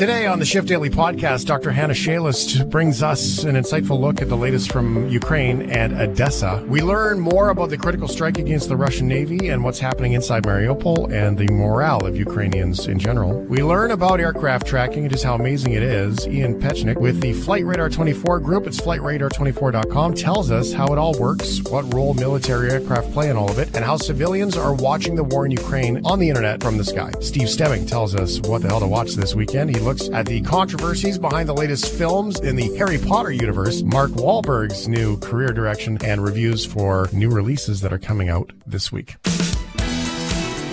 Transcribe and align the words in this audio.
Today 0.00 0.24
on 0.24 0.38
the 0.38 0.46
Shift 0.46 0.66
Daily 0.66 0.88
podcast, 0.88 1.44
Dr. 1.44 1.72
Hanna 1.72 1.92
Shelest 1.92 2.70
brings 2.70 3.02
us 3.02 3.44
an 3.44 3.54
insightful 3.54 4.00
look 4.00 4.22
at 4.22 4.30
the 4.30 4.36
latest 4.36 4.72
from 4.72 5.06
Ukraine 5.10 5.68
and 5.70 5.92
Odessa. 5.92 6.64
We 6.66 6.80
learn 6.80 7.20
more 7.20 7.50
about 7.50 7.68
the 7.68 7.76
critical 7.76 8.08
strike 8.08 8.38
against 8.38 8.70
the 8.70 8.78
Russian 8.78 9.06
Navy 9.06 9.48
and 9.48 9.62
what's 9.62 9.78
happening 9.78 10.14
inside 10.14 10.44
Mariupol 10.44 11.12
and 11.12 11.36
the 11.36 11.48
morale 11.48 12.06
of 12.06 12.16
Ukrainians 12.16 12.86
in 12.86 12.98
general. 12.98 13.42
We 13.42 13.62
learn 13.62 13.90
about 13.90 14.20
aircraft 14.20 14.66
tracking 14.66 15.02
and 15.02 15.10
just 15.10 15.22
how 15.22 15.34
amazing 15.34 15.74
it 15.74 15.82
is. 15.82 16.26
Ian 16.26 16.58
Petchenik 16.58 16.98
with 16.98 17.20
the 17.20 17.34
Flight 17.34 17.66
Radar 17.66 17.90
24 17.90 18.40
group, 18.40 18.66
it's 18.66 18.80
flightradar24.com, 18.80 20.14
tells 20.14 20.50
us 20.50 20.72
how 20.72 20.86
it 20.94 20.96
all 20.96 21.12
works, 21.18 21.60
what 21.64 21.92
role 21.92 22.14
military 22.14 22.70
aircraft 22.70 23.12
play 23.12 23.28
in 23.28 23.36
all 23.36 23.50
of 23.50 23.58
it, 23.58 23.76
and 23.76 23.84
how 23.84 23.98
civilians 23.98 24.56
are 24.56 24.72
watching 24.72 25.14
the 25.14 25.24
war 25.24 25.44
in 25.44 25.52
Ukraine 25.52 26.00
on 26.06 26.18
the 26.18 26.30
internet 26.30 26.62
from 26.62 26.78
the 26.78 26.84
sky. 26.86 27.12
Steve 27.20 27.50
Stebbing 27.50 27.84
tells 27.84 28.14
us 28.14 28.40
what 28.40 28.62
the 28.62 28.68
hell 28.68 28.80
to 28.80 28.86
watch 28.86 29.12
this 29.12 29.34
weekend. 29.34 29.68
He 29.68 29.89
looks 29.90 30.08
at 30.10 30.24
the 30.24 30.40
controversies 30.42 31.18
behind 31.18 31.48
the 31.48 31.52
latest 31.52 31.92
films 31.92 32.38
in 32.38 32.54
the 32.54 32.76
Harry 32.76 32.96
Potter 32.96 33.32
universe, 33.32 33.82
Mark 33.82 34.12
Wahlberg's 34.12 34.86
new 34.86 35.18
career 35.18 35.48
direction, 35.48 35.98
and 36.04 36.22
reviews 36.22 36.64
for 36.64 37.08
new 37.12 37.28
releases 37.28 37.80
that 37.80 37.92
are 37.92 37.98
coming 37.98 38.28
out 38.28 38.52
this 38.64 38.92
week. 38.92 39.16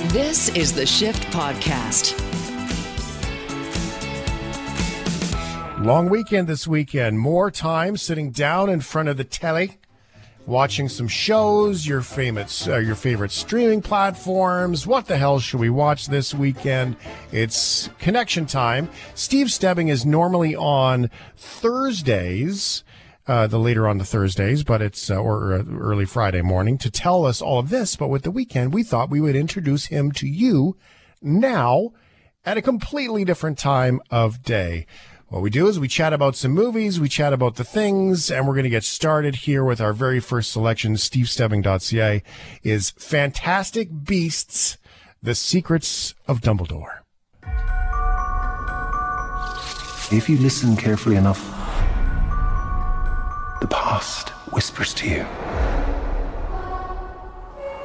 This 0.09 0.49
is 0.49 0.71
the 0.71 0.85
Shift 0.85 1.23
Podcast. 1.33 2.13
Long 5.83 6.09
weekend 6.09 6.47
this 6.47 6.67
weekend. 6.67 7.17
More 7.17 7.49
time 7.49 7.97
sitting 7.97 8.29
down 8.29 8.69
in 8.69 8.81
front 8.81 9.09
of 9.09 9.17
the 9.17 9.23
telly 9.23 9.79
watching 10.47 10.87
some 10.87 11.07
shows, 11.07 11.85
your 11.85 12.01
favorite 12.01 12.67
uh, 12.67 12.77
your 12.77 12.95
favorite 12.95 13.31
streaming 13.31 13.81
platforms. 13.81 14.87
What 14.87 15.05
the 15.05 15.17
hell 15.17 15.39
should 15.39 15.59
we 15.59 15.69
watch 15.69 16.07
this 16.07 16.33
weekend? 16.33 16.95
It's 17.31 17.89
connection 17.99 18.47
time. 18.47 18.89
Steve 19.13 19.51
Stebbing 19.51 19.89
is 19.89 20.05
normally 20.05 20.55
on 20.55 21.11
Thursdays. 21.35 22.83
Uh, 23.27 23.45
the 23.45 23.59
later 23.59 23.89
on 23.89 23.97
the 23.97 24.05
Thursdays, 24.05 24.63
but 24.63 24.81
it's 24.81 25.11
uh, 25.11 25.17
or 25.17 25.53
uh, 25.53 25.63
early 25.81 26.05
Friday 26.05 26.41
morning 26.41 26.77
to 26.77 26.89
tell 26.89 27.25
us 27.25 27.41
all 27.41 27.59
of 27.59 27.67
this. 27.67 27.97
But 27.97 28.07
with 28.07 28.23
the 28.23 28.31
weekend, 28.31 28.73
we 28.73 28.83
thought 28.83 29.09
we 29.09 29.19
would 29.19 29.35
introduce 29.35 29.87
him 29.87 30.13
to 30.13 30.25
you 30.25 30.77
now 31.21 31.91
at 32.45 32.55
a 32.55 32.61
completely 32.61 33.25
different 33.25 33.57
time 33.57 33.99
of 34.09 34.43
day. 34.43 34.85
What 35.29 35.41
we 35.41 35.49
do 35.49 35.67
is 35.67 35.77
we 35.77 35.89
chat 35.89 36.13
about 36.13 36.37
some 36.37 36.51
movies, 36.51 37.01
we 37.01 37.09
chat 37.09 37.33
about 37.33 37.55
the 37.55 37.65
things, 37.65 38.31
and 38.31 38.47
we're 38.47 38.53
going 38.53 38.63
to 38.63 38.69
get 38.69 38.85
started 38.85 39.35
here 39.35 39.61
with 39.61 39.81
our 39.81 39.91
very 39.91 40.21
first 40.21 40.53
selection. 40.53 40.93
SteveStebbing.ca 40.93 42.23
is 42.63 42.91
Fantastic 42.91 43.89
Beasts, 44.05 44.77
The 45.21 45.35
Secrets 45.35 46.15
of 46.29 46.39
Dumbledore. 46.39 46.99
If 50.13 50.29
you 50.29 50.37
listen 50.37 50.77
carefully 50.77 51.17
enough, 51.17 51.43
the 53.59 53.67
past 53.67 54.29
whispers 54.53 54.93
to 54.93 55.09
you. 55.09 55.25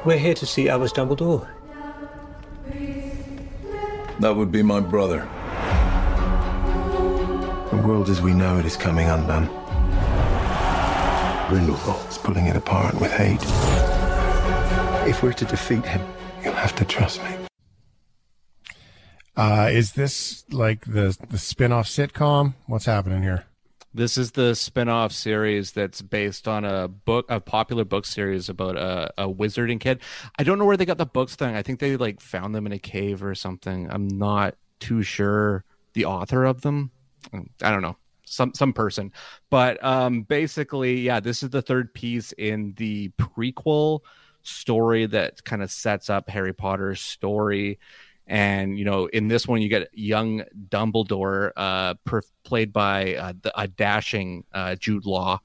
We're 0.05 0.17
here 0.17 0.33
to 0.35 0.45
see 0.45 0.69
Albus 0.69 0.93
Dumbledore. 0.93 1.49
That 4.21 4.33
would 4.33 4.49
be 4.53 4.63
my 4.63 4.79
brother. 4.79 5.27
The 7.73 7.79
world 7.79 8.07
as 8.07 8.21
we 8.21 8.35
know 8.35 8.59
it 8.59 8.67
is 8.67 8.77
coming 8.77 9.09
undone. 9.09 9.47
Grindelwald 11.49 12.07
is 12.07 12.19
pulling 12.19 12.45
it 12.45 12.55
apart 12.55 12.93
with 13.01 13.11
hate. 13.11 13.41
If 15.09 15.23
we're 15.23 15.33
to 15.33 15.45
defeat 15.45 15.83
him, 15.83 16.05
you'll 16.43 16.53
have 16.53 16.75
to 16.75 16.85
trust 16.85 17.23
me. 17.23 17.35
Uh, 19.35 19.69
is 19.71 19.93
this 19.93 20.45
like 20.51 20.85
the 20.85 21.17
the 21.31 21.39
spin-off 21.39 21.87
sitcom? 21.87 22.53
What's 22.67 22.85
happening 22.85 23.23
here? 23.23 23.45
This 23.91 24.19
is 24.19 24.33
the 24.33 24.53
spin-off 24.53 25.11
series 25.11 25.71
that's 25.71 26.03
based 26.03 26.47
on 26.47 26.65
a 26.65 26.87
book, 26.87 27.25
a 27.27 27.39
popular 27.39 27.85
book 27.85 28.05
series 28.05 28.49
about 28.49 28.77
a, 28.77 29.11
a 29.17 29.27
wizarding 29.27 29.79
kid. 29.79 29.99
I 30.37 30.43
don't 30.43 30.59
know 30.59 30.65
where 30.65 30.77
they 30.77 30.85
got 30.85 30.99
the 30.99 31.07
books 31.07 31.35
thing. 31.35 31.55
I 31.55 31.63
think 31.63 31.79
they 31.79 31.97
like 31.97 32.21
found 32.21 32.53
them 32.53 32.67
in 32.67 32.71
a 32.71 32.77
cave 32.77 33.23
or 33.23 33.33
something. 33.33 33.89
I'm 33.89 34.07
not 34.07 34.57
too 34.79 35.01
sure 35.01 35.63
the 35.93 36.05
author 36.05 36.45
of 36.45 36.61
them. 36.61 36.91
I 37.61 37.71
don't 37.71 37.81
know 37.81 37.97
some 38.25 38.53
some 38.53 38.73
person, 38.73 39.11
but 39.49 39.83
um, 39.83 40.23
basically, 40.23 41.01
yeah, 41.01 41.19
this 41.19 41.43
is 41.43 41.49
the 41.49 41.61
third 41.61 41.93
piece 41.93 42.31
in 42.33 42.73
the 42.77 43.09
prequel 43.19 44.01
story 44.43 45.05
that 45.05 45.43
kind 45.43 45.63
of 45.63 45.71
sets 45.71 46.09
up 46.09 46.29
Harry 46.29 46.53
Potter's 46.53 47.01
story. 47.01 47.79
And 48.25 48.77
you 48.77 48.85
know, 48.85 49.07
in 49.07 49.27
this 49.27 49.47
one, 49.47 49.61
you 49.61 49.69
get 49.69 49.89
young 49.93 50.43
Dumbledore, 50.69 51.51
uh, 51.55 51.95
per- 52.05 52.21
played 52.43 52.71
by 52.71 53.15
uh, 53.15 53.33
the, 53.41 53.59
a 53.59 53.67
dashing 53.67 54.45
uh, 54.53 54.75
Jude 54.75 55.05
Law 55.05 55.41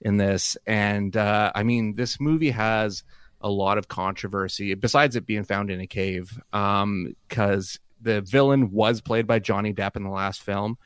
in 0.00 0.16
this. 0.16 0.56
And 0.66 1.16
uh, 1.16 1.52
I 1.54 1.62
mean, 1.62 1.94
this 1.94 2.20
movie 2.20 2.50
has 2.50 3.04
a 3.40 3.48
lot 3.48 3.78
of 3.78 3.86
controversy 3.86 4.74
besides 4.74 5.14
it 5.14 5.26
being 5.26 5.44
found 5.44 5.70
in 5.70 5.80
a 5.80 5.86
cave, 5.86 6.40
because 6.50 7.78
um, 7.78 7.84
the 8.00 8.20
villain 8.20 8.72
was 8.72 9.00
played 9.00 9.28
by 9.28 9.38
Johnny 9.38 9.72
Depp 9.72 9.94
in 9.94 10.02
the 10.02 10.10
last 10.10 10.42
film 10.42 10.76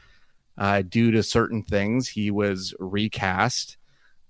uh, 0.58 0.82
due 0.82 1.10
to 1.12 1.22
certain 1.22 1.62
things. 1.62 2.08
He 2.08 2.30
was 2.30 2.74
recast. 2.78 3.76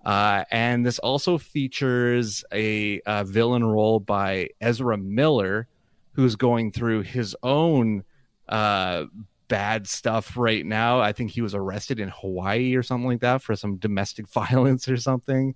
Uh, 0.04 0.44
and 0.50 0.84
this 0.84 0.98
also 0.98 1.38
features 1.38 2.44
a, 2.52 3.00
a, 3.06 3.24
villain 3.24 3.64
role 3.64 4.00
by 4.00 4.48
Ezra 4.60 4.98
Miller, 4.98 5.68
who's 6.12 6.34
going 6.34 6.72
through 6.72 7.02
his 7.02 7.36
own 7.44 8.02
uh, 8.48 9.04
bad 9.46 9.86
stuff 9.86 10.36
right 10.36 10.66
now. 10.66 11.00
I 11.00 11.12
think 11.12 11.30
he 11.30 11.40
was 11.40 11.54
arrested 11.54 12.00
in 12.00 12.08
Hawaii 12.08 12.74
or 12.74 12.82
something 12.82 13.06
like 13.06 13.20
that 13.20 13.42
for 13.42 13.54
some 13.54 13.76
domestic 13.76 14.26
violence 14.32 14.88
or 14.88 14.96
something. 14.96 15.54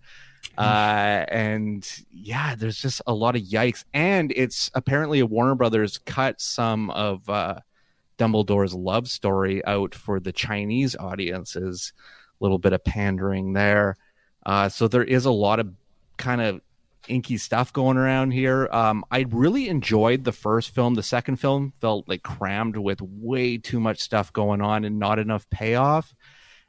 Uh, 0.57 1.25
and 1.29 2.05
yeah, 2.11 2.55
there's 2.55 2.79
just 2.79 3.03
a 3.07 3.15
lot 3.15 3.37
of 3.37 3.43
yikes. 3.43 3.85
And 3.95 4.33
it's 4.37 4.71
apparently 4.75 5.21
a 5.21 5.27
Warner 5.27 5.55
Brothers 5.55 5.99
cut 5.99 6.41
some 6.41 6.91
of 6.91 7.29
uh, 7.29 7.61
Dumbledore's 8.19 8.75
love 8.75 9.09
story 9.09 9.65
out 9.65 9.95
for 9.95 10.21
the 10.21 10.33
Chinese 10.33 10.97
audiences. 10.97 11.93
A 12.41 12.45
little 12.45 12.59
bit 12.59 12.73
of 12.73 12.85
pandering 12.85 13.53
there. 13.53 13.97
Uh, 14.45 14.69
so 14.69 14.89
there 14.89 15.05
is 15.05 15.25
a 15.25 15.31
lot 15.31 15.59
of 15.59 15.73
kind 16.17 16.41
of 16.41 16.61
inky 17.09 17.37
stuff 17.37 17.73
going 17.73 17.97
around 17.97 18.33
here. 18.33 18.69
Um, 18.73 19.05
I 19.11 19.27
really 19.29 19.69
enjoyed 19.69 20.25
the 20.25 20.33
first 20.33 20.75
film. 20.75 20.95
The 20.95 21.03
second 21.03 21.37
film 21.37 21.73
felt 21.81 22.09
like 22.09 22.23
crammed 22.23 22.77
with 22.77 23.01
way 23.01 23.59
too 23.59 23.81
much 23.81 24.01
stuff 24.01 24.33
going 24.33 24.61
on 24.61 24.85
and 24.85 24.99
not 24.99 25.19
enough 25.19 25.49
payoff. 25.51 26.15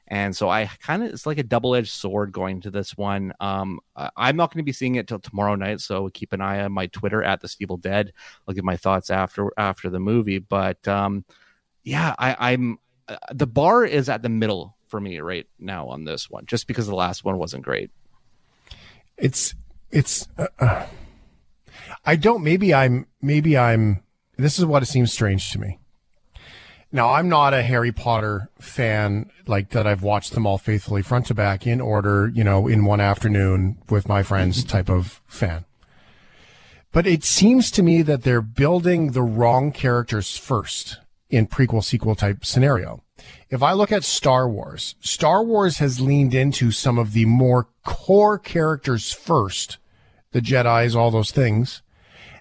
And 0.09 0.35
so 0.35 0.49
I 0.49 0.69
kind 0.81 1.03
of 1.03 1.11
it's 1.11 1.25
like 1.25 1.37
a 1.37 1.43
double 1.43 1.75
edged 1.75 1.91
sword 1.91 2.31
going 2.31 2.61
to 2.61 2.71
this 2.71 2.95
one. 2.95 3.33
Um, 3.41 3.79
I'm 3.95 4.37
not 4.37 4.53
going 4.53 4.59
to 4.59 4.65
be 4.65 4.71
seeing 4.71 4.95
it 4.95 5.07
till 5.07 5.19
tomorrow 5.19 5.55
night, 5.55 5.81
so 5.81 6.09
keep 6.09 6.31
an 6.31 6.41
eye 6.41 6.61
on 6.61 6.71
my 6.71 6.87
Twitter 6.87 7.21
at 7.21 7.41
the 7.41 7.47
Stevel 7.47 7.81
Dead. 7.81 8.13
I'll 8.47 8.53
give 8.53 8.63
my 8.63 8.77
thoughts 8.77 9.09
after 9.09 9.51
after 9.57 9.89
the 9.89 9.99
movie. 9.99 10.39
But 10.39 10.87
um, 10.87 11.25
yeah, 11.83 12.15
I, 12.17 12.53
I'm 12.53 12.79
uh, 13.09 13.17
the 13.33 13.47
bar 13.47 13.83
is 13.83 14.07
at 14.07 14.21
the 14.21 14.29
middle 14.29 14.77
for 14.87 15.01
me 15.01 15.19
right 15.19 15.45
now 15.59 15.87
on 15.87 16.05
this 16.05 16.29
one, 16.29 16.45
just 16.45 16.67
because 16.67 16.87
the 16.87 16.95
last 16.95 17.25
one 17.25 17.37
wasn't 17.37 17.63
great. 17.63 17.91
It's 19.17 19.55
it's. 19.91 20.27
Uh, 20.37 20.47
uh 20.59 20.85
I 22.05 22.15
don't. 22.15 22.43
Maybe 22.43 22.73
I'm. 22.73 23.07
Maybe 23.21 23.57
I'm. 23.57 24.03
This 24.37 24.57
is 24.57 24.65
what 24.65 24.83
it 24.83 24.87
seems 24.87 25.11
strange 25.11 25.51
to 25.51 25.59
me. 25.59 25.79
Now, 26.91 27.13
I'm 27.13 27.27
not 27.27 27.53
a 27.53 27.63
Harry 27.63 27.91
Potter 27.91 28.49
fan 28.59 29.29
like 29.45 29.69
that. 29.69 29.85
I've 29.85 30.03
watched 30.03 30.33
them 30.33 30.45
all 30.45 30.57
faithfully 30.57 31.01
front 31.01 31.25
to 31.27 31.33
back 31.33 31.67
in 31.67 31.81
order, 31.81 32.31
you 32.33 32.43
know, 32.43 32.67
in 32.67 32.85
one 32.85 33.01
afternoon 33.01 33.77
with 33.89 34.07
my 34.07 34.23
friends 34.23 34.63
type 34.65 34.89
of 34.89 35.21
fan. 35.27 35.65
But 36.93 37.05
it 37.05 37.23
seems 37.23 37.69
to 37.71 37.83
me 37.83 38.01
that 38.03 38.23
they're 38.23 38.41
building 38.41 39.11
the 39.11 39.21
wrong 39.21 39.71
characters 39.71 40.37
first 40.37 40.99
in 41.29 41.45
prequel 41.47 41.83
sequel 41.83 42.15
type 42.15 42.45
scenario. 42.45 43.03
If 43.49 43.61
I 43.61 43.73
look 43.73 43.91
at 43.91 44.03
Star 44.03 44.47
Wars, 44.47 44.95
Star 45.01 45.43
Wars 45.43 45.77
has 45.79 45.99
leaned 45.99 46.33
into 46.33 46.71
some 46.71 46.97
of 46.97 47.13
the 47.13 47.25
more 47.25 47.67
core 47.83 48.39
characters 48.39 49.11
first, 49.11 49.77
the 50.31 50.41
Jedi's, 50.41 50.95
all 50.95 51.11
those 51.11 51.31
things, 51.31 51.81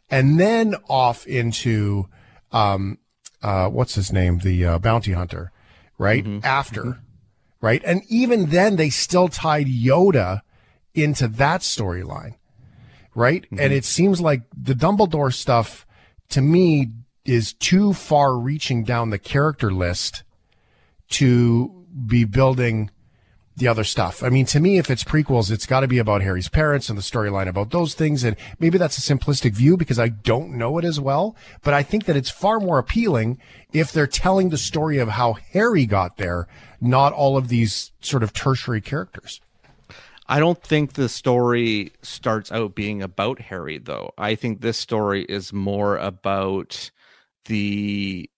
and 0.09 0.38
then 0.38 0.76
off 0.88 1.26
into, 1.26 2.09
um, 2.53 2.99
uh, 3.47 3.69
what's 3.69 3.95
his 3.95 4.13
name? 4.13 4.39
The 4.39 4.65
uh, 4.65 4.79
bounty 4.81 5.13
hunter, 5.13 5.53
right? 5.99 6.25
Mm-hmm. 6.25 6.45
After, 6.45 6.83
mm-hmm. 6.83 7.01
right? 7.61 7.81
And 7.85 8.03
even 8.09 8.47
then, 8.47 8.75
they 8.75 8.91
still 8.91 9.29
tied 9.29 9.69
Yoda 9.69 10.41
into 10.95 11.29
that 11.29 11.61
storyline, 11.61 12.35
right? 13.15 13.43
Mm-hmm. 13.43 13.61
And 13.61 13.73
it 13.73 13.85
seems 13.85 14.21
like 14.21 14.43
the 14.53 14.75
Dumbledore 14.75 15.33
stuff 15.33 15.87
to 16.31 16.41
me 16.41 16.91
is 17.25 17.53
too 17.53 17.93
far 17.93 18.37
reaching 18.37 18.83
down 18.83 19.11
the 19.11 19.19
character 19.19 19.73
list 19.73 20.25
to 21.11 21.87
be 22.05 22.25
building 22.25 22.91
the 23.56 23.69
other 23.69 23.85
stuff. 23.85 24.23
I 24.23 24.29
mean, 24.29 24.44
to 24.47 24.61
me, 24.61 24.79
if 24.79 24.91
it's 24.91 25.03
prequels, 25.03 25.50
it's 25.50 25.64
got 25.64 25.81
to 25.81 25.88
be 25.88 25.99
about 25.99 26.20
Harry's 26.20 26.49
parents 26.49 26.91
and 26.91 26.99
the 26.99 27.03
storyline 27.03 27.49
about 27.49 27.70
those 27.70 27.94
things. 27.94 28.23
And 28.23 28.37
maybe 28.58 28.76
that's 28.76 28.99
a 28.99 29.17
simplistic 29.17 29.53
view 29.53 29.79
because 29.79 29.99
I 29.99 30.08
don't 30.08 30.58
know 30.58 30.76
it 30.79 30.85
as 30.85 31.00
well. 31.00 31.35
But 31.62 31.73
I 31.73 31.82
think 31.82 32.05
that 32.05 32.17
it's 32.17 32.31
far 32.31 32.61
more 32.61 32.79
appealing 32.79 33.38
if 33.73 33.93
they're 33.93 34.06
telling 34.06 34.50
the 34.50 34.58
story 34.58 34.99
of 34.99 35.08
how 35.08 35.35
Harry 35.53 35.87
got 35.87 36.19
there, 36.19 36.47
not 36.81 37.14
all 37.14 37.38
of 37.38 37.49
these 37.49 37.93
sort 38.00 38.23
of 38.23 38.35
tertiary 38.35 38.82
characters. 38.82 39.41
I 40.29 40.38
don't 40.38 40.62
think 40.62 40.93
the 40.93 41.09
story 41.09 41.93
starts 42.02 42.52
out 42.52 42.75
being 42.75 43.00
about 43.00 43.41
Harry, 43.41 43.79
though. 43.79 44.12
I 44.19 44.35
think 44.35 44.61
this 44.61 44.76
story 44.76 45.25
is 45.25 45.52
more 45.52 45.97
about 45.97 46.91
the 47.47 48.29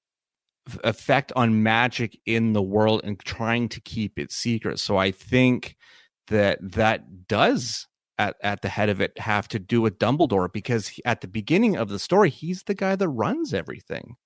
effect 0.84 1.32
on 1.36 1.62
magic 1.62 2.18
in 2.26 2.52
the 2.52 2.62
world 2.62 3.00
and 3.04 3.18
trying 3.20 3.68
to 3.70 3.80
keep 3.80 4.18
it 4.18 4.32
secret. 4.32 4.78
So 4.78 4.96
I 4.96 5.10
think 5.10 5.76
that 6.28 6.58
that 6.72 7.26
does 7.28 7.86
at, 8.18 8.36
at 8.42 8.62
the 8.62 8.68
head 8.68 8.88
of 8.88 9.00
it 9.00 9.18
have 9.18 9.48
to 9.48 9.58
do 9.58 9.80
with 9.80 9.98
Dumbledore 9.98 10.52
because 10.52 10.88
he, 10.88 11.04
at 11.04 11.20
the 11.20 11.28
beginning 11.28 11.76
of 11.76 11.88
the 11.88 11.98
story, 11.98 12.30
he's 12.30 12.64
the 12.64 12.74
guy 12.74 12.96
that 12.96 13.08
runs 13.08 13.54
everything. 13.54 14.16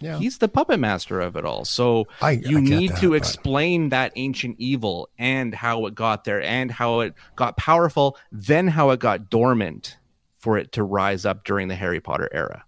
Yeah. 0.00 0.18
He's 0.18 0.38
the 0.38 0.48
puppet 0.48 0.80
master 0.80 1.20
of 1.20 1.36
it 1.36 1.44
all. 1.44 1.66
So 1.66 2.06
I, 2.22 2.32
you 2.32 2.58
I 2.58 2.60
need 2.62 2.92
that, 2.92 3.00
to 3.00 3.10
but... 3.10 3.16
explain 3.16 3.90
that 3.90 4.12
ancient 4.16 4.56
evil 4.58 5.10
and 5.18 5.54
how 5.54 5.84
it 5.86 5.94
got 5.94 6.24
there 6.24 6.40
and 6.42 6.70
how 6.70 7.00
it 7.00 7.14
got 7.36 7.58
powerful, 7.58 8.16
then 8.32 8.66
how 8.68 8.90
it 8.90 9.00
got 9.00 9.28
dormant 9.28 9.98
for 10.38 10.56
it 10.56 10.72
to 10.72 10.82
rise 10.82 11.26
up 11.26 11.44
during 11.44 11.68
the 11.68 11.74
Harry 11.74 12.00
Potter 12.00 12.30
era. 12.32 12.64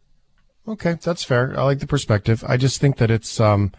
Okay, 0.66 0.96
that's 1.02 1.24
fair. 1.24 1.58
I 1.58 1.64
like 1.64 1.80
the 1.80 1.86
perspective. 1.86 2.44
I 2.46 2.56
just 2.56 2.80
think 2.80 2.98
that 2.98 3.10
it's 3.10 3.40
um 3.40 3.72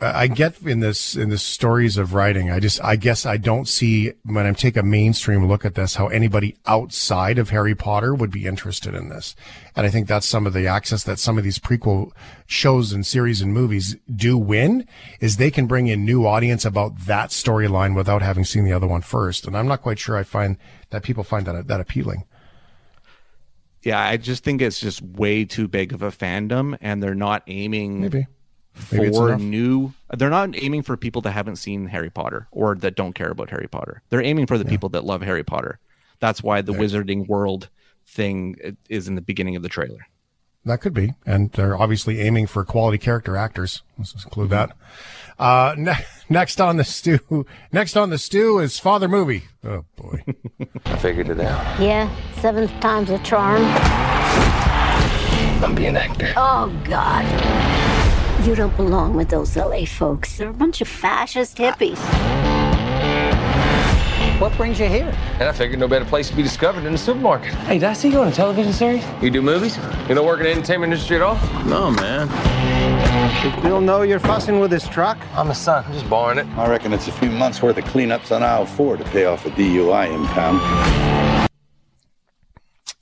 I 0.00 0.26
get 0.26 0.62
in 0.62 0.80
this 0.80 1.16
in 1.16 1.28
the 1.28 1.36
stories 1.36 1.98
of 1.98 2.14
writing. 2.14 2.50
I 2.50 2.60
just 2.60 2.82
I 2.82 2.96
guess 2.96 3.26
I 3.26 3.36
don't 3.36 3.68
see 3.68 4.12
when 4.24 4.46
I 4.46 4.52
take 4.52 4.76
a 4.76 4.82
mainstream 4.82 5.46
look 5.46 5.64
at 5.64 5.74
this 5.74 5.96
how 5.96 6.06
anybody 6.06 6.56
outside 6.64 7.38
of 7.38 7.50
Harry 7.50 7.74
Potter 7.74 8.14
would 8.14 8.30
be 8.30 8.46
interested 8.46 8.94
in 8.94 9.10
this. 9.10 9.36
And 9.74 9.84
I 9.84 9.90
think 9.90 10.08
that's 10.08 10.26
some 10.26 10.46
of 10.46 10.54
the 10.54 10.66
access 10.66 11.02
that 11.04 11.18
some 11.18 11.36
of 11.36 11.44
these 11.44 11.58
prequel 11.58 12.12
shows 12.46 12.92
and 12.92 13.04
series 13.04 13.42
and 13.42 13.52
movies 13.52 13.96
do 14.14 14.38
win 14.38 14.86
is 15.20 15.36
they 15.36 15.50
can 15.50 15.66
bring 15.66 15.88
in 15.88 16.04
new 16.04 16.26
audience 16.26 16.64
about 16.64 16.98
that 17.00 17.30
storyline 17.30 17.94
without 17.94 18.22
having 18.22 18.44
seen 18.44 18.64
the 18.64 18.72
other 18.72 18.86
one 18.86 19.02
first. 19.02 19.46
And 19.46 19.56
I'm 19.56 19.68
not 19.68 19.82
quite 19.82 19.98
sure 19.98 20.16
I 20.16 20.22
find 20.22 20.56
that 20.90 21.02
people 21.02 21.24
find 21.24 21.46
that 21.46 21.66
that 21.66 21.80
appealing 21.80 22.24
yeah, 23.86 24.00
I 24.00 24.16
just 24.16 24.42
think 24.42 24.60
it's 24.62 24.80
just 24.80 25.00
way 25.00 25.44
too 25.44 25.68
big 25.68 25.92
of 25.92 26.02
a 26.02 26.10
fandom, 26.10 26.76
and 26.80 27.00
they're 27.00 27.14
not 27.14 27.44
aiming 27.46 28.00
maybe, 28.00 28.26
maybe 28.90 29.12
for 29.12 29.36
new. 29.36 29.94
They're 30.12 30.28
not 30.28 30.60
aiming 30.60 30.82
for 30.82 30.96
people 30.96 31.22
that 31.22 31.30
haven't 31.30 31.56
seen 31.56 31.86
Harry 31.86 32.10
Potter 32.10 32.48
or 32.50 32.74
that 32.74 32.96
don't 32.96 33.12
care 33.12 33.30
about 33.30 33.48
Harry 33.50 33.68
Potter. 33.68 34.02
They're 34.08 34.24
aiming 34.24 34.46
for 34.46 34.58
the 34.58 34.64
yeah. 34.64 34.70
people 34.70 34.88
that 34.88 35.04
love 35.04 35.22
Harry 35.22 35.44
Potter. 35.44 35.78
That's 36.18 36.42
why 36.42 36.62
the 36.62 36.72
yeah. 36.72 36.80
Wizarding 36.80 37.28
World 37.28 37.68
thing 38.04 38.76
is 38.88 39.06
in 39.06 39.14
the 39.14 39.22
beginning 39.22 39.54
of 39.54 39.62
the 39.62 39.68
trailer. 39.68 40.08
That 40.66 40.80
could 40.80 40.92
be, 40.92 41.14
and 41.24 41.52
they're 41.52 41.80
obviously 41.80 42.20
aiming 42.20 42.48
for 42.48 42.64
quality 42.64 42.98
character 42.98 43.36
actors. 43.36 43.82
Let's 43.96 44.12
include 44.24 44.50
that. 44.50 44.76
Uh, 45.38 45.76
ne- 45.78 46.04
next 46.28 46.60
on 46.60 46.76
the 46.76 46.82
stew, 46.82 47.46
next 47.72 47.96
on 47.96 48.10
the 48.10 48.18
stew 48.18 48.58
is 48.58 48.76
Father 48.80 49.06
Movie. 49.06 49.44
Oh 49.62 49.84
boy, 49.94 50.24
I 50.86 50.96
figured 50.96 51.28
it 51.28 51.38
out. 51.38 51.80
Yeah, 51.80 52.10
seventh 52.40 52.72
time's 52.80 53.10
a 53.10 53.18
charm. 53.20 53.62
I'm 55.62 55.76
being 55.76 55.90
an 55.90 55.98
actor. 55.98 56.32
Oh 56.36 56.76
God, 56.84 57.24
you 58.44 58.56
don't 58.56 58.76
belong 58.76 59.14
with 59.14 59.28
those 59.28 59.56
LA 59.56 59.84
folks. 59.84 60.36
They're 60.36 60.48
a 60.48 60.52
bunch 60.52 60.80
of 60.80 60.88
fascist 60.88 61.58
hippies. 61.58 62.55
What 64.38 64.54
brings 64.58 64.78
you 64.78 64.86
here? 64.86 65.10
And 65.40 65.44
I 65.44 65.52
figured 65.52 65.80
no 65.80 65.88
better 65.88 66.04
place 66.04 66.28
to 66.28 66.36
be 66.36 66.42
discovered 66.42 66.82
than 66.82 66.92
the 66.92 66.98
supermarket. 66.98 67.54
Hey, 67.54 67.78
did 67.78 67.84
I 67.84 67.94
see 67.94 68.10
you 68.10 68.20
on 68.20 68.28
a 68.28 68.32
television 68.32 68.70
series? 68.70 69.02
You 69.22 69.30
do 69.30 69.40
movies? 69.40 69.78
You 70.10 70.14
don't 70.14 70.26
work 70.26 70.40
in 70.40 70.44
the 70.44 70.50
entertainment 70.52 70.92
industry 70.92 71.16
at 71.16 71.22
all? 71.22 71.36
No, 71.64 71.90
man. 71.90 72.28
Does 73.42 73.62
Bill 73.62 73.80
know 73.80 74.02
you're 74.02 74.20
fussing 74.20 74.60
with 74.60 74.70
his 74.70 74.86
truck? 74.88 75.16
I'm 75.32 75.50
a 75.50 75.54
son. 75.54 75.86
I'm 75.86 75.92
just 75.94 76.10
borrowing 76.10 76.36
it. 76.36 76.46
I 76.58 76.68
reckon 76.68 76.92
it's 76.92 77.08
a 77.08 77.12
few 77.12 77.30
months 77.30 77.62
worth 77.62 77.78
of 77.78 77.84
cleanups 77.84 78.30
on 78.30 78.42
aisle 78.42 78.66
four 78.66 78.98
to 78.98 79.04
pay 79.04 79.24
off 79.24 79.46
a 79.46 79.50
DUI 79.50 80.12
impound. 80.14 81.48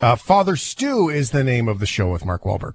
Uh, 0.01 0.15
Father 0.15 0.55
Stu 0.55 1.09
is 1.09 1.33
the 1.33 1.43
name 1.43 1.67
of 1.67 1.81
the 1.81 1.87
show 1.87 2.13
with 2.13 2.25
Mark 2.25 2.45
Wahlberg. 2.45 2.75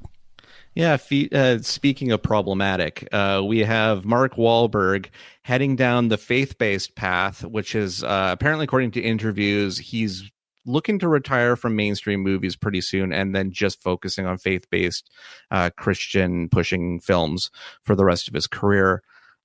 Yeah, 0.76 0.98
uh, 1.32 1.58
speaking 1.60 2.12
of 2.12 2.22
problematic, 2.22 3.08
uh, 3.12 3.42
we 3.46 3.60
have 3.60 4.06
Mark 4.06 4.36
Wahlberg 4.36 5.08
heading 5.42 5.76
down 5.76 6.08
the 6.08 6.18
faith-based 6.18 6.96
path, 6.96 7.44
which 7.44 7.76
is 7.76 8.04
uh, 8.04 8.30
apparently, 8.32 8.66
according 8.66 8.92
to 8.92 9.02
interviews, 9.02 9.78
he's 9.78 10.30
looking 10.66 11.00
to 11.00 11.08
retire 11.08 11.56
from 11.56 11.76
mainstream 11.76 12.22
movies 12.22 12.56
pretty 12.56 12.82
soon, 12.82 13.12
and 13.12 13.36
then 13.36 13.52
just 13.52 13.82
focusing 13.82 14.26
on 14.26 14.38
faith-based 14.38 15.10
uh, 15.52 15.70
Christian 15.76 16.48
pushing 16.50 17.00
films 17.00 17.50
for 17.84 17.96
the 17.96 18.06
rest 18.06 18.28
of 18.28 18.34
his 18.34 18.48
career. 18.48 19.02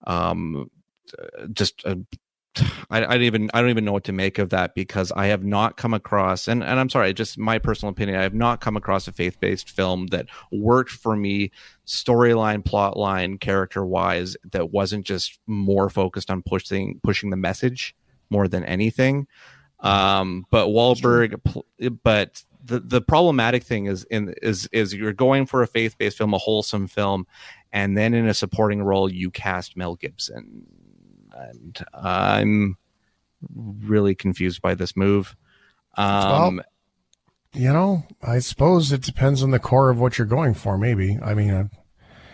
Um, 0.06 0.70
just 1.52 1.84
a 1.84 1.98
I, 2.90 2.98
I, 2.98 3.00
don't 3.00 3.22
even 3.22 3.50
I 3.54 3.60
don't 3.60 3.70
even 3.70 3.84
know 3.84 3.92
what 3.92 4.04
to 4.04 4.12
make 4.12 4.38
of 4.38 4.50
that 4.50 4.74
because 4.74 5.12
I 5.12 5.26
have 5.26 5.44
not 5.44 5.76
come 5.76 5.94
across 5.94 6.48
and, 6.48 6.62
and 6.62 6.78
I'm 6.78 6.88
sorry, 6.88 7.12
just 7.12 7.38
my 7.38 7.58
personal 7.58 7.90
opinion. 7.92 8.18
I 8.18 8.22
have 8.22 8.34
not 8.34 8.60
come 8.60 8.76
across 8.76 9.08
a 9.08 9.12
faith 9.12 9.40
based 9.40 9.70
film 9.70 10.08
that 10.08 10.26
worked 10.52 10.90
for 10.90 11.16
me, 11.16 11.50
storyline, 11.86 12.64
plot 12.64 12.96
line, 12.96 13.38
character 13.38 13.84
wise, 13.84 14.36
that 14.52 14.70
wasn't 14.70 15.06
just 15.06 15.38
more 15.46 15.90
focused 15.90 16.30
on 16.30 16.42
pushing 16.42 17.00
pushing 17.02 17.30
the 17.30 17.36
message 17.36 17.94
more 18.30 18.48
than 18.48 18.64
anything. 18.64 19.26
Um, 19.80 20.46
but 20.50 20.68
Wahlberg, 20.68 21.40
but 22.02 22.42
the 22.64 22.80
the 22.80 23.00
problematic 23.00 23.62
thing 23.62 23.86
is 23.86 24.04
in 24.04 24.34
is 24.42 24.68
is 24.72 24.94
you're 24.94 25.12
going 25.12 25.46
for 25.46 25.62
a 25.62 25.66
faith 25.66 25.98
based 25.98 26.18
film, 26.18 26.32
a 26.32 26.38
wholesome 26.38 26.86
film, 26.86 27.26
and 27.72 27.96
then 27.96 28.14
in 28.14 28.26
a 28.26 28.34
supporting 28.34 28.82
role 28.82 29.12
you 29.12 29.30
cast 29.30 29.76
Mel 29.76 29.96
Gibson 29.96 30.66
and 31.34 31.84
I'm 31.92 32.76
really 33.54 34.14
confused 34.14 34.62
by 34.62 34.74
this 34.74 34.96
move. 34.96 35.36
Um, 35.96 36.56
well, 36.56 36.64
you 37.54 37.72
know, 37.72 38.04
I 38.22 38.40
suppose 38.40 38.92
it 38.92 39.02
depends 39.02 39.42
on 39.42 39.50
the 39.50 39.58
core 39.58 39.90
of 39.90 39.98
what 39.98 40.18
you're 40.18 40.26
going 40.26 40.54
for. 40.54 40.76
Maybe. 40.76 41.18
I 41.22 41.34
mean, 41.34 41.50
uh, 41.50 41.68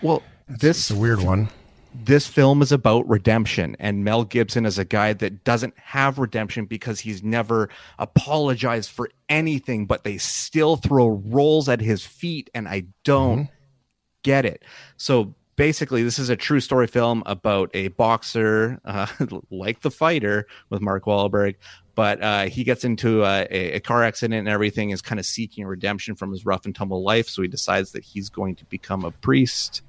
well, 0.03 0.23
it's, 0.49 0.61
this 0.63 0.91
is 0.91 0.97
a 0.97 1.01
weird 1.01 1.21
one. 1.21 1.49
This 1.93 2.27
film 2.27 2.63
is 2.63 2.71
about 2.71 3.09
redemption, 3.09 3.77
and 3.81 4.05
Mel 4.05 4.25
Gibson 4.25 4.65
is 4.65 4.79
a 4.79 4.85
guy 4.85 5.13
that 5.15 5.43
doesn't 5.43 5.75
have 5.77 6.19
redemption 6.19 6.67
because 6.67 7.01
he's 7.01 7.23
never 7.23 7.69
apologized 7.99 8.91
for 8.91 9.11
anything, 9.29 9.87
but 9.87 10.05
they 10.05 10.17
still 10.17 10.77
throw 10.77 11.09
rolls 11.09 11.69
at 11.69 11.81
his 11.81 12.07
feet, 12.07 12.49
and 12.55 12.69
I 12.69 12.85
don't 13.03 13.41
mm-hmm. 13.41 13.55
get 14.23 14.47
it. 14.47 14.65
So 14.97 15.35
basically 15.57 16.03
this 16.03 16.19
is 16.19 16.29
a 16.29 16.37
true 16.37 16.61
story 16.61 16.87
film 16.87 17.23
about 17.27 17.71
a 17.75 17.89
boxer 17.89 18.81
uh, 18.85 19.07
like 19.51 19.81
the 19.81 19.91
fighter 19.91 20.47
with 20.71 20.81
mark 20.81 21.05
Wahlberg, 21.05 21.57
but 21.95 22.23
uh, 22.23 22.47
he 22.47 22.65
gets 22.65 22.85
into 22.85 23.25
a, 23.25 23.47
a, 23.51 23.81
car 23.81 24.03
accident 24.03 24.39
and 24.39 24.49
everything 24.49 24.91
is 24.91 25.03
kind 25.03 25.19
of 25.19 25.27
seeking 25.27 25.67
redemption 25.67 26.15
from 26.15 26.33
his 26.33 26.47
rough 26.47 26.65
and 26.65 26.75
tumble 26.75 27.03
life 27.03 27.29
so 27.29 27.43
he 27.43 27.49
decides 27.49 27.93
that 27.93 28.05
he's 28.05 28.31
going 28.31 28.57
to 28.57 28.65
become 28.67 29.05
a 29.05 29.11
priest. 29.11 29.83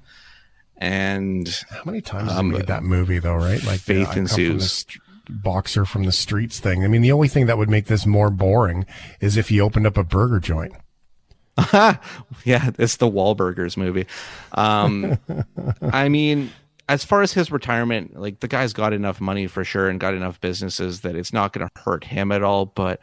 And 0.76 1.48
how 1.70 1.82
many 1.84 2.00
times 2.00 2.32
um, 2.32 2.50
made 2.50 2.66
that 2.66 2.82
movie 2.82 3.18
though 3.18 3.36
right? 3.36 3.62
Like 3.64 3.80
faith 3.80 4.08
yeah, 4.12 4.18
ensues. 4.18 4.84
boxer 5.28 5.84
from 5.84 6.04
the 6.04 6.12
streets 6.12 6.58
thing. 6.60 6.84
I 6.84 6.88
mean 6.88 7.02
the 7.02 7.12
only 7.12 7.28
thing 7.28 7.46
that 7.46 7.56
would 7.56 7.70
make 7.70 7.86
this 7.86 8.04
more 8.04 8.30
boring 8.30 8.84
is 9.20 9.36
if 9.36 9.48
he 9.48 9.60
opened 9.60 9.86
up 9.86 9.96
a 9.96 10.04
burger 10.04 10.40
joint 10.40 10.72
yeah, 11.72 12.70
it's 12.78 12.96
the 12.96 13.10
Wahlburgers 13.10 13.76
movie. 13.76 14.06
Um, 14.52 15.18
I 15.82 16.08
mean, 16.08 16.50
as 16.88 17.04
far 17.04 17.22
as 17.22 17.32
his 17.32 17.50
retirement, 17.50 18.18
like 18.18 18.40
the 18.40 18.48
guy's 18.48 18.72
got 18.72 18.92
enough 18.92 19.20
money 19.20 19.46
for 19.46 19.64
sure 19.64 19.88
and 19.88 20.00
got 20.00 20.14
enough 20.14 20.40
businesses 20.40 21.02
that 21.02 21.14
it's 21.14 21.32
not 21.32 21.52
going 21.52 21.66
to 21.66 21.80
hurt 21.80 22.04
him 22.04 22.32
at 22.32 22.42
all. 22.42 22.66
But 22.66 23.00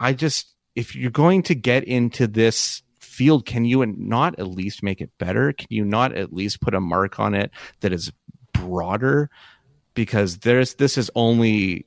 I 0.00 0.12
just, 0.12 0.54
if 0.74 0.96
you're 0.96 1.10
going 1.10 1.42
to 1.44 1.54
get 1.54 1.84
into 1.84 2.26
this 2.26 2.82
field, 2.98 3.46
can 3.46 3.64
you 3.64 3.84
not 3.84 4.38
at 4.38 4.48
least 4.48 4.82
make 4.82 5.00
it 5.00 5.10
better? 5.18 5.52
Can 5.52 5.68
you 5.70 5.84
not 5.84 6.14
at 6.14 6.32
least 6.32 6.60
put 6.60 6.74
a 6.74 6.80
mark 6.80 7.20
on 7.20 7.34
it 7.34 7.50
that 7.80 7.92
is 7.92 8.12
broader? 8.52 9.30
Because 9.94 10.38
there's 10.38 10.74
this 10.74 10.98
is 10.98 11.10
only 11.14 11.86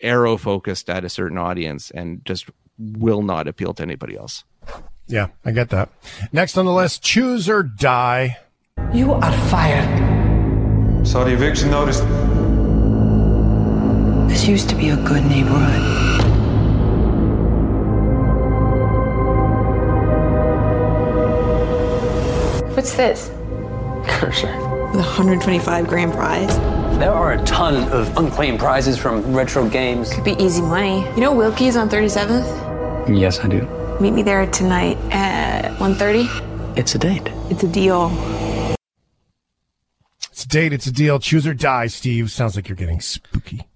arrow 0.00 0.36
focused 0.36 0.90
at 0.90 1.04
a 1.04 1.08
certain 1.08 1.38
audience 1.38 1.90
and 1.90 2.24
just 2.24 2.48
will 2.78 3.22
not 3.22 3.48
appeal 3.48 3.72
to 3.74 3.82
anybody 3.82 4.16
else. 4.16 4.44
Yeah, 5.08 5.28
I 5.44 5.52
get 5.52 5.70
that. 5.70 5.88
Next 6.32 6.58
on 6.58 6.64
the 6.64 6.72
list, 6.72 7.02
choose 7.02 7.48
or 7.48 7.62
die. 7.62 8.38
You 8.92 9.12
are 9.12 9.32
fired. 9.48 11.06
Saw 11.06 11.24
the 11.24 11.32
eviction 11.32 11.70
notice. 11.70 12.00
This 14.28 14.48
used 14.48 14.68
to 14.70 14.74
be 14.74 14.88
a 14.88 14.96
good 14.96 15.24
neighborhood. 15.24 15.82
What's 22.74 22.94
this? 22.94 23.30
Cursor. 24.06 24.54
with 24.88 24.96
a 24.96 25.08
125 25.08 25.86
grand 25.86 26.12
prize. 26.12 26.58
There 26.98 27.12
are 27.12 27.32
a 27.32 27.44
ton 27.44 27.90
of 27.92 28.16
unclaimed 28.16 28.58
prizes 28.58 28.98
from 28.98 29.32
retro 29.32 29.68
games. 29.68 30.12
Could 30.12 30.24
be 30.24 30.32
easy 30.42 30.62
money. 30.62 31.00
You 31.14 31.20
know 31.20 31.32
Wilkie's 31.32 31.76
on 31.76 31.88
37th? 31.88 33.18
Yes, 33.18 33.38
I 33.40 33.48
do. 33.48 33.85
Meet 33.98 34.10
me 34.10 34.22
there 34.22 34.46
tonight 34.50 34.98
at 35.10 35.74
1.30. 35.78 36.76
It's 36.76 36.94
a 36.94 36.98
date. 36.98 37.26
It's 37.48 37.62
a 37.62 37.68
deal. 37.68 38.10
It's 40.30 40.44
a 40.44 40.48
date. 40.48 40.74
It's 40.74 40.86
a 40.86 40.92
deal. 40.92 41.18
Choose 41.18 41.46
or 41.46 41.54
die, 41.54 41.86
Steve. 41.86 42.30
Sounds 42.30 42.56
like 42.56 42.68
you're 42.68 42.76
getting 42.76 43.00
spooky. 43.00 43.66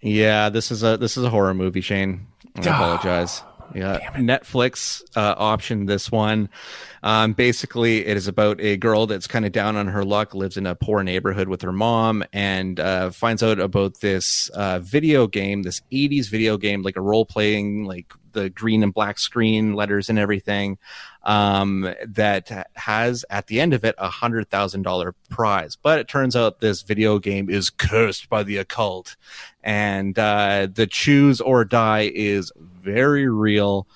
Yeah, 0.00 0.48
this 0.48 0.70
is 0.70 0.82
a 0.82 0.96
this 0.96 1.18
is 1.18 1.24
a 1.24 1.30
horror 1.30 1.52
movie, 1.52 1.82
Shane. 1.82 2.26
I 2.56 2.60
apologize. 2.60 3.42
Yeah, 3.74 3.98
Netflix 4.12 5.02
uh, 5.14 5.34
optioned 5.34 5.88
this 5.88 6.10
one. 6.10 6.48
Um, 7.02 7.34
basically, 7.34 8.06
it 8.06 8.16
is 8.16 8.28
about 8.28 8.58
a 8.60 8.78
girl 8.78 9.06
that's 9.06 9.26
kind 9.26 9.44
of 9.44 9.52
down 9.52 9.76
on 9.76 9.88
her 9.88 10.04
luck, 10.04 10.34
lives 10.34 10.56
in 10.56 10.66
a 10.66 10.74
poor 10.74 11.02
neighborhood 11.02 11.48
with 11.48 11.60
her 11.62 11.72
mom, 11.72 12.24
and 12.32 12.80
uh, 12.80 13.10
finds 13.10 13.42
out 13.42 13.58
about 13.60 14.00
this 14.00 14.48
uh, 14.50 14.78
video 14.78 15.26
game, 15.26 15.64
this 15.64 15.82
'80s 15.92 16.30
video 16.30 16.56
game, 16.56 16.82
like 16.82 16.96
a 16.96 17.02
role 17.02 17.26
playing, 17.26 17.84
like 17.84 18.14
the 18.36 18.50
green 18.50 18.84
and 18.84 18.94
black 18.94 19.18
screen 19.18 19.72
letters 19.72 20.08
and 20.08 20.18
everything, 20.18 20.78
um, 21.24 21.92
that 22.06 22.68
has 22.76 23.24
at 23.30 23.48
the 23.48 23.60
end 23.60 23.74
of 23.74 23.84
it 23.84 23.94
a 23.98 24.08
hundred 24.08 24.48
thousand 24.48 24.82
dollar 24.82 25.14
prize. 25.30 25.76
But 25.76 25.98
it 25.98 26.06
turns 26.06 26.36
out 26.36 26.60
this 26.60 26.82
video 26.82 27.18
game 27.18 27.50
is 27.50 27.70
cursed 27.70 28.28
by 28.28 28.44
the 28.44 28.58
occult, 28.58 29.16
and 29.64 30.16
uh, 30.16 30.68
the 30.72 30.86
choose 30.86 31.40
or 31.40 31.64
die 31.64 32.12
is 32.14 32.52
very 32.56 33.28
real. 33.28 33.88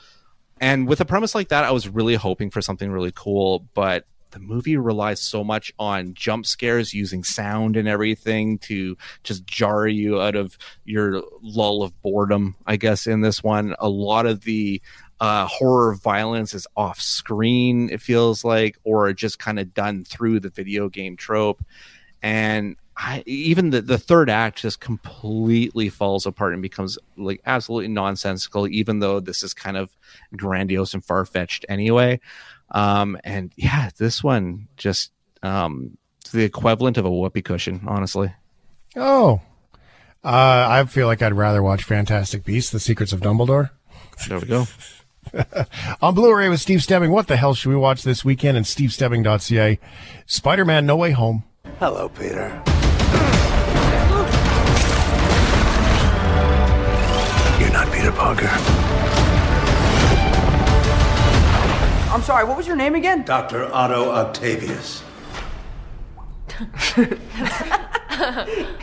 And 0.61 0.89
with 0.89 1.01
a 1.01 1.05
premise 1.05 1.35
like 1.35 1.49
that, 1.49 1.65
I 1.65 1.71
was 1.71 1.89
really 1.89 2.17
hoping 2.17 2.51
for 2.51 2.61
something 2.61 2.91
really 2.91 3.13
cool, 3.15 3.67
but 3.75 4.05
the 4.31 4.39
movie 4.39 4.77
relies 4.77 5.21
so 5.21 5.45
much 5.45 5.73
on 5.79 6.15
jump 6.15 6.47
scares 6.47 6.95
using 6.95 7.25
sound 7.25 7.77
and 7.77 7.89
everything 7.89 8.59
to 8.59 8.97
just 9.23 9.47
jar 9.47 9.87
you 9.87 10.21
out 10.21 10.37
of 10.37 10.57
your 10.85 11.23
lull 11.43 11.83
of 11.83 12.01
boredom, 12.03 12.55
I 12.67 12.77
guess, 12.77 13.07
in 13.07 13.21
this 13.21 13.43
one. 13.43 13.75
A 13.79 13.89
lot 13.89 14.27
of 14.27 14.43
the 14.43 14.81
uh, 15.21 15.47
horror 15.47 15.95
violence 15.95 16.55
is 16.55 16.67
off 16.77 17.01
screen, 17.01 17.91
it 17.91 18.01
feels 18.01 18.45
like, 18.45 18.79
or 18.85 19.13
just 19.13 19.39
kind 19.39 19.59
of 19.59 19.75
done 19.75 20.05
through 20.05 20.41
the 20.41 20.51
video 20.51 20.89
game 20.89 21.17
trope. 21.17 21.63
And 22.23 22.77
I, 22.97 23.23
even 23.25 23.71
the, 23.71 23.81
the 23.81 23.97
third 23.97 24.29
act 24.29 24.59
just 24.59 24.81
completely 24.81 25.89
falls 25.89 26.27
apart 26.27 26.53
and 26.53 26.61
becomes 26.61 26.99
like 27.17 27.41
absolutely 27.47 27.89
nonsensical, 27.89 28.69
even 28.69 28.99
though 28.99 29.21
this 29.21 29.43
is 29.43 29.55
kind 29.55 29.79
of 29.79 29.97
grandiose 30.37 30.93
and 30.93 31.03
far 31.03 31.25
fetched 31.25 31.65
anyway. 31.69 32.21
Um, 32.71 33.19
and 33.25 33.53
yeah, 33.57 33.91
this 33.97 34.23
one 34.23 34.69
just 34.77 35.11
um, 35.43 35.97
the 36.33 36.45
equivalent 36.45 36.97
of 36.99 37.05
a 37.05 37.11
whoopee 37.11 37.43
cushion, 37.43 37.83
honestly. 37.87 38.33
Oh, 38.97 39.41
uh, 40.25 40.67
I 40.69 40.85
feel 40.85 41.07
like 41.07 41.23
I'd 41.23 41.33
rather 41.35 41.62
watch 41.62 41.85
Fantastic 41.85 42.45
Beasts: 42.45 42.71
The 42.71 42.81
Secrets 42.81 43.12
of 43.12 43.21
Dumbledore. 43.21 43.71
There 44.29 44.39
we 44.39 44.47
go. 44.47 44.67
On 46.03 46.15
Blu-ray 46.15 46.49
with 46.49 46.61
Steve 46.61 46.81
Stebbing. 46.81 47.11
What 47.11 47.27
the 47.29 47.37
hell 47.37 47.55
should 47.55 47.71
we 47.71 47.77
watch 47.77 48.03
this 48.03 48.25
weekend? 48.25 48.57
And 48.57 48.67
SteveStebbing.ca. 48.67 49.79
Spider-Man: 50.27 50.87
No 50.87 50.97
Way 50.97 51.12
Home. 51.12 51.45
Hello, 51.79 52.09
Peter. 52.09 52.62
You're 57.61 57.73
not 57.73 57.93
Peter 57.93 58.12
Parker. 58.12 58.90
I'm 62.11 62.23
sorry, 62.23 62.45
what 62.45 62.57
was 62.57 62.67
your 62.67 62.75
name 62.75 62.97
again? 62.97 63.23
Dr. 63.23 63.73
Otto 63.73 64.11
Octavius. 64.11 65.05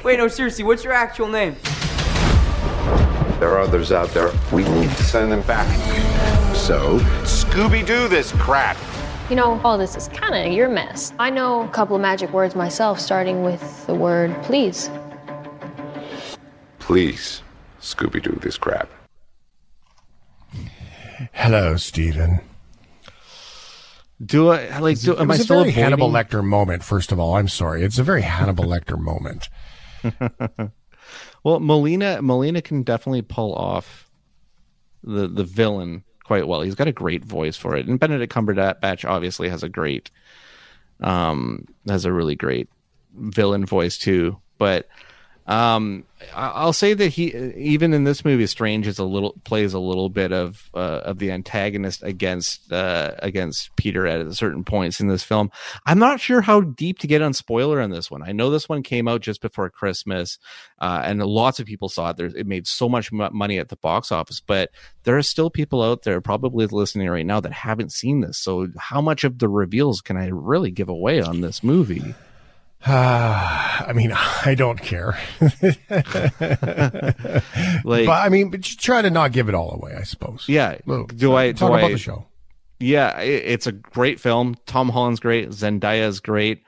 Wait, 0.04 0.18
no, 0.18 0.30
seriously, 0.30 0.64
what's 0.64 0.82
your 0.86 0.94
actual 0.94 1.28
name? 1.28 1.58
There 3.42 3.50
are 3.50 3.60
others 3.60 3.92
out 3.92 4.08
there. 4.12 4.32
We 4.54 4.64
need 4.64 4.90
to 4.90 5.04
send 5.04 5.30
them 5.30 5.42
back. 5.42 5.68
So, 6.56 7.00
Scooby 7.24 7.86
Doo 7.86 8.08
this 8.08 8.32
crap. 8.32 8.78
You 9.30 9.36
know, 9.36 9.60
all 9.62 9.78
this 9.78 9.98
is 9.98 10.08
kind 10.08 10.34
of 10.34 10.54
your 10.54 10.70
mess. 10.70 11.12
I 11.20 11.30
know 11.30 11.66
a 11.66 11.68
couple 11.68 11.98
of 11.98 12.02
magic 12.02 12.32
words 12.32 12.56
myself, 12.56 12.98
starting 12.98 13.44
with 13.44 13.86
the 13.88 13.94
word 13.94 14.34
please. 14.44 14.90
Please, 16.80 17.44
Scooby 17.82 18.24
Doo 18.24 18.40
this 18.42 18.58
crap. 18.58 18.90
Hello, 21.34 21.76
Stephen. 21.76 22.40
Do 24.24 24.50
I 24.50 24.80
like? 24.80 25.00
Do, 25.00 25.14
it 25.14 25.20
am 25.20 25.28
was 25.28 25.40
I 25.40 25.42
a 25.42 25.44
still 25.44 25.58
very 25.58 25.70
avoiding? 25.70 25.84
Hannibal 25.84 26.10
Lecter 26.10 26.44
moment. 26.44 26.84
First 26.84 27.12
of 27.12 27.20
all, 27.20 27.36
I'm 27.36 27.48
sorry. 27.48 27.84
It's 27.84 28.00
a 28.00 28.04
very 28.04 28.24
Hannibal 28.24 28.66
Lecter 28.66 28.98
moment. 28.98 29.50
well, 31.44 31.60
Molina 31.60 32.22
Molina 32.22 32.62
can 32.62 32.84
definitely 32.84 33.22
pull 33.22 33.54
off 33.54 34.10
the 35.04 35.28
the 35.28 35.44
villain 35.44 36.04
quite 36.24 36.48
well. 36.48 36.62
He's 36.62 36.76
got 36.76 36.88
a 36.88 36.92
great 36.92 37.24
voice 37.24 37.56
for 37.58 37.76
it, 37.76 37.88
and 37.88 38.00
Benedict 38.00 38.34
Cumberbatch 38.34 39.08
obviously 39.08 39.50
has 39.50 39.64
a 39.64 39.70
great, 39.70 40.10
um, 41.00 41.66
has 41.88 42.06
a 42.06 42.12
really 42.12 42.36
great 42.36 42.70
villain 43.16 43.66
voice 43.66 43.98
too. 43.98 44.38
But 44.58 44.88
um, 45.48 46.04
I'll 46.34 46.74
say 46.74 46.94
that 46.94 47.08
he 47.08 47.34
even 47.56 47.94
in 47.94 48.04
this 48.04 48.26
movie, 48.26 48.48
Strange 48.48 48.86
is 48.86 49.00
a 49.00 49.06
little 49.06 49.34
plays 49.46 49.74
a 49.74 49.80
little 49.80 50.10
bit 50.10 50.34
of 50.34 50.70
uh, 50.74 51.02
of 51.06 51.20
the 51.20 51.32
antagonist 51.32 52.04
against 52.04 52.72
uh, 52.74 53.14
against 53.20 53.74
Peter 53.78 54.06
at 54.06 54.34
certain 54.34 54.66
points 54.66 55.00
in 55.00 55.08
this 55.08 55.24
film. 55.24 55.50
I'm 55.86 56.00
not 56.00 56.20
sure 56.20 56.42
how 56.42 56.62
deep 56.62 57.00
to 57.00 57.08
get 57.08 57.22
on 57.22 57.34
spoiler 57.34 57.80
on 57.80 57.92
this 57.92 58.12
one. 58.12 58.24
I 58.24 58.34
know 58.34 58.50
this 58.50 58.68
one 58.68 58.84
came 58.84 59.08
out 59.08 59.22
just 59.22 59.42
before 59.42 59.70
Christmas, 59.70 60.38
uh, 60.80 61.02
and 61.06 61.24
lots 61.24 61.62
of 61.62 61.66
people 61.66 61.88
saw 61.88 62.10
it. 62.10 62.18
There, 62.18 62.26
it 62.26 62.48
made 62.48 62.68
so 62.68 62.90
much 62.90 63.12
mo- 63.14 63.30
money 63.32 63.58
at 63.58 63.70
the 63.70 63.78
box 63.78 64.12
office, 64.12 64.42
but 64.42 64.72
there 65.04 65.18
are 65.18 65.24
still 65.24 65.50
people 65.50 65.82
out 65.82 66.04
there 66.04 66.20
probably 66.20 66.66
listening 66.66 67.10
right 67.10 67.26
now 67.26 67.40
that 67.40 67.54
haven't 67.54 67.94
seen 67.94 68.20
this. 68.20 68.38
So, 68.38 68.68
how 68.78 69.00
much 69.00 69.24
of 69.24 69.40
the 69.40 69.48
reveals 69.48 70.02
can 70.02 70.18
I 70.18 70.28
really 70.28 70.72
give 70.72 70.90
away 70.90 71.22
on 71.22 71.40
this 71.40 71.64
movie? 71.64 72.16
Ah, 72.90 73.86
I 73.88 73.94
mean, 73.94 74.14
I 74.14 74.56
don't 74.56 74.80
care. 74.82 75.18
Like- 77.84 78.06
but 78.06 78.24
I 78.26 78.30
mean, 78.30 78.50
but 78.50 78.62
just 78.62 78.80
try 78.80 79.02
to 79.02 79.10
not 79.10 79.32
give 79.32 79.50
it 79.50 79.56
all 79.56 79.72
away. 79.74 79.94
I 79.98 80.04
suppose. 80.04 80.46
Yeah. 80.48 80.78
Look, 80.86 81.16
do 81.16 81.36
I 81.36 81.52
talk 81.52 81.70
do 81.72 81.76
about 81.76 81.90
I- 81.90 81.92
the 81.94 81.98
show? 81.98 82.28
Yeah, 82.80 83.20
it, 83.20 83.44
it's 83.46 83.66
a 83.68 83.72
great 83.72 84.20
film. 84.20 84.56
Tom 84.68 84.90
Holland's 84.90 85.20
great. 85.20 85.50
Zendaya's 85.50 86.20
great. 86.20 86.62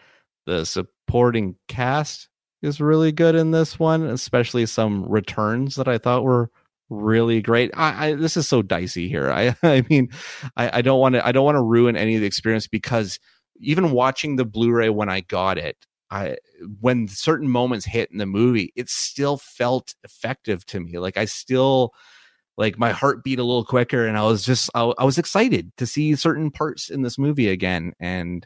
The 0.47 0.65
supporting 0.65 1.55
cast 1.67 2.27
is 2.63 2.81
really 2.81 3.11
good 3.11 3.35
in 3.35 3.51
this 3.51 3.77
one, 3.77 4.03
especially 4.03 4.65
some 4.65 5.05
returns 5.07 5.75
that 5.75 5.87
I 5.87 5.99
thought 5.99 6.23
were 6.23 6.49
really 6.89 7.41
great. 7.41 7.69
I, 7.77 8.07
I 8.09 8.13
this 8.15 8.35
is 8.37 8.47
so 8.47 8.61
dicey 8.63 9.07
here. 9.07 9.29
I 9.31 9.55
I 9.61 9.83
mean, 9.89 10.09
I, 10.57 10.79
I 10.79 10.81
don't 10.81 10.99
want 10.99 11.13
to 11.15 11.25
I 11.25 11.31
don't 11.31 11.45
want 11.45 11.57
to 11.57 11.61
ruin 11.63 11.95
any 11.95 12.15
of 12.15 12.21
the 12.21 12.27
experience 12.27 12.67
because 12.67 13.19
even 13.61 13.91
watching 13.91 14.35
the 14.37 14.45
Blu-ray 14.45 14.89
when 14.89 15.09
I 15.09 15.19
got 15.21 15.57
it, 15.59 15.77
I 16.11 16.37
when 16.79 17.07
certain 17.07 17.49
moments 17.49 17.85
hit 17.85 18.11
in 18.11 18.17
the 18.17 18.25
movie, 18.25 18.73
it 18.75 18.89
still 18.89 19.37
felt 19.37 19.93
effective 20.03 20.65
to 20.67 20.79
me. 20.79 20.97
Like 20.97 21.17
I 21.17 21.25
still 21.25 21.93
like 22.57 22.77
my 22.77 22.91
heart 22.91 23.23
beat 23.23 23.39
a 23.39 23.43
little 23.43 23.63
quicker 23.63 24.05
and 24.05 24.17
i 24.17 24.23
was 24.23 24.43
just 24.43 24.69
I, 24.75 24.91
I 24.97 25.05
was 25.05 25.17
excited 25.17 25.71
to 25.77 25.87
see 25.87 26.13
certain 26.15 26.51
parts 26.51 26.89
in 26.89 27.01
this 27.01 27.17
movie 27.17 27.49
again. 27.49 27.93
And 27.99 28.45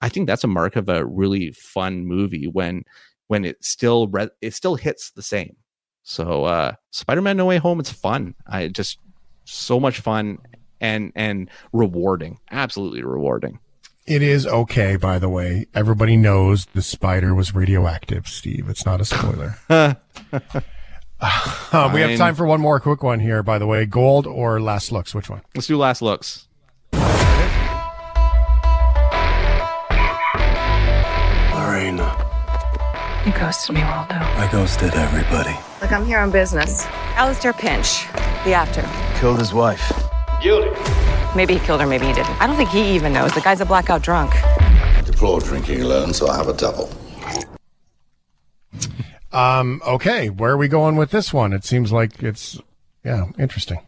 i 0.00 0.08
think 0.08 0.26
that's 0.26 0.44
a 0.44 0.48
mark 0.48 0.74
of 0.76 0.88
a 0.88 1.04
really 1.04 1.52
fun 1.52 2.06
movie 2.06 2.46
when 2.46 2.82
when 3.28 3.44
it 3.44 3.62
still 3.62 4.08
re- 4.08 4.30
it 4.40 4.54
still 4.54 4.74
hits 4.74 5.10
the 5.12 5.22
same. 5.22 5.56
So 6.02 6.44
uh 6.44 6.72
spider-man 6.90 7.36
no 7.36 7.46
way 7.46 7.58
home 7.58 7.78
it's 7.78 7.92
fun. 7.92 8.34
I 8.46 8.68
just 8.68 8.98
so 9.44 9.78
much 9.78 10.00
fun 10.00 10.38
and 10.80 11.12
and 11.14 11.50
rewarding 11.72 12.38
absolutely 12.50 13.02
rewarding 13.02 13.58
It 14.06 14.20
is 14.20 14.46
okay, 14.46 14.96
by 14.96 15.20
the 15.20 15.28
way. 15.28 15.66
Everybody 15.74 16.16
knows 16.16 16.66
the 16.66 16.82
spider 16.82 17.34
was 17.36 17.54
radioactive, 17.54 18.26
Steve. 18.26 18.68
It's 18.68 18.84
not 18.84 19.00
a 19.00 19.04
spoiler. 19.04 19.56
Um, 19.70 19.96
we 21.94 22.00
have 22.00 22.18
time 22.18 22.34
for 22.34 22.44
one 22.44 22.60
more 22.60 22.80
quick 22.80 23.04
one 23.04 23.20
here, 23.20 23.44
by 23.44 23.58
the 23.58 23.66
way. 23.66 23.86
Gold 23.86 24.26
or 24.26 24.60
last 24.60 24.90
looks? 24.90 25.14
Which 25.14 25.30
one? 25.30 25.42
let's 25.54 25.68
do 25.68 25.76
last 25.76 26.02
looks 26.02 26.48
Lorena, 31.54 33.22
You 33.24 33.32
ghosted 33.32 33.76
me, 33.76 33.82
Waldo. 33.82 34.16
I 34.16 34.48
ghosted 34.50 34.94
everybody. 34.94 35.56
Look, 35.80 35.92
I'm 35.92 36.04
here 36.04 36.18
on 36.18 36.32
business. 36.32 36.86
Alistair 37.14 37.52
Pinch, 37.52 38.06
the 38.44 38.52
actor. 38.52 38.84
Killed 39.20 39.38
his 39.38 39.54
wife. 39.54 39.92
Maybe 41.34 41.54
he 41.54 41.60
killed 41.60 41.80
her, 41.80 41.86
maybe 41.86 42.06
he 42.06 42.12
didn't. 42.12 42.40
I 42.40 42.46
don't 42.46 42.56
think 42.56 42.70
he 42.70 42.94
even 42.94 43.12
knows. 43.12 43.32
The 43.32 43.40
guy's 43.40 43.60
a 43.60 43.66
blackout 43.66 44.02
drunk. 44.02 44.32
I 44.44 45.02
Deplore 45.04 45.40
drinking 45.40 45.82
alone, 45.82 46.12
so 46.12 46.28
I 46.28 46.36
have 46.36 46.48
a 46.48 46.52
double. 46.52 46.90
Um, 49.32 49.80
okay, 49.86 50.28
where 50.28 50.52
are 50.52 50.56
we 50.56 50.68
going 50.68 50.96
with 50.96 51.10
this 51.10 51.32
one? 51.32 51.52
It 51.52 51.64
seems 51.64 51.90
like 51.90 52.22
it's 52.22 52.60
yeah, 53.04 53.26
interesting. 53.38 53.80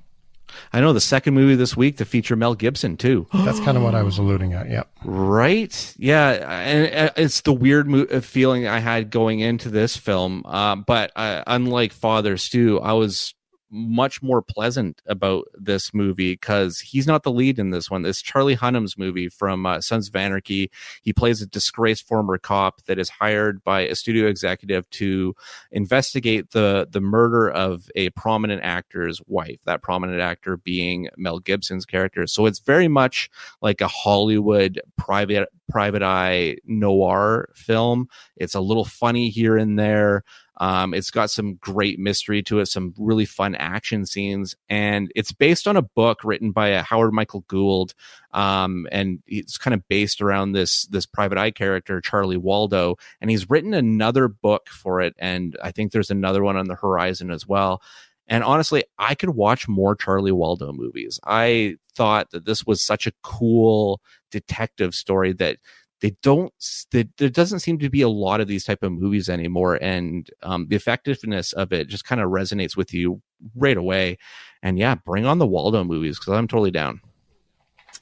I 0.73 0.81
know 0.81 0.93
the 0.93 1.01
second 1.01 1.35
movie 1.35 1.55
this 1.55 1.77
week 1.77 1.99
to 1.99 2.05
feature 2.05 2.37
Mel 2.37 2.55
Gibson 2.55 2.97
too. 2.97 3.27
That's 3.35 3.61
kind 3.61 3.77
of 3.77 3.83
what 3.83 3.95
I 3.95 4.03
was 4.03 4.19
alluding 4.19 4.55
at. 4.55 4.71
Yep. 4.71 4.89
Right? 5.05 5.95
Yeah, 5.99 6.31
and 6.31 7.13
it's 7.17 7.43
the 7.43 7.53
weird 7.53 7.89
mo- 7.89 8.07
uh, 8.11 8.21
feeling 8.21 8.67
I 8.67 8.79
had 8.79 9.11
going 9.11 9.41
into 9.41 9.69
this 9.69 9.97
film. 9.97 10.45
Uh, 10.47 10.77
but 10.77 11.13
uh, 11.17 11.45
unlike 11.47 11.93
Father 11.93 12.37
Stu, 12.37 12.81
I 12.81 12.93
was 12.95 13.35
much 13.71 14.23
more 14.23 14.43
pleasant 14.43 15.01
about 15.07 15.47
this 15.55 15.93
movie 15.93 16.33
because 16.33 16.79
he's 16.81 17.07
not 17.07 17.23
the 17.23 17.31
lead 17.31 17.59
in 17.59 17.71
this 17.71 17.91
one. 17.91 18.05
It's 18.05 18.23
Charlie 18.23 18.55
Hunnam's 18.55 18.97
movie 18.97 19.29
from 19.29 19.67
uh, 19.67 19.81
Sons 19.81 20.09
of 20.09 20.17
Anarchy. 20.17 20.71
He 21.03 21.13
plays 21.13 21.43
a 21.43 21.47
disgraced 21.47 22.07
former 22.07 22.39
cop 22.39 22.83
that 22.87 22.99
is 22.99 23.09
hired 23.09 23.63
by 23.65 23.83
a 23.83 23.95
studio 23.95 24.29
executive 24.29 24.89
to 24.91 25.35
investigate 25.73 26.51
the 26.51 26.87
the 26.91 27.01
murder 27.01 27.51
of 27.51 27.91
a 27.95 28.11
prominent 28.11 28.63
actor's 28.63 29.21
wife. 29.27 29.59
That 29.65 29.83
prominent 29.83 30.21
actor 30.21 30.57
being 30.57 31.09
Mel 31.17 31.39
Gibson's 31.39 31.87
character. 31.87 32.27
So 32.27 32.47
it's 32.47 32.61
very 32.61 32.89
much 32.89 33.31
like 33.61 33.81
a 33.81 33.89
Hollywood 33.89 34.81
private 34.97 35.49
private 35.69 36.03
eye 36.03 36.57
noir 36.65 37.49
film. 37.55 38.09
It's 38.37 38.55
a 38.55 38.61
little 38.61 38.85
funny 38.85 39.31
here 39.31 39.57
and 39.57 39.79
there. 39.79 40.25
Um, 40.59 40.95
it's 40.95 41.11
got 41.11 41.31
some 41.31 41.55
great 41.57 41.99
mystery 41.99 42.43
to 42.45 42.61
it, 42.61 42.67
some 42.67 42.95
really 42.97 43.25
fun 43.25 43.55
action 43.57 44.07
scenes, 44.07 44.55
and 44.69 45.11
it's 45.17 45.33
based 45.33 45.67
on 45.67 45.77
a 45.77 45.83
book 45.83 46.23
written 46.23 46.53
by 46.53 46.69
a 46.69 46.83
Howard 46.83 47.13
Michael 47.13 47.45
Gould, 47.49 47.95
um, 48.33 48.87
and 48.93 49.21
it's 49.27 49.59
kind 49.59 49.75
of 49.75 49.87
based 49.89 50.21
around 50.21 50.53
this 50.53 50.87
this 50.87 51.07
private 51.07 51.39
eye 51.39 51.51
character 51.51 52.01
Charlie 52.01 52.37
Waldo, 52.37 52.97
and 53.21 53.31
he's 53.31 53.51
written 53.51 53.75
another 53.75 54.29
book 54.29 54.69
for 54.69 55.01
it, 55.01 55.15
and 55.19 55.57
I 55.63 55.73
think 55.73 55.93
there's 55.93 56.11
another 56.11 56.43
one 56.45 56.57
on 56.57 56.69
the 56.69 56.77
horizon 56.77 57.31
as 57.31 57.47
well. 57.47 57.83
And 58.27 58.43
honestly, 58.43 58.85
I 58.99 59.15
could 59.15 59.31
watch 59.31 59.69
more 59.69 59.95
Charlie 59.95 60.33
Waldo 60.33 60.73
movies. 60.73 61.21
I 61.25 61.77
thought 61.95 62.31
that 62.31 62.47
this 62.47 62.65
was 62.67 62.83
such 62.83 63.07
a 63.07 63.13
cool 63.23 64.01
detective 64.31 64.95
story 64.95 65.33
that 65.35 65.59
they 66.05 66.15
don't 66.21 66.53
they, 66.91 67.09
there 67.17 67.31
doesn't 67.31 67.61
seem 67.61 67.79
to 67.79 67.89
be 67.89 68.03
a 68.03 68.11
lot 68.11 68.43
of 68.43 68.47
these 68.47 68.63
type 68.63 68.83
of 68.83 68.93
movies 68.93 69.31
anymore 69.31 69.79
and 69.81 70.29
um, 70.43 70.67
the 70.69 70.77
effectiveness 70.77 71.55
of 71.55 71.73
it 71.73 71.89
just 71.89 72.05
kind 72.05 72.21
of 72.21 72.29
resonates 72.29 72.77
with 72.77 72.93
you 72.93 73.23
right 73.57 73.79
away. 73.79 74.19
And 74.63 74.79
yeah 74.79 74.97
bring 74.97 75.25
on 75.25 75.39
the 75.39 75.47
waldo 75.47 75.83
movies 75.83 76.19
because 76.19 76.35
i'm 76.35 76.47
totally 76.47 76.71
down. 76.71 77.01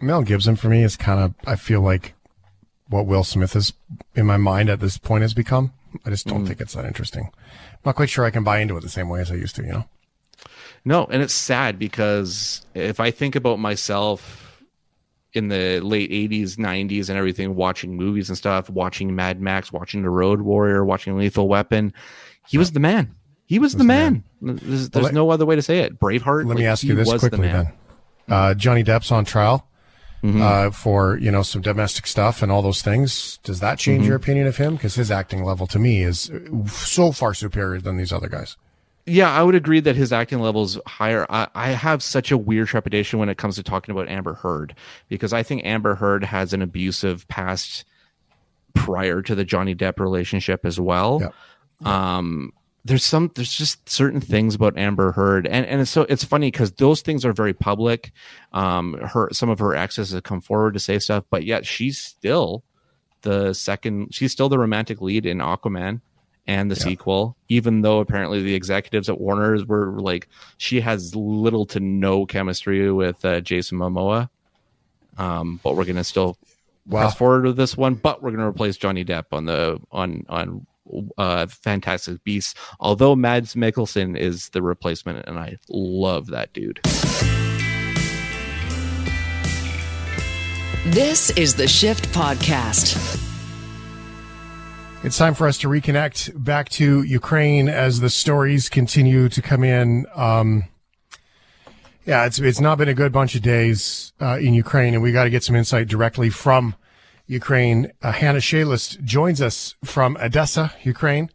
Mel 0.01 0.23
gibson 0.23 0.57
for 0.57 0.69
me 0.69 0.83
is 0.83 0.97
kind 0.97 1.21
of 1.21 1.35
i 1.47 1.55
feel 1.55 1.81
like 1.81 2.15
what 2.89 3.07
will 3.07 3.23
smith 3.23 3.55
is 3.55 3.73
in 4.17 4.27
my 4.27 4.37
mind 4.37 4.69
at 4.69 4.81
this 4.81 4.99
point 4.99 5.23
has 5.23 5.33
become. 5.33 5.73
I 6.05 6.11
just 6.11 6.27
don't 6.27 6.43
mm. 6.43 6.49
think 6.49 6.61
it's 6.61 6.75
that 6.75 6.85
interesting. 6.85 7.31
I'm 7.33 7.79
not 7.85 7.95
quite 7.95 8.11
sure 8.11 8.25
i 8.25 8.31
can 8.31 8.43
buy 8.43 8.59
into 8.59 8.77
it 8.77 8.81
the 8.81 8.89
same 8.89 9.09
way 9.11 9.21
as 9.21 9.31
i 9.31 9.35
used 9.35 9.55
to 9.57 9.63
you 9.63 9.73
know? 9.73 9.85
No 10.85 11.05
and 11.05 11.23
it's 11.23 11.35
sad 11.35 11.79
because 11.79 12.67
if 12.75 12.99
i 12.99 13.13
think 13.13 13.37
about 13.37 13.61
myself 13.61 14.52
in 15.35 15.49
the 15.49 15.81
late 15.81 16.11
80s 16.11 16.57
90s 16.57 17.09
and 17.09 17.19
everything 17.19 17.55
watching 17.55 17.97
movies 17.97 18.29
and 18.29 18.37
stuff 18.37 18.69
watching 18.69 19.15
mad 19.15 19.41
max 19.41 19.73
watching 19.73 20.03
the 20.03 20.11
road 20.11 20.43
warrior 20.43 20.85
watching 20.85 21.17
lethal 21.17 21.49
weapon. 21.49 21.93
He 22.49 22.59
was 22.59 22.73
the 22.73 22.81
man. 22.81 23.15
He 23.47 23.59
was, 23.59 23.75
was 23.75 23.79
the 23.79 23.85
man, 23.85 24.25
man. 24.41 24.59
there's, 24.63 24.91
there's 24.91 25.05
well, 25.05 25.13
no 25.13 25.31
other 25.31 25.45
way 25.45 25.57
to 25.57 25.63
say 25.63 25.81
it. 25.81 25.99
Braveheart 25.99 26.47
let 26.47 26.49
like, 26.49 26.59
me 26.59 26.67
ask 26.67 26.83
you 26.83 26.95
this 26.95 27.09
quickly 27.09 27.49
the 27.49 27.53
then. 27.53 27.73
Uh, 28.29 28.55
johnny 28.55 28.83
depp's 28.85 29.11
on 29.11 29.25
trial 29.25 29.69
mm-hmm. 30.23 30.41
uh, 30.41 30.71
for 30.71 31.19
you 31.19 31.31
know 31.31 31.43
some 31.43 31.61
domestic 31.61 32.07
stuff 32.07 32.43
and 32.43 32.51
all 32.51 32.63
those 32.63 32.83
things. 32.83 33.39
Does 33.43 33.61
that 33.61 33.79
change 33.79 34.03
mm-hmm. 34.03 34.09
your 34.09 34.17
opinion 34.17 34.47
of 34.47 34.57
him? 34.57 34.77
Because 34.77 34.95
his 34.95 35.11
acting 35.11 35.45
level 35.45 35.67
to 35.67 35.79
me 35.79 36.03
is 36.03 36.31
so 36.67 37.13
far 37.13 37.35
superior 37.35 37.81
than 37.81 37.97
these 37.97 38.13
other 38.13 38.29
guys 38.29 38.57
yeah, 39.07 39.31
I 39.31 39.43
would 39.43 39.55
agree 39.55 39.81
that 39.81 39.97
his 39.97 40.13
acting 40.13 40.39
level 40.39 40.63
is 40.63 40.79
higher. 40.87 41.27
I, 41.29 41.49
I, 41.55 41.69
have 41.71 42.03
such 42.03 42.31
a 42.31 42.39
weird 42.39 42.69
trepidation 42.69 43.19
when 43.19 43.29
it 43.29 43.37
comes 43.37 43.57
to 43.57 43.63
talking 43.63 43.93
about 43.93 44.09
Amber 44.09 44.35
Heard 44.35 44.77
because 45.09 45.33
I 45.33 45.43
think 45.43 45.65
Amber 45.65 45.97
Heard 45.97 46.23
has 46.23 46.53
an 46.53 46.63
abusive 46.63 47.27
past 47.27 47.85
prior 48.75 49.21
to 49.23 49.35
the 49.35 49.45
Johnny 49.45 49.75
Depp 49.75 49.99
relationship 49.99 50.65
as 50.65 50.79
well. 50.79 51.21
Yep. 51.21 51.87
Um, 51.87 52.53
there's 52.85 53.05
some, 53.05 53.31
there's 53.35 53.53
just 53.53 53.89
certain 53.89 54.21
things 54.21 54.55
about 54.55 54.79
Amber 54.79 55.13
Heard, 55.13 55.47
and 55.47 55.67
and 55.67 55.81
it's 55.81 55.91
so 55.91 56.03
it's 56.03 56.25
funny 56.25 56.51
because 56.51 56.73
those 56.73 57.01
things 57.01 57.25
are 57.25 57.33
very 57.33 57.55
public. 57.55 58.13
Um, 58.53 58.95
her 58.95 59.29
some 59.33 59.49
of 59.49 59.59
her 59.61 59.75
exes 59.75 60.13
have 60.13 60.23
come 60.23 60.41
forward 60.41 60.75
to 60.75 60.81
say 60.81 60.99
stuff, 60.99 61.25
but 61.31 61.45
yet 61.45 61.67
she's 61.67 61.99
still 61.99 62.65
the 63.23 63.53
second. 63.53 64.15
She's 64.15 64.33
still 64.33 64.49
the 64.49 64.59
romantic 64.59 65.01
lead 65.01 65.27
in 65.27 65.39
Aquaman 65.39 66.01
and 66.47 66.71
the 66.71 66.77
yeah. 66.77 66.83
sequel, 66.83 67.37
even 67.49 67.83
though 67.83 68.01
apparently 68.01 68.43
the 68.43 68.55
executives 68.55 69.09
at 69.09 69.21
Warner's 69.21 69.65
were 69.65 70.01
like, 70.01 70.29
she 70.57 70.81
has 70.81 71.15
little 71.15 71.67
to 71.67 71.81
no 71.81 72.27
chemistry 72.27 72.91
with 72.91 73.25
uh, 73.25 73.41
Jason 73.41 73.79
Momoa. 73.79 74.29
Um, 75.19 75.61
but 75.63 75.77
we're 75.77 75.85
gonna 75.85 76.05
still 76.05 76.39
wow. 76.87 77.03
press 77.03 77.15
forward 77.15 77.45
with 77.45 77.57
this 77.57 77.77
one, 77.77 77.95
but 77.95 78.23
we're 78.23 78.31
gonna 78.31 78.49
replace 78.49 78.77
Johnny 78.77 79.05
Depp 79.05 79.27
on 79.33 79.45
the 79.45 79.81
on 79.93 80.25
on 80.29 80.67
uh, 81.19 81.47
Fantastic 81.47 82.23
Beasts. 82.25 82.55
Although 82.81 83.15
Mads 83.15 83.55
Mikkelsen 83.55 84.17
is 84.17 84.49
the 84.51 84.63
replacement, 84.63 85.27
and 85.29 85.39
I 85.39 85.59
love 85.69 86.29
that 86.29 86.53
dude. 86.53 86.81
This 90.87 91.31
is 91.31 91.55
the 91.55 91.69
Shift 91.69 92.09
Podcast. 92.13 93.32
It's 95.05 95.19
time 95.19 95.35
for 95.35 95.49
us 95.49 95.59
to 95.59 95.69
reconnect 95.69 96.45
back 96.45 96.69
to 96.71 97.03
Ukraine 97.03 97.69
as 97.69 97.99
the 97.99 98.09
stories 98.09 98.69
continue 98.69 99.29
to 99.31 99.43
come 99.43 99.65
in. 99.65 100.07
Um, 100.15 100.69
yeah, 102.07 102.25
it's 102.25 102.39
it's 102.39 102.61
not 102.61 102.79
been 102.79 102.89
a 102.89 102.95
good 102.95 103.11
bunch 103.11 103.35
of 103.35 103.43
days 103.43 104.13
uh, 104.21 104.39
in 104.41 104.55
Ukraine, 104.55 104.95
and 104.95 105.03
we 105.03 105.11
got 105.11 105.25
to 105.25 105.31
get 105.31 105.43
some 105.43 105.57
insight 105.57 105.89
directly 105.89 106.31
from 106.31 106.77
Ukraine. 107.27 107.91
Uh, 108.01 108.13
Hanna 108.13 108.41
Shelest 108.41 109.03
joins 109.03 109.43
us 109.43 109.75
from 109.85 110.17
Odessa, 110.19 110.73
Ukraine. 110.85 111.31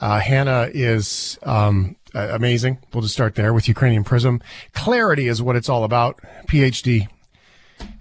Uh, 0.00 0.18
Hannah 0.18 0.68
is 0.74 1.38
um, 1.44 1.94
amazing. 2.14 2.78
We'll 2.92 3.02
just 3.02 3.14
start 3.14 3.36
there 3.36 3.54
with 3.54 3.68
Ukrainian 3.68 4.02
Prism. 4.02 4.42
Clarity 4.72 5.28
is 5.28 5.40
what 5.40 5.54
it's 5.54 5.68
all 5.68 5.84
about. 5.84 6.20
PhD 6.48 7.06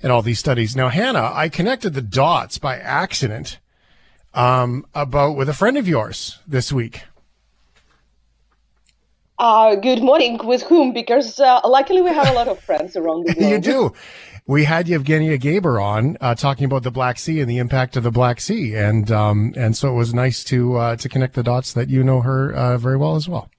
and 0.01 0.11
all 0.11 0.23
these 0.23 0.39
studies. 0.39 0.75
Now, 0.75 0.89
Hannah, 0.89 1.31
I 1.35 1.49
connected 1.49 1.93
the 1.93 2.01
dots 2.01 2.57
by 2.57 2.79
accident 2.79 3.59
um, 4.37 4.85
about 4.93 5.35
with 5.35 5.49
a 5.49 5.53
friend 5.53 5.77
of 5.77 5.87
yours 5.87 6.39
this 6.47 6.71
week. 6.71 7.01
Uh, 9.39 9.75
good 9.75 10.01
morning. 10.01 10.39
With 10.43 10.63
whom? 10.63 10.93
Because 10.93 11.39
uh, 11.39 11.59
luckily 11.65 12.01
we 12.01 12.11
have 12.11 12.29
a 12.29 12.33
lot 12.33 12.47
of 12.47 12.59
friends 12.59 12.95
around 12.95 13.25
the 13.25 13.35
world. 13.37 13.51
you 13.51 13.59
do. 13.59 13.93
We 14.45 14.63
had 14.63 14.85
Yevgenia 14.85 15.37
Gaber 15.37 15.83
on 15.83 16.17
uh, 16.21 16.33
talking 16.33 16.65
about 16.65 16.83
the 16.83 16.91
Black 16.91 17.19
Sea 17.19 17.41
and 17.41 17.49
the 17.49 17.57
impact 17.57 17.97
of 17.97 18.03
the 18.03 18.11
Black 18.11 18.39
Sea, 18.39 18.75
and 18.75 19.11
um, 19.11 19.53
and 19.57 19.75
so 19.75 19.89
it 19.89 19.95
was 19.95 20.13
nice 20.13 20.43
to 20.45 20.77
uh, 20.77 20.95
to 20.95 21.09
connect 21.09 21.33
the 21.33 21.43
dots 21.43 21.73
that 21.73 21.89
you 21.89 22.01
know 22.01 22.21
her 22.21 22.53
uh, 22.53 22.77
very 22.77 22.95
well 22.95 23.15
as 23.15 23.27
well. 23.27 23.49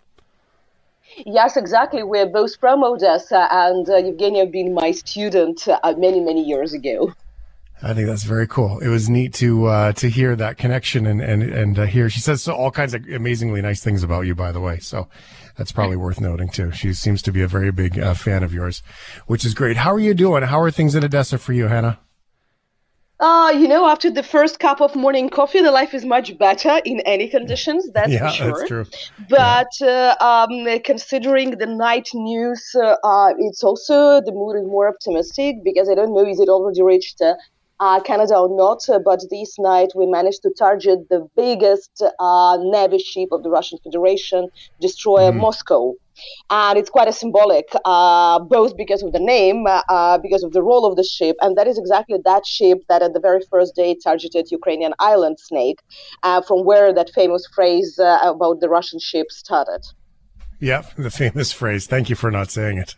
Yes, 1.26 1.56
exactly. 1.56 2.02
We're 2.02 2.26
both 2.26 2.56
from 2.56 2.82
Odessa, 2.82 3.48
and 3.50 3.88
uh, 3.88 4.00
Yevgenia 4.00 4.50
being 4.50 4.72
my 4.72 4.92
student 4.92 5.68
uh, 5.68 5.94
many 5.98 6.20
many 6.20 6.42
years 6.42 6.72
ago. 6.72 7.12
I 7.80 7.94
think 7.94 8.08
that's 8.08 8.24
very 8.24 8.46
cool. 8.48 8.80
It 8.80 8.88
was 8.88 9.08
neat 9.08 9.34
to 9.34 9.66
uh, 9.66 9.92
to 9.92 10.08
hear 10.08 10.34
that 10.34 10.58
connection 10.58 11.06
and 11.06 11.20
and 11.20 11.42
and 11.42 11.78
uh, 11.78 11.86
hear. 11.86 12.10
She 12.10 12.20
says 12.20 12.42
so 12.42 12.54
all 12.54 12.70
kinds 12.70 12.92
of 12.92 13.06
amazingly 13.08 13.62
nice 13.62 13.82
things 13.82 14.02
about 14.02 14.22
you, 14.22 14.34
by 14.34 14.50
the 14.50 14.60
way. 14.60 14.78
So 14.80 15.08
that's 15.56 15.70
probably 15.70 15.96
worth 15.96 16.20
noting 16.20 16.48
too. 16.48 16.72
She 16.72 16.92
seems 16.92 17.22
to 17.22 17.32
be 17.32 17.42
a 17.42 17.48
very 17.48 17.70
big 17.70 17.98
uh, 17.98 18.14
fan 18.14 18.42
of 18.42 18.52
yours, 18.52 18.82
which 19.26 19.44
is 19.44 19.54
great. 19.54 19.76
How 19.76 19.92
are 19.92 20.00
you 20.00 20.14
doing? 20.14 20.42
How 20.42 20.60
are 20.60 20.70
things 20.72 20.96
in 20.96 21.04
Odessa 21.04 21.38
for 21.38 21.52
you, 21.52 21.66
Hannah? 21.66 22.00
Uh, 23.20 23.52
you 23.52 23.66
know, 23.66 23.84
after 23.88 24.10
the 24.10 24.22
first 24.22 24.60
cup 24.60 24.80
of 24.80 24.94
morning 24.94 25.28
coffee, 25.28 25.60
the 25.60 25.72
life 25.72 25.92
is 25.92 26.04
much 26.04 26.38
better 26.38 26.80
in 26.84 27.00
any 27.00 27.28
conditions. 27.28 27.90
That's 27.94 28.12
yeah, 28.12 28.30
for 28.30 28.36
sure. 28.36 28.52
That's 28.52 28.68
true. 28.68 28.86
But 29.28 29.68
yeah. 29.80 30.14
uh, 30.20 30.46
um, 30.48 30.80
considering 30.84 31.58
the 31.58 31.66
night 31.66 32.08
news, 32.14 32.70
uh, 32.76 32.96
uh, 33.02 33.34
it's 33.38 33.64
also 33.64 34.20
the 34.20 34.30
mood 34.32 34.56
is 34.56 34.66
more 34.66 34.88
optimistic 34.88 35.56
because 35.64 35.88
I 35.88 35.96
don't 35.96 36.14
know 36.14 36.24
is 36.24 36.38
it 36.38 36.48
already 36.48 36.82
reached 36.82 37.20
uh, 37.80 37.88
uh, 37.98 38.00
Canada 38.00 38.36
or 38.36 38.48
not, 38.56 38.80
uh, 38.88 38.98
but 38.98 39.20
this 39.30 39.58
night 39.58 39.90
we 39.94 40.06
managed 40.06 40.42
to 40.42 40.50
target 40.58 41.08
the 41.08 41.26
biggest 41.36 42.02
uh, 42.18 42.58
Navy 42.60 42.98
ship 42.98 43.28
of 43.32 43.42
the 43.42 43.50
Russian 43.50 43.78
Federation, 43.82 44.48
destroyer 44.80 45.32
mm. 45.32 45.40
Moscow. 45.40 45.94
And 46.50 46.76
it's 46.76 46.90
quite 46.90 47.06
a 47.06 47.12
symbolic, 47.12 47.68
uh, 47.84 48.40
both 48.40 48.76
because 48.76 49.04
of 49.04 49.12
the 49.12 49.20
name, 49.20 49.64
uh, 49.68 50.18
because 50.18 50.42
of 50.42 50.52
the 50.52 50.62
role 50.62 50.84
of 50.84 50.96
the 50.96 51.04
ship, 51.04 51.36
and 51.40 51.56
that 51.56 51.68
is 51.68 51.78
exactly 51.78 52.18
that 52.24 52.44
ship 52.44 52.78
that 52.88 53.02
at 53.02 53.12
the 53.14 53.20
very 53.20 53.40
first 53.48 53.76
day 53.76 53.94
targeted 54.02 54.50
Ukrainian 54.50 54.94
island 54.98 55.38
Snake, 55.38 55.78
uh, 56.24 56.42
from 56.42 56.64
where 56.64 56.92
that 56.92 57.10
famous 57.14 57.46
phrase 57.54 58.00
about 58.00 58.58
the 58.60 58.68
Russian 58.68 58.98
ship 58.98 59.30
started. 59.30 59.82
Yep, 60.60 60.94
the 60.98 61.10
famous 61.10 61.52
phrase. 61.52 61.86
Thank 61.86 62.10
you 62.10 62.16
for 62.16 62.30
not 62.30 62.50
saying 62.50 62.78
it. 62.78 62.94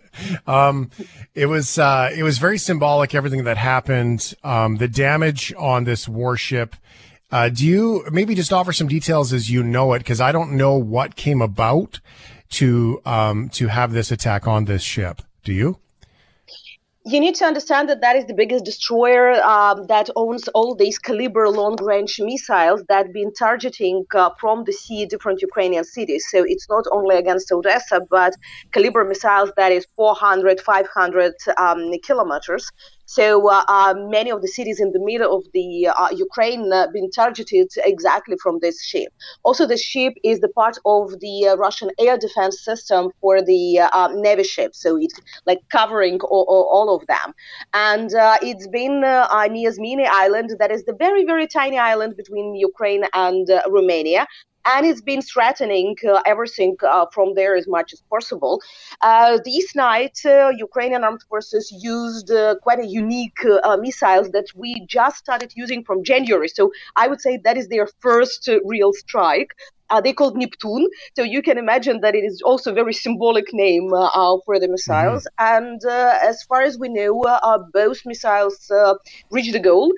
Um, 0.46 0.90
it 1.34 1.46
was 1.46 1.78
uh, 1.78 2.10
it 2.16 2.22
was 2.22 2.38
very 2.38 2.58
symbolic. 2.58 3.14
Everything 3.14 3.44
that 3.44 3.56
happened, 3.56 4.34
um, 4.42 4.76
the 4.76 4.88
damage 4.88 5.52
on 5.58 5.84
this 5.84 6.08
warship. 6.08 6.76
Uh, 7.32 7.48
do 7.48 7.64
you 7.64 8.04
maybe 8.10 8.34
just 8.34 8.52
offer 8.52 8.72
some 8.72 8.88
details 8.88 9.32
as 9.32 9.50
you 9.50 9.62
know 9.62 9.92
it? 9.92 9.98
Because 9.98 10.20
I 10.20 10.32
don't 10.32 10.52
know 10.52 10.74
what 10.74 11.14
came 11.14 11.40
about 11.40 12.00
to 12.50 13.00
um, 13.04 13.48
to 13.50 13.68
have 13.68 13.92
this 13.92 14.10
attack 14.10 14.48
on 14.48 14.64
this 14.64 14.82
ship. 14.82 15.22
Do 15.44 15.52
you? 15.52 15.78
You 17.06 17.18
need 17.18 17.34
to 17.36 17.46
understand 17.46 17.88
that 17.88 18.02
that 18.02 18.16
is 18.16 18.26
the 18.26 18.34
biggest 18.34 18.66
destroyer 18.66 19.42
um, 19.42 19.86
that 19.86 20.10
owns 20.16 20.48
all 20.48 20.74
these 20.74 20.98
Kalibr 20.98 21.50
long-range 21.50 22.20
missiles 22.20 22.84
that 22.88 23.06
have 23.06 23.14
been 23.14 23.32
targeting 23.32 24.04
uh, 24.14 24.28
from 24.38 24.64
the 24.64 24.72
sea 24.72 25.06
different 25.06 25.40
Ukrainian 25.40 25.84
cities. 25.84 26.26
So 26.30 26.44
it's 26.46 26.68
not 26.68 26.84
only 26.92 27.16
against 27.16 27.50
Odessa, 27.52 28.02
but 28.10 28.34
Kalibr 28.72 29.08
missiles 29.08 29.50
that 29.56 29.72
is 29.72 29.86
400, 29.96 30.60
500 30.60 31.32
um, 31.56 31.90
kilometers. 32.04 32.70
So 33.10 33.50
uh, 33.50 33.64
uh, 33.66 33.94
many 33.96 34.30
of 34.30 34.40
the 34.40 34.46
cities 34.46 34.78
in 34.78 34.92
the 34.92 35.00
middle 35.00 35.36
of 35.36 35.42
the 35.52 35.88
uh, 35.88 36.10
Ukraine 36.12 36.72
uh, 36.72 36.86
been 36.92 37.10
targeted 37.10 37.66
exactly 37.78 38.36
from 38.40 38.60
this 38.60 38.80
ship. 38.84 39.10
Also, 39.42 39.66
the 39.66 39.76
ship 39.76 40.12
is 40.22 40.38
the 40.38 40.52
part 40.60 40.76
of 40.84 41.18
the 41.18 41.48
uh, 41.48 41.56
Russian 41.56 41.90
air 41.98 42.16
defense 42.16 42.64
system 42.64 43.10
for 43.20 43.42
the 43.42 43.80
uh, 43.80 44.08
Navy 44.14 44.44
ships, 44.44 44.80
so 44.80 44.96
it's 44.96 45.18
like 45.44 45.58
covering 45.70 46.20
all, 46.20 46.46
all 46.76 46.94
of 46.94 47.04
them. 47.08 47.34
And 47.74 48.10
it's 48.48 48.68
been 48.68 49.02
uh, 49.02 49.46
near 49.50 49.72
Zmini 49.72 50.06
Island, 50.08 50.50
that 50.60 50.70
is 50.70 50.84
the 50.84 50.94
very 50.94 51.24
very 51.24 51.48
tiny 51.48 51.78
island 51.78 52.16
between 52.16 52.54
Ukraine 52.54 53.04
and 53.12 53.48
Romania 53.68 54.24
and 54.66 54.86
it's 54.86 55.00
been 55.00 55.22
threatening 55.22 55.96
uh, 56.08 56.20
everything 56.26 56.76
uh, 56.82 57.06
from 57.12 57.34
there 57.34 57.56
as 57.56 57.66
much 57.66 57.92
as 57.92 58.02
possible. 58.10 58.60
Uh, 59.00 59.38
this 59.44 59.74
night, 59.74 60.18
uh, 60.24 60.50
Ukrainian 60.56 61.04
armed 61.04 61.22
forces 61.28 61.72
used 61.82 62.30
uh, 62.30 62.56
quite 62.62 62.78
a 62.78 62.86
unique 62.86 63.38
uh, 63.44 63.76
missiles 63.76 64.30
that 64.30 64.46
we 64.54 64.84
just 64.86 65.16
started 65.16 65.52
using 65.56 65.84
from 65.84 66.04
January. 66.04 66.48
So 66.48 66.72
I 66.96 67.08
would 67.08 67.20
say 67.20 67.38
that 67.44 67.56
is 67.56 67.68
their 67.68 67.88
first 68.00 68.48
real 68.64 68.92
strike. 68.92 69.54
They 70.02 70.12
called 70.12 70.36
Neptune, 70.36 70.86
so 71.16 71.22
you 71.22 71.42
can 71.42 71.58
imagine 71.58 72.00
that 72.00 72.14
it 72.14 72.24
is 72.24 72.40
also 72.42 72.70
a 72.70 72.74
very 72.74 72.92
symbolic 72.92 73.52
name 73.52 73.90
for 74.44 74.58
the 74.60 74.68
missiles. 74.68 75.26
Mm-hmm. 75.38 75.56
And 75.56 75.80
as 76.30 76.42
far 76.44 76.62
as 76.62 76.78
we 76.78 76.88
know, 76.88 77.14
both 77.72 77.98
missiles 78.04 78.70
reached 79.30 79.52
the 79.52 79.60
goal. 79.60 79.92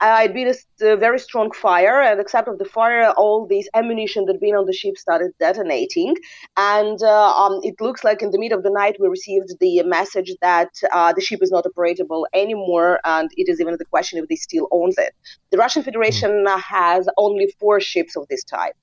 Uh, 0.00 0.22
it 0.24 0.34
been 0.34 0.52
a, 0.82 0.96
very 0.96 1.18
strong 1.18 1.50
fire, 1.52 2.00
and 2.00 2.20
except 2.20 2.48
of 2.48 2.58
the 2.58 2.64
fire, 2.64 3.10
all 3.16 3.46
this 3.46 3.68
ammunition 3.74 4.26
that 4.26 4.40
been 4.40 4.54
on 4.54 4.66
the 4.66 4.72
ship 4.72 4.96
started 4.98 5.32
detonating. 5.38 6.14
And 6.56 7.00
uh, 7.02 7.32
um, 7.32 7.60
it 7.62 7.80
looks 7.80 8.04
like 8.04 8.22
in 8.22 8.30
the 8.30 8.38
middle 8.38 8.58
of 8.58 8.64
the 8.64 8.70
night 8.70 8.96
we 9.00 9.08
received 9.08 9.54
the 9.60 9.82
message 9.84 10.34
that 10.42 10.70
uh, 10.92 11.12
the 11.12 11.20
ship 11.20 11.40
is 11.42 11.50
not 11.50 11.64
operable 11.64 12.24
anymore, 12.34 13.00
and 13.04 13.30
it 13.36 13.48
is 13.48 13.60
even 13.60 13.76
the 13.78 13.84
question 13.84 14.18
if 14.18 14.28
they 14.28 14.36
still 14.36 14.68
owns 14.70 14.98
it. 14.98 15.14
The 15.50 15.58
Russian 15.58 15.82
Federation 15.82 16.44
hmm. 16.46 16.58
has 16.58 17.08
only 17.16 17.54
four 17.58 17.80
ships 17.80 18.16
of 18.16 18.26
this 18.28 18.44
type. 18.44 18.74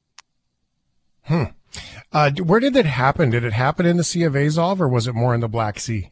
Hmm. 1.24 1.44
Uh, 2.12 2.32
where 2.44 2.60
did 2.60 2.74
that 2.76 2.86
happen? 2.86 3.30
Did 3.32 3.44
it 3.44 3.54
happen 3.54 3.86
in 3.86 3.98
the 3.98 4.04
Sea 4.04 4.24
of 4.24 4.36
Azov, 4.36 4.82
or 4.82 4.88
was 4.88 5.08
it 5.08 5.16
more 5.16 5.34
in 5.34 5.42
the 5.42 5.50
Black 5.50 5.80
Sea? 5.80 6.10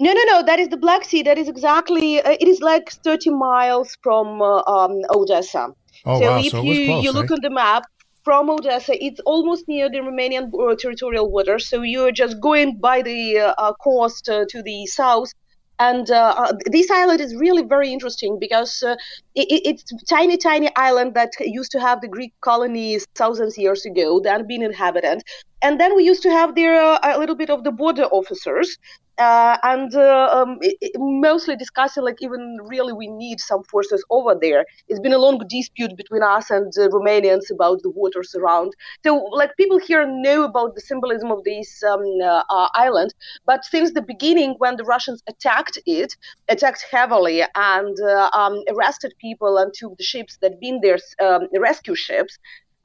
No, 0.00 0.12
no, 0.12 0.22
no. 0.24 0.42
That 0.42 0.58
is 0.58 0.68
the 0.68 0.76
Black 0.76 1.04
Sea. 1.04 1.22
That 1.22 1.38
is 1.38 1.48
exactly. 1.48 2.20
Uh, 2.20 2.36
it 2.40 2.48
is 2.48 2.60
like 2.60 2.90
30 2.90 3.30
miles 3.30 3.96
from 4.02 4.42
uh, 4.42 4.62
um, 4.62 5.00
Odessa. 5.10 5.68
Oh, 6.04 6.20
so 6.20 6.26
wow. 6.26 6.38
if 6.38 6.50
so 6.50 6.62
you 6.62 6.86
close, 6.86 7.04
you 7.04 7.12
look 7.12 7.30
on 7.30 7.38
the 7.42 7.50
map 7.50 7.84
from 8.28 8.50
Odessa, 8.50 8.92
it's 9.02 9.20
almost 9.20 9.66
near 9.68 9.88
the 9.88 9.98
Romanian 9.98 10.52
uh, 10.52 10.74
territorial 10.76 11.30
waters. 11.30 11.68
So 11.68 11.82
you're 11.82 12.12
just 12.12 12.40
going 12.40 12.78
by 12.78 13.02
the 13.02 13.38
uh, 13.38 13.54
uh, 13.56 13.72
coast 13.74 14.28
uh, 14.28 14.44
to 14.50 14.62
the 14.62 14.86
south. 14.86 15.32
And 15.78 16.10
uh, 16.10 16.34
uh, 16.36 16.52
this 16.66 16.90
island 16.90 17.20
is 17.20 17.34
really 17.36 17.62
very 17.62 17.92
interesting 17.92 18.38
because 18.38 18.82
uh, 18.82 18.96
it, 19.34 19.62
it's 19.64 19.84
tiny, 20.06 20.36
tiny 20.36 20.74
island 20.74 21.14
that 21.14 21.30
used 21.40 21.70
to 21.72 21.80
have 21.80 22.00
the 22.00 22.08
Greek 22.08 22.32
colonies 22.40 23.06
thousands 23.14 23.56
years 23.56 23.86
ago, 23.86 24.20
that 24.20 24.48
been 24.48 24.62
inhabited. 24.62 25.22
And 25.62 25.80
then 25.80 25.94
we 25.94 26.04
used 26.04 26.22
to 26.22 26.30
have 26.30 26.54
there 26.54 26.80
a 26.80 27.18
little 27.18 27.36
bit 27.36 27.50
of 27.50 27.64
the 27.64 27.70
border 27.70 28.04
officers 28.04 28.76
uh, 29.18 29.58
and 29.64 29.94
uh, 29.94 30.30
um, 30.32 30.58
it, 30.60 30.76
it 30.80 30.92
mostly 30.96 31.56
discussing 31.56 32.04
like 32.04 32.16
even 32.20 32.58
really 32.66 32.92
we 32.92 33.08
need 33.08 33.40
some 33.40 33.62
forces 33.64 34.04
over 34.10 34.36
there. 34.40 34.64
It's 34.88 35.00
been 35.00 35.12
a 35.12 35.18
long 35.18 35.40
dispute 35.48 35.96
between 35.96 36.22
us 36.22 36.50
and 36.50 36.72
uh, 36.78 36.88
Romanians 36.88 37.50
about 37.50 37.82
the 37.82 37.90
waters 37.90 38.34
around. 38.34 38.74
So 39.04 39.16
like 39.16 39.56
people 39.56 39.78
here 39.78 40.06
know 40.06 40.44
about 40.44 40.74
the 40.74 40.80
symbolism 40.80 41.30
of 41.32 41.42
this 41.44 41.82
um, 41.82 42.02
uh, 42.22 42.42
uh, 42.48 42.68
island, 42.74 43.14
but 43.44 43.64
since 43.64 43.92
the 43.92 44.02
beginning 44.02 44.54
when 44.58 44.76
the 44.76 44.84
Russians 44.84 45.22
attacked 45.28 45.78
it, 45.86 46.16
attacked 46.48 46.84
heavily 46.90 47.42
and 47.56 47.96
uh, 48.00 48.30
um, 48.34 48.62
arrested 48.70 49.14
people 49.20 49.58
and 49.58 49.72
took 49.74 49.96
the 49.96 50.04
ships 50.04 50.38
that 50.42 50.60
been 50.60 50.80
there, 50.80 50.98
um, 51.20 51.48
rescue 51.58 51.94
ships, 51.94 52.38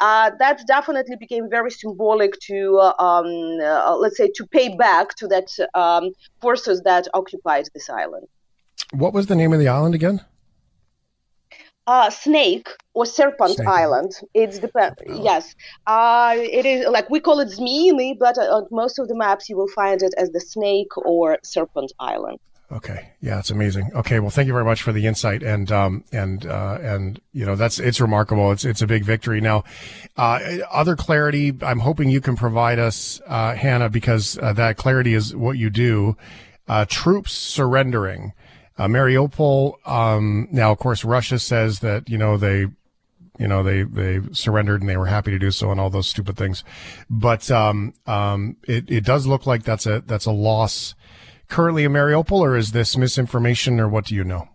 uh, 0.04 0.32
that 0.38 0.58
definitely 0.68 1.16
became 1.16 1.50
very 1.50 1.72
symbolic 1.72 2.34
to, 2.50 2.78
uh, 2.78 2.94
um, 3.08 3.30
uh, 3.62 3.96
let's 3.96 4.18
say, 4.18 4.30
to 4.36 4.46
pay 4.58 4.68
back 4.76 5.16
to 5.16 5.26
that 5.34 5.50
um, 5.84 6.12
forces 6.42 6.82
that 6.82 7.08
occupied 7.14 7.66
this 7.74 7.90
island. 7.90 8.28
What 8.92 9.14
was 9.14 9.28
the 9.28 9.36
name 9.42 9.54
of 9.54 9.60
the 9.60 9.70
island 9.70 9.96
again? 9.96 10.20
Uh, 11.88 12.10
Snake 12.10 12.68
or 12.94 13.06
Serpent 13.06 13.56
Snake. 13.56 13.68
Island. 13.68 14.12
It's 14.34 14.60
depend. 14.60 14.96
Yes, 15.30 15.56
uh, 15.88 16.36
it 16.38 16.66
is 16.66 16.86
like 16.96 17.10
we 17.10 17.20
call 17.20 17.40
it 17.40 17.50
Zmini, 17.58 18.10
but 18.26 18.38
uh, 18.38 18.56
on 18.56 18.68
most 18.72 19.00
of 19.00 19.08
the 19.10 19.16
maps 19.16 19.50
you 19.50 19.56
will 19.56 19.74
find 19.82 20.02
it 20.02 20.14
as 20.18 20.30
the 20.32 20.40
Snake 20.40 20.94
or 20.98 21.38
Serpent 21.44 21.92
Island. 22.00 22.40
Okay. 22.74 23.12
Yeah, 23.22 23.38
it's 23.38 23.52
amazing. 23.52 23.92
Okay. 23.94 24.20
Well, 24.20 24.32
thank 24.32 24.48
you 24.48 24.54
very 24.54 24.66
much 24.66 24.82
for 24.82 24.92
the 24.92 25.06
insight 25.06 25.44
and, 25.44 25.72
um, 25.72 26.04
and, 26.12 26.44
uh, 26.46 26.80
and, 26.82 27.22
you 27.32 27.46
know, 27.46 27.56
that's, 27.56 27.78
it's 27.78 28.02
remarkable. 28.02 28.52
It's, 28.52 28.66
it's 28.66 28.82
a 28.82 28.88
big 28.88 29.04
victory. 29.04 29.40
Now, 29.42 29.64
uh, 30.18 30.40
other 30.72 30.96
clarity, 30.96 31.54
I'm 31.62 31.80
hoping 31.80 32.10
you 32.10 32.20
can 32.20 32.36
provide 32.36 32.80
us, 32.80 33.22
uh, 33.28 33.54
Hannah, 33.54 33.90
because 33.90 34.40
uh, 34.40 34.54
that 34.54 34.78
clarity 34.78 35.14
is 35.14 35.36
what 35.36 35.58
you 35.58 35.70
do. 35.70 36.18
Uh, 36.68 36.86
troops 36.90 37.32
surrendering. 37.32 38.34
Uh, 38.76 38.88
Mariupol, 38.88 39.76
um, 39.88 40.48
now, 40.52 40.72
of 40.72 40.80
course, 40.80 41.06
Russia 41.06 41.38
says 41.38 41.80
that, 41.82 42.10
you 42.10 42.18
know, 42.18 42.38
they, 42.38 42.66
you 43.38 43.48
know, 43.48 43.62
they, 43.62 43.84
they 43.84 44.20
surrendered 44.32 44.82
and 44.82 44.90
they 44.90 44.98
were 44.98 45.06
happy 45.06 45.30
to 45.30 45.38
do 45.38 45.52
so 45.52 45.70
and 45.70 45.80
all 45.80 45.92
those 45.92 46.08
stupid 46.08 46.38
things. 46.38 46.64
But, 47.08 47.52
um, 47.52 47.94
um, 48.08 48.58
it, 48.64 48.90
it 48.90 49.06
does 49.06 49.28
look 49.28 49.46
like 49.46 49.64
that's 49.64 49.86
a, 49.86 50.02
that's 50.08 50.26
a 50.26 50.32
loss 50.32 50.96
currently 51.48 51.84
in 51.84 51.92
Mariupol, 51.92 52.40
or 52.40 52.58
is 52.58 52.72
this 52.72 52.98
misinformation, 52.98 53.80
or 53.80 53.88
what 53.88 54.06
do 54.06 54.16
you 54.16 54.24
know? 54.24 54.50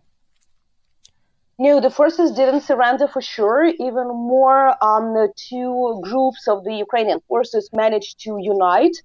No, 1.61 1.81
the 1.81 1.91
forces 1.91 2.31
didn't 2.31 2.61
surrender 2.61 3.09
for 3.09 3.21
sure. 3.21 3.65
Even 3.65 4.07
more, 4.09 4.69
um, 4.83 5.13
the 5.15 5.29
two 5.35 6.01
groups 6.05 6.47
of 6.47 6.63
the 6.63 6.75
Ukrainian 6.75 7.21
forces 7.27 7.69
managed 7.73 8.21
to 8.21 8.39
unite. 8.41 8.97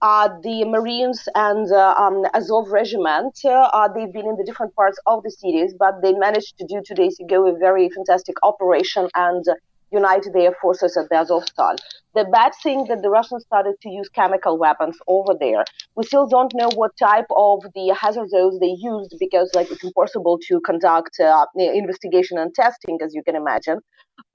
Uh, 0.00 0.28
the 0.42 0.64
Marines 0.64 1.28
and 1.34 1.70
uh, 1.72 1.94
um, 1.98 2.24
Azov 2.32 2.70
regiment, 2.70 3.36
uh, 3.44 3.88
they've 3.94 4.12
been 4.12 4.26
in 4.26 4.36
the 4.36 4.44
different 4.44 4.74
parts 4.74 4.98
of 5.06 5.22
the 5.24 5.30
cities, 5.30 5.74
but 5.78 6.00
they 6.02 6.12
managed 6.12 6.56
to 6.56 6.64
do 6.66 6.80
two 6.86 6.94
days 6.94 7.18
ago 7.20 7.46
a 7.46 7.58
very 7.58 7.90
fantastic 7.90 8.36
operation 8.44 9.08
and 9.14 9.44
unite 9.90 10.26
their 10.32 10.52
forces 10.60 10.96
at 10.96 11.10
Azovstal. 11.10 11.76
The 12.14 12.24
bad 12.32 12.52
thing 12.62 12.86
that 12.88 13.02
the 13.02 13.10
Russians 13.10 13.44
started 13.44 13.74
to 13.82 13.88
use 13.88 14.08
chemical 14.08 14.58
weapons 14.58 14.96
over 15.06 15.34
there. 15.38 15.64
We 15.94 16.04
still 16.04 16.26
don't 16.26 16.52
know 16.54 16.70
what 16.74 16.96
type 16.98 17.26
of 17.30 17.62
the 17.74 17.94
hazard 18.00 18.30
zones 18.30 18.58
they 18.60 18.74
used 18.78 19.14
because, 19.20 19.50
like, 19.54 19.70
it's 19.70 19.84
impossible 19.84 20.38
to 20.48 20.60
conduct 20.60 21.20
uh, 21.20 21.46
investigation 21.56 22.38
and 22.38 22.54
testing, 22.54 22.98
as 23.04 23.14
you 23.14 23.22
can 23.22 23.36
imagine. 23.36 23.78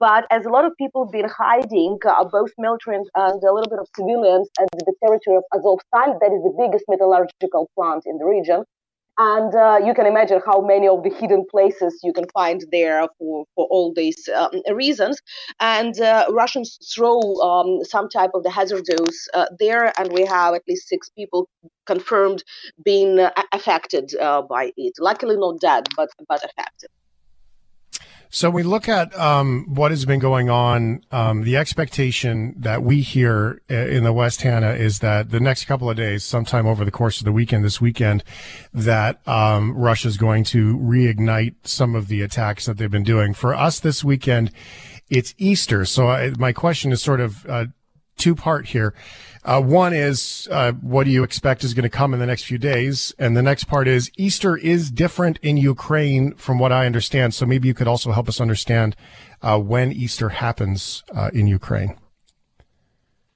But 0.00 0.24
as 0.30 0.46
a 0.46 0.48
lot 0.48 0.64
of 0.64 0.72
people 0.78 1.10
been 1.10 1.28
hiding, 1.28 1.98
uh, 2.08 2.24
both 2.24 2.50
military 2.58 2.96
and, 2.96 3.06
a 3.14 3.52
little 3.52 3.68
bit 3.68 3.78
of 3.78 3.88
civilians 3.94 4.48
at 4.58 4.68
the 4.72 4.94
territory 5.04 5.36
of 5.36 5.44
Azovstal, 5.52 6.18
that 6.20 6.32
is 6.32 6.42
the 6.42 6.54
biggest 6.58 6.84
metallurgical 6.88 7.68
plant 7.76 8.04
in 8.06 8.18
the 8.18 8.24
region, 8.24 8.64
and 9.18 9.54
uh, 9.54 9.78
you 9.84 9.94
can 9.94 10.06
imagine 10.06 10.40
how 10.44 10.60
many 10.60 10.88
of 10.88 11.02
the 11.02 11.10
hidden 11.10 11.44
places 11.50 12.00
you 12.02 12.12
can 12.12 12.26
find 12.34 12.64
there 12.72 13.06
for, 13.18 13.44
for 13.54 13.66
all 13.70 13.92
these 13.94 14.28
um, 14.34 14.50
reasons. 14.72 15.20
And 15.60 16.00
uh, 16.00 16.26
Russians 16.30 16.78
throw 16.94 17.20
um, 17.40 17.84
some 17.84 18.08
type 18.08 18.30
of 18.34 18.42
the 18.42 18.50
hazard 18.50 18.84
dose 18.84 19.28
uh, 19.34 19.46
there, 19.58 19.92
and 19.98 20.12
we 20.12 20.24
have 20.26 20.54
at 20.54 20.62
least 20.68 20.88
six 20.88 21.10
people 21.10 21.48
confirmed 21.86 22.42
being 22.84 23.20
uh, 23.20 23.30
affected 23.52 24.14
uh, 24.16 24.42
by 24.42 24.72
it. 24.76 24.94
Luckily, 24.98 25.36
not 25.36 25.60
dead, 25.60 25.86
but 25.96 26.08
but 26.28 26.44
affected. 26.44 26.90
So 28.34 28.50
we 28.50 28.64
look 28.64 28.88
at 28.88 29.16
um, 29.16 29.64
what 29.68 29.92
has 29.92 30.04
been 30.06 30.18
going 30.18 30.50
on. 30.50 31.04
Um, 31.12 31.44
the 31.44 31.56
expectation 31.56 32.56
that 32.58 32.82
we 32.82 33.00
hear 33.00 33.62
uh, 33.70 33.74
in 33.74 34.02
the 34.02 34.12
West 34.12 34.42
Hannah 34.42 34.72
is 34.72 34.98
that 34.98 35.30
the 35.30 35.38
next 35.38 35.66
couple 35.66 35.88
of 35.88 35.96
days, 35.96 36.24
sometime 36.24 36.66
over 36.66 36.84
the 36.84 36.90
course 36.90 37.20
of 37.20 37.26
the 37.26 37.30
weekend, 37.30 37.64
this 37.64 37.80
weekend, 37.80 38.24
that 38.72 39.20
um, 39.28 39.72
Russia 39.76 40.08
is 40.08 40.16
going 40.16 40.42
to 40.46 40.76
reignite 40.78 41.54
some 41.62 41.94
of 41.94 42.08
the 42.08 42.22
attacks 42.22 42.66
that 42.66 42.76
they've 42.76 42.90
been 42.90 43.04
doing. 43.04 43.34
For 43.34 43.54
us 43.54 43.78
this 43.78 44.02
weekend, 44.02 44.50
it's 45.08 45.32
Easter. 45.38 45.84
So 45.84 46.08
I, 46.08 46.30
my 46.36 46.52
question 46.52 46.90
is 46.90 47.00
sort 47.00 47.20
of 47.20 47.46
uh, 47.46 47.66
two 48.16 48.34
part 48.34 48.66
here. 48.68 48.94
Uh, 49.44 49.60
one 49.60 49.92
is, 49.92 50.48
uh, 50.50 50.72
what 50.72 51.04
do 51.04 51.10
you 51.10 51.22
expect 51.22 51.64
is 51.64 51.74
going 51.74 51.82
to 51.82 51.90
come 51.90 52.14
in 52.14 52.20
the 52.20 52.26
next 52.26 52.44
few 52.44 52.56
days? 52.56 53.14
And 53.18 53.36
the 53.36 53.42
next 53.42 53.64
part 53.64 53.86
is 53.86 54.10
Easter 54.16 54.56
is 54.56 54.90
different 54.90 55.38
in 55.42 55.58
Ukraine 55.58 56.34
from 56.34 56.58
what 56.58 56.72
I 56.72 56.86
understand. 56.86 57.34
So 57.34 57.44
maybe 57.44 57.68
you 57.68 57.74
could 57.74 57.88
also 57.88 58.12
help 58.12 58.28
us 58.28 58.40
understand, 58.40 58.96
uh, 59.42 59.58
when 59.58 59.92
Easter 59.92 60.30
happens, 60.30 61.02
uh, 61.14 61.30
in 61.34 61.46
Ukraine. 61.46 61.98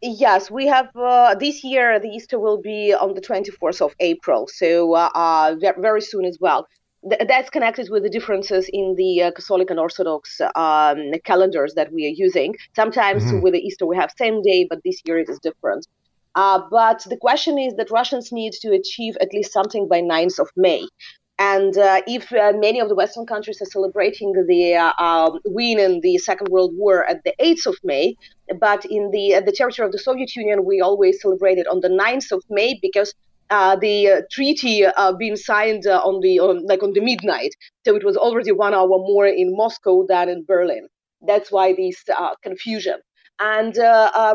Yes, 0.00 0.50
we 0.50 0.66
have 0.66 0.88
uh, 0.96 1.34
this 1.34 1.64
year. 1.64 1.98
The 1.98 2.08
Easter 2.08 2.38
will 2.38 2.60
be 2.62 2.94
on 2.94 3.14
the 3.14 3.20
24th 3.20 3.82
of 3.82 3.92
April, 3.98 4.46
so 4.46 4.94
uh, 4.94 5.56
very 5.58 6.00
soon 6.00 6.24
as 6.24 6.38
well. 6.40 6.68
Th- 7.08 7.22
that's 7.28 7.50
connected 7.50 7.88
with 7.90 8.02
the 8.02 8.10
differences 8.10 8.68
in 8.72 8.94
the 8.96 9.22
uh, 9.22 9.30
Catholic 9.32 9.70
and 9.70 9.78
Orthodox 9.78 10.40
um, 10.56 11.12
calendars 11.24 11.74
that 11.74 11.92
we 11.92 12.06
are 12.06 12.14
using. 12.26 12.54
Sometimes 12.74 13.22
Mhm. 13.24 13.42
with 13.42 13.52
the 13.54 13.60
Easter 13.60 13.86
we 13.86 13.96
have 13.96 14.10
same 14.18 14.42
day, 14.42 14.66
but 14.68 14.80
this 14.84 15.00
year 15.04 15.18
it 15.18 15.28
is 15.28 15.38
different. 15.38 15.86
Uh, 16.34 16.60
but 16.70 17.04
the 17.08 17.16
question 17.16 17.58
is 17.58 17.74
that 17.74 17.90
Russians 17.90 18.32
need 18.32 18.52
to 18.62 18.68
achieve 18.72 19.16
at 19.20 19.32
least 19.32 19.52
something 19.52 19.88
by 19.88 20.00
9th 20.00 20.38
of 20.38 20.48
May. 20.56 20.82
And 21.38 21.78
uh, 21.78 22.00
if 22.08 22.32
uh, 22.32 22.52
many 22.56 22.80
of 22.80 22.88
the 22.88 22.96
Western 22.96 23.24
countries 23.26 23.62
are 23.62 23.66
celebrating 23.76 24.32
the 24.48 24.74
uh, 24.74 24.92
um, 25.04 25.38
win 25.46 25.78
in 25.78 26.00
the 26.00 26.18
Second 26.18 26.48
World 26.48 26.72
War 26.76 27.04
at 27.08 27.22
the 27.24 27.32
8th 27.38 27.66
of 27.66 27.76
May, 27.84 28.16
but 28.60 28.84
in 28.84 29.10
the 29.12 29.36
uh, 29.36 29.40
the 29.40 29.52
territory 29.52 29.86
of 29.86 29.92
the 29.92 29.98
Soviet 29.98 30.34
Union, 30.34 30.64
we 30.64 30.80
always 30.80 31.20
celebrate 31.22 31.58
it 31.58 31.68
on 31.68 31.80
the 31.80 31.88
9th 31.88 32.32
of 32.32 32.42
May 32.50 32.76
because 32.82 33.14
uh, 33.50 33.76
the 33.76 34.08
uh, 34.08 34.20
treaty 34.30 34.84
uh, 34.84 35.12
being 35.12 35.36
signed 35.36 35.86
uh, 35.86 36.00
on 36.04 36.20
the 36.20 36.38
on, 36.38 36.66
like 36.66 36.82
on 36.82 36.92
the 36.92 37.00
midnight, 37.00 37.54
so 37.84 37.96
it 37.96 38.04
was 38.04 38.16
already 38.16 38.52
one 38.52 38.74
hour 38.74 38.88
more 38.88 39.26
in 39.26 39.56
Moscow 39.56 40.04
than 40.06 40.28
in 40.28 40.44
Berlin. 40.46 40.88
That's 41.26 41.50
why 41.50 41.72
this 41.72 42.04
confusion. 42.42 42.96
And 43.40 43.76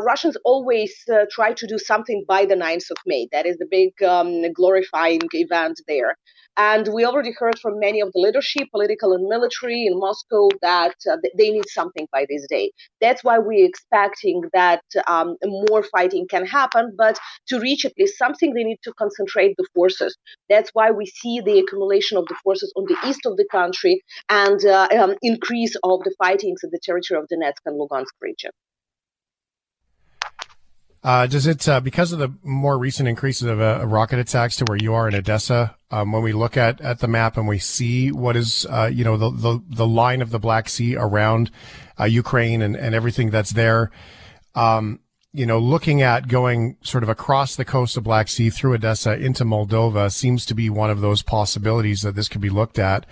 Russians 0.04 0.36
always 0.44 0.92
try 1.30 1.52
to 1.52 1.66
do 1.66 1.78
something 1.78 2.24
by 2.26 2.46
the 2.46 2.54
9th 2.54 2.90
of 2.90 2.96
May. 3.06 3.28
That 3.32 3.46
is 3.46 3.56
the 3.58 3.66
big 3.70 4.02
um, 4.02 4.50
glorifying 4.52 5.20
event 5.32 5.80
there. 5.86 6.16
And 6.56 6.88
we 6.94 7.04
already 7.04 7.32
heard 7.32 7.58
from 7.58 7.80
many 7.80 8.00
of 8.00 8.12
the 8.12 8.20
leadership, 8.20 8.68
political 8.70 9.12
and 9.12 9.26
military 9.26 9.86
in 9.86 9.98
Moscow, 9.98 10.48
that 10.62 10.94
uh, 11.10 11.16
they 11.36 11.50
need 11.50 11.68
something 11.68 12.06
by 12.12 12.26
this 12.28 12.46
day. 12.48 12.70
That's 13.00 13.24
why 13.24 13.38
we're 13.38 13.66
expecting 13.66 14.42
that 14.52 14.82
um, 15.08 15.36
more 15.42 15.82
fighting 15.82 16.26
can 16.28 16.46
happen. 16.46 16.94
But 16.96 17.18
to 17.48 17.58
reach 17.58 17.84
at 17.84 17.92
least 17.98 18.18
something, 18.18 18.54
they 18.54 18.64
need 18.64 18.78
to 18.84 18.92
concentrate 18.94 19.54
the 19.58 19.66
forces. 19.74 20.16
That's 20.48 20.70
why 20.74 20.92
we 20.92 21.06
see 21.06 21.40
the 21.40 21.58
accumulation 21.58 22.18
of 22.18 22.26
the 22.28 22.36
forces 22.44 22.72
on 22.76 22.84
the 22.86 22.96
east 23.08 23.26
of 23.26 23.36
the 23.36 23.46
country 23.50 24.02
and 24.28 24.64
uh, 24.64 24.88
um, 24.98 25.16
increase 25.22 25.74
of 25.82 26.00
the 26.04 26.14
fightings 26.18 26.60
in 26.62 26.70
the 26.70 26.80
territory 26.82 27.20
of 27.20 27.26
Donetsk 27.28 27.62
and 27.66 27.80
Lugansk 27.80 28.14
region. 28.20 28.52
Uh, 31.04 31.26
does 31.26 31.46
it 31.46 31.68
uh, 31.68 31.80
because 31.80 32.12
of 32.12 32.18
the 32.18 32.32
more 32.42 32.78
recent 32.78 33.06
increases 33.06 33.46
of 33.46 33.60
uh, 33.60 33.86
rocket 33.86 34.18
attacks 34.18 34.56
to 34.56 34.64
where 34.64 34.78
you 34.78 34.94
are 34.94 35.06
in 35.06 35.14
Odessa? 35.14 35.76
Um, 35.90 36.12
when 36.12 36.22
we 36.22 36.32
look 36.32 36.56
at, 36.56 36.80
at 36.80 37.00
the 37.00 37.06
map 37.06 37.36
and 37.36 37.46
we 37.46 37.58
see 37.58 38.10
what 38.10 38.36
is 38.36 38.66
uh, 38.70 38.90
you 38.92 39.04
know 39.04 39.18
the, 39.18 39.30
the 39.30 39.62
the 39.68 39.86
line 39.86 40.22
of 40.22 40.30
the 40.30 40.38
Black 40.38 40.68
Sea 40.68 40.96
around 40.96 41.50
uh, 42.00 42.04
Ukraine 42.04 42.62
and, 42.62 42.74
and 42.74 42.94
everything 42.94 43.28
that's 43.28 43.52
there, 43.52 43.90
um, 44.54 44.98
you 45.34 45.44
know, 45.44 45.58
looking 45.58 46.00
at 46.00 46.26
going 46.26 46.78
sort 46.80 47.02
of 47.02 47.10
across 47.10 47.54
the 47.54 47.66
coast 47.66 47.98
of 47.98 48.04
Black 48.04 48.28
Sea 48.28 48.48
through 48.48 48.72
Odessa 48.74 49.14
into 49.14 49.44
Moldova 49.44 50.10
seems 50.10 50.46
to 50.46 50.54
be 50.54 50.70
one 50.70 50.90
of 50.90 51.02
those 51.02 51.22
possibilities 51.22 52.00
that 52.00 52.14
this 52.14 52.28
could 52.28 52.40
be 52.40 52.48
looked 52.48 52.78
at. 52.78 53.04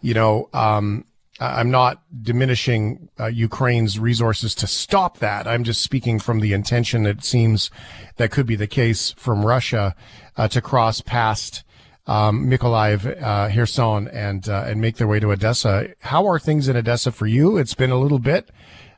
You 0.00 0.14
know, 0.14 0.48
um, 0.52 1.06
I'm 1.42 1.70
not 1.70 2.02
diminishing 2.22 3.08
uh, 3.18 3.26
Ukraine's 3.26 3.98
resources 3.98 4.54
to 4.56 4.66
stop 4.66 5.18
that. 5.18 5.46
I'm 5.46 5.64
just 5.64 5.82
speaking 5.82 6.18
from 6.18 6.40
the 6.40 6.52
intention 6.52 7.06
it 7.06 7.24
seems 7.24 7.70
that 8.16 8.30
could 8.30 8.46
be 8.46 8.56
the 8.56 8.66
case 8.66 9.12
from 9.16 9.44
Russia 9.44 9.94
uh, 10.36 10.48
to 10.48 10.60
cross 10.60 11.00
past 11.00 11.64
um, 12.06 12.48
Mykolaiv, 12.50 13.22
uh, 13.22 13.48
Kherson, 13.48 14.08
and 14.08 14.48
uh, 14.48 14.64
and 14.66 14.80
make 14.80 14.96
their 14.96 15.06
way 15.06 15.20
to 15.20 15.30
Odessa. 15.32 15.88
How 16.00 16.26
are 16.26 16.38
things 16.38 16.68
in 16.68 16.76
Odessa 16.76 17.12
for 17.12 17.26
you? 17.26 17.56
It's 17.58 17.74
been 17.74 17.90
a 17.90 17.98
little 17.98 18.18
bit. 18.18 18.50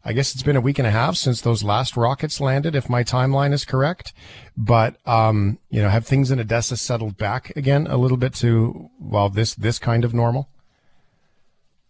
I 0.07 0.13
guess 0.13 0.35
it's 0.35 0.43
been 0.43 0.57
a 0.57 0.61
week 0.61 0.79
and 0.79 0.87
a 0.87 0.91
half 0.91 1.17
since 1.17 1.41
those 1.41 1.65
last 1.65 1.97
rockets 1.97 2.39
landed, 2.39 2.75
if 2.75 2.91
my 2.91 3.03
timeline 3.03 3.55
is 3.55 3.65
correct. 3.65 4.13
But 4.57 4.97
um, 5.07 5.59
you 5.71 5.83
know, 5.83 5.89
have 5.89 6.07
things 6.07 6.31
in 6.31 6.41
Odessa 6.41 6.77
settled 6.77 7.17
back 7.17 7.55
again 7.57 7.87
a 7.87 7.97
little 7.97 8.19
bit 8.19 8.35
to 8.35 8.91
well, 8.99 9.29
this 9.29 9.55
this 9.55 9.79
kind 9.79 10.05
of 10.05 10.13
normal? 10.13 10.49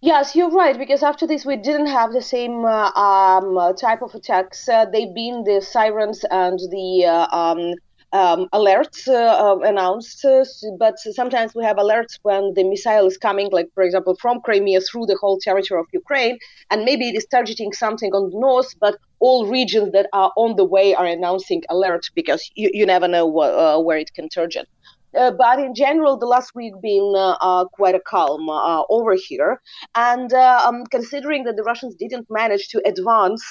Yes, 0.04 0.36
you're 0.36 0.50
right. 0.50 0.76
Because 0.78 1.02
after 1.02 1.26
this, 1.26 1.46
we 1.46 1.56
didn't 1.56 1.86
have 1.86 2.12
the 2.12 2.20
same 2.20 2.64
uh, 2.66 2.90
um, 2.90 3.56
uh, 3.56 3.72
type 3.72 4.02
of 4.02 4.14
attacks. 4.14 4.68
Uh, 4.68 4.84
they've 4.84 5.14
been 5.14 5.44
the 5.44 5.62
sirens 5.62 6.24
and 6.30 6.58
the 6.58 7.06
uh, 7.06 7.26
um, 7.34 7.72
um, 8.12 8.46
alerts 8.52 9.08
uh, 9.08 9.12
uh, 9.14 9.58
announced, 9.60 10.22
uh, 10.24 10.44
but 10.78 10.98
sometimes 10.98 11.52
we 11.54 11.64
have 11.64 11.78
alerts 11.78 12.18
when 12.22 12.52
the 12.54 12.64
missile 12.64 13.06
is 13.06 13.16
coming, 13.16 13.48
like 13.50 13.68
for 13.74 13.82
example 13.82 14.14
from 14.20 14.40
Crimea 14.42 14.80
through 14.82 15.06
the 15.06 15.16
whole 15.20 15.38
territory 15.42 15.80
of 15.80 15.86
Ukraine, 15.92 16.38
and 16.70 16.84
maybe 16.84 17.08
it 17.08 17.16
is 17.16 17.26
targeting 17.30 17.72
something 17.72 18.12
on 18.12 18.30
the 18.30 18.38
north, 18.38 18.68
but 18.80 18.96
all 19.20 19.46
regions 19.46 19.90
that 19.92 20.08
are 20.12 20.30
on 20.36 20.54
the 20.56 20.64
way 20.66 20.94
are 20.94 21.06
announcing 21.06 21.62
alert 21.70 22.02
because 22.14 22.48
you, 22.54 22.70
you 22.74 22.84
never 22.86 23.08
know 23.08 23.26
wh- 23.28 23.84
where 23.84 23.98
it 23.98 24.12
can 24.14 24.28
target. 24.28 24.68
Uh, 25.16 25.30
but 25.30 25.58
in 25.58 25.74
general, 25.74 26.16
the 26.16 26.26
last 26.26 26.54
week 26.54 26.74
been 26.82 27.12
uh, 27.16 27.36
uh, 27.40 27.64
quite 27.66 27.94
a 27.94 28.00
calm 28.00 28.48
over 28.90 29.14
here, 29.28 29.60
and 29.94 30.32
um, 30.32 30.84
considering 30.90 31.44
that 31.44 31.56
the 31.56 31.62
Russians 31.62 31.94
didn't 31.94 32.26
manage 32.30 32.68
to 32.68 32.82
advance 32.86 33.44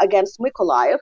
against 0.00 0.40
Mykolaiv, 0.40 0.98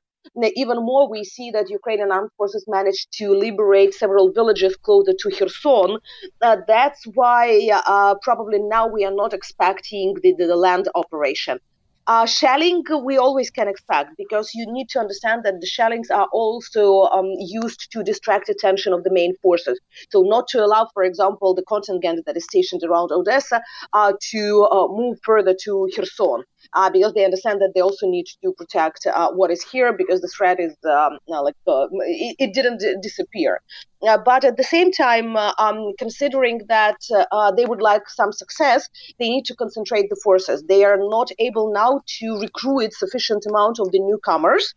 even 0.57 0.77
more 0.85 1.09
we 1.09 1.25
see 1.25 1.51
that 1.51 1.71
Ukrainian 1.71 2.11
armed 2.11 2.31
forces 2.37 2.65
managed 2.69 3.13
to 3.19 3.31
liberate 3.31 3.95
several 3.95 4.33
villages 4.33 4.77
closer 4.77 5.13
to 5.19 5.31
Kherson. 5.31 5.99
Uh, 6.43 6.57
that's 6.67 7.03
why 7.15 7.71
uh, 7.73 8.15
probably 8.23 8.59
now 8.59 8.87
we 8.87 9.05
are 9.05 9.15
not 9.15 9.33
expecting 9.33 10.15
the, 10.23 10.35
the 10.39 10.57
land 10.57 10.89
operation. 10.95 11.59
Uh, 12.09 12.27
shelling 12.27 12.83
we 13.05 13.19
always 13.19 13.51
can 13.51 13.69
expect 13.69 14.11
because 14.17 14.51
you 14.55 14.65
need 14.73 14.89
to 14.89 14.99
understand 14.99 15.43
that 15.45 15.61
the 15.61 15.67
shellings 15.67 16.11
are 16.11 16.27
also 16.33 17.03
um, 17.17 17.27
used 17.39 17.93
to 17.93 18.03
distract 18.03 18.49
attention 18.49 18.93
of 18.95 19.05
the 19.05 19.13
main 19.13 19.35
forces. 19.43 19.79
So 20.11 20.23
not 20.23 20.49
to 20.49 20.65
allow, 20.65 20.89
for 20.95 21.05
example, 21.05 21.55
the 21.55 21.65
contingent 21.65 22.25
that 22.27 22.37
is 22.37 22.45
stationed 22.45 22.83
around 22.83 23.13
Odessa 23.13 23.61
uh, 23.93 24.15
to 24.31 24.69
uh, 24.73 24.89
move 24.89 25.19
further 25.25 25.55
to 25.65 25.89
Kherson. 25.95 26.45
Uh, 26.75 26.91
because 26.91 27.15
they 27.15 27.25
understand 27.25 27.61
that 27.61 27.73
they 27.75 27.81
also 27.81 28.07
need 28.09 28.27
to 28.43 28.53
protect 28.59 29.07
uh, 29.07 29.31
what 29.31 29.51
is 29.51 29.63
here 29.63 29.93
because 29.93 30.21
the 30.21 30.29
threat 30.37 30.59
is 30.61 30.75
um, 30.91 31.19
like 31.29 31.55
uh, 31.67 31.87
it, 32.07 32.37
it 32.39 32.53
didn't 32.55 32.79
d- 32.81 32.97
disappear. 33.03 33.61
Uh, 34.07 34.17
but 34.17 34.45
at 34.45 34.57
the 34.57 34.63
same 34.63 34.93
time, 34.93 35.37
uh, 35.37 35.53
um, 35.59 35.93
considering 35.99 36.61
that 36.69 36.99
uh, 37.33 37.51
they 37.51 37.65
would 37.65 37.83
like 37.83 38.09
some 38.09 38.33
success, 38.33 38.89
they 39.19 39.29
need 39.29 39.45
to 39.45 39.57
concentrate 39.57 40.09
the 40.09 40.21
forces. 40.23 40.63
They 40.69 40.85
are 40.85 40.99
not 40.99 41.31
able 41.39 41.73
now 41.73 42.03
to 42.19 42.41
recruit 42.41 42.93
sufficient 42.93 43.45
amount 43.47 43.81
of 43.81 43.91
the 43.91 43.99
newcomers. 43.99 44.75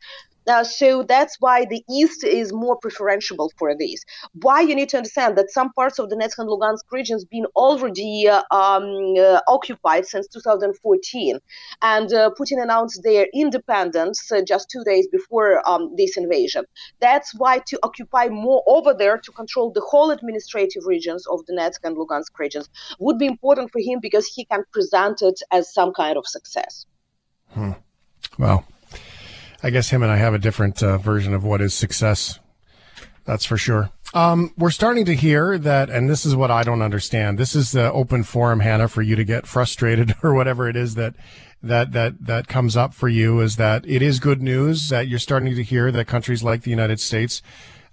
Uh, 0.47 0.63
so 0.63 1.03
that's 1.03 1.37
why 1.39 1.65
the 1.65 1.83
east 1.89 2.23
is 2.23 2.51
more 2.51 2.75
preferential 2.77 3.51
for 3.57 3.75
this. 3.77 4.03
Why 4.33 4.61
you 4.61 4.75
need 4.75 4.89
to 4.89 4.97
understand 4.97 5.37
that 5.37 5.51
some 5.51 5.71
parts 5.73 5.99
of 5.99 6.09
the 6.09 6.15
Donetsk 6.15 6.39
and 6.39 6.49
Lugansk 6.49 6.83
regions 6.91 7.25
been 7.25 7.45
already 7.55 8.27
uh, 8.27 8.43
um, 8.51 9.13
uh, 9.19 9.41
occupied 9.47 10.07
since 10.07 10.27
2014, 10.27 11.39
and 11.81 12.13
uh, 12.13 12.31
Putin 12.39 12.61
announced 12.61 13.01
their 13.03 13.27
independence 13.33 14.31
uh, 14.31 14.41
just 14.41 14.69
two 14.69 14.83
days 14.83 15.07
before 15.11 15.67
um, 15.69 15.93
this 15.95 16.17
invasion. 16.17 16.65
That's 16.99 17.33
why 17.35 17.59
to 17.67 17.79
occupy 17.83 18.27
more 18.29 18.63
over 18.67 18.93
there 18.93 19.17
to 19.17 19.31
control 19.31 19.71
the 19.71 19.81
whole 19.81 20.11
administrative 20.11 20.85
regions 20.85 21.25
of 21.27 21.45
the 21.45 21.53
Donetsk 21.53 21.79
and 21.83 21.95
Lugansk 21.95 22.37
regions 22.39 22.69
would 22.99 23.17
be 23.17 23.27
important 23.27 23.71
for 23.71 23.79
him 23.79 23.99
because 24.01 24.25
he 24.25 24.45
can 24.45 24.63
present 24.71 25.21
it 25.21 25.39
as 25.51 25.73
some 25.73 25.93
kind 25.93 26.17
of 26.17 26.25
success. 26.25 26.85
Hmm. 27.49 27.71
Well, 28.37 28.65
I 29.63 29.69
guess 29.69 29.89
him 29.89 30.03
and 30.03 30.11
I 30.11 30.17
have 30.17 30.33
a 30.33 30.39
different 30.39 30.81
uh, 30.81 30.97
version 30.97 31.33
of 31.33 31.43
what 31.43 31.61
is 31.61 31.73
success. 31.73 32.39
That's 33.25 33.45
for 33.45 33.57
sure. 33.57 33.91
Um, 34.13 34.53
we're 34.57 34.71
starting 34.71 35.05
to 35.05 35.15
hear 35.15 35.57
that, 35.57 35.89
and 35.89 36.09
this 36.09 36.25
is 36.25 36.35
what 36.35 36.51
I 36.51 36.63
don't 36.63 36.81
understand. 36.81 37.37
This 37.37 37.55
is 37.55 37.71
the 37.71 37.91
open 37.93 38.23
forum, 38.23 38.59
Hannah, 38.59 38.89
for 38.89 39.01
you 39.01 39.15
to 39.15 39.23
get 39.23 39.47
frustrated 39.47 40.15
or 40.23 40.33
whatever 40.33 40.67
it 40.67 40.75
is 40.75 40.95
that 40.95 41.15
that 41.63 41.91
that 41.91 42.25
that 42.25 42.47
comes 42.47 42.75
up 42.75 42.93
for 42.93 43.07
you. 43.07 43.39
Is 43.39 43.55
that 43.55 43.85
it 43.87 44.01
is 44.01 44.19
good 44.19 44.41
news 44.41 44.89
that 44.89 45.07
you're 45.07 45.19
starting 45.19 45.55
to 45.55 45.63
hear 45.63 45.91
that 45.91 46.05
countries 46.05 46.43
like 46.43 46.63
the 46.63 46.71
United 46.71 46.99
States, 46.99 47.41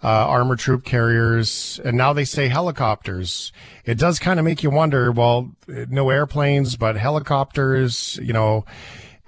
uh, 0.02 0.08
armored 0.08 0.58
troop 0.58 0.84
carriers, 0.84 1.78
and 1.84 1.96
now 1.96 2.12
they 2.12 2.24
say 2.24 2.48
helicopters. 2.48 3.52
It 3.84 3.98
does 3.98 4.18
kind 4.18 4.40
of 4.40 4.44
make 4.44 4.62
you 4.62 4.70
wonder. 4.70 5.12
Well, 5.12 5.52
no 5.68 6.10
airplanes, 6.10 6.76
but 6.76 6.96
helicopters. 6.96 8.18
You 8.20 8.32
know, 8.32 8.64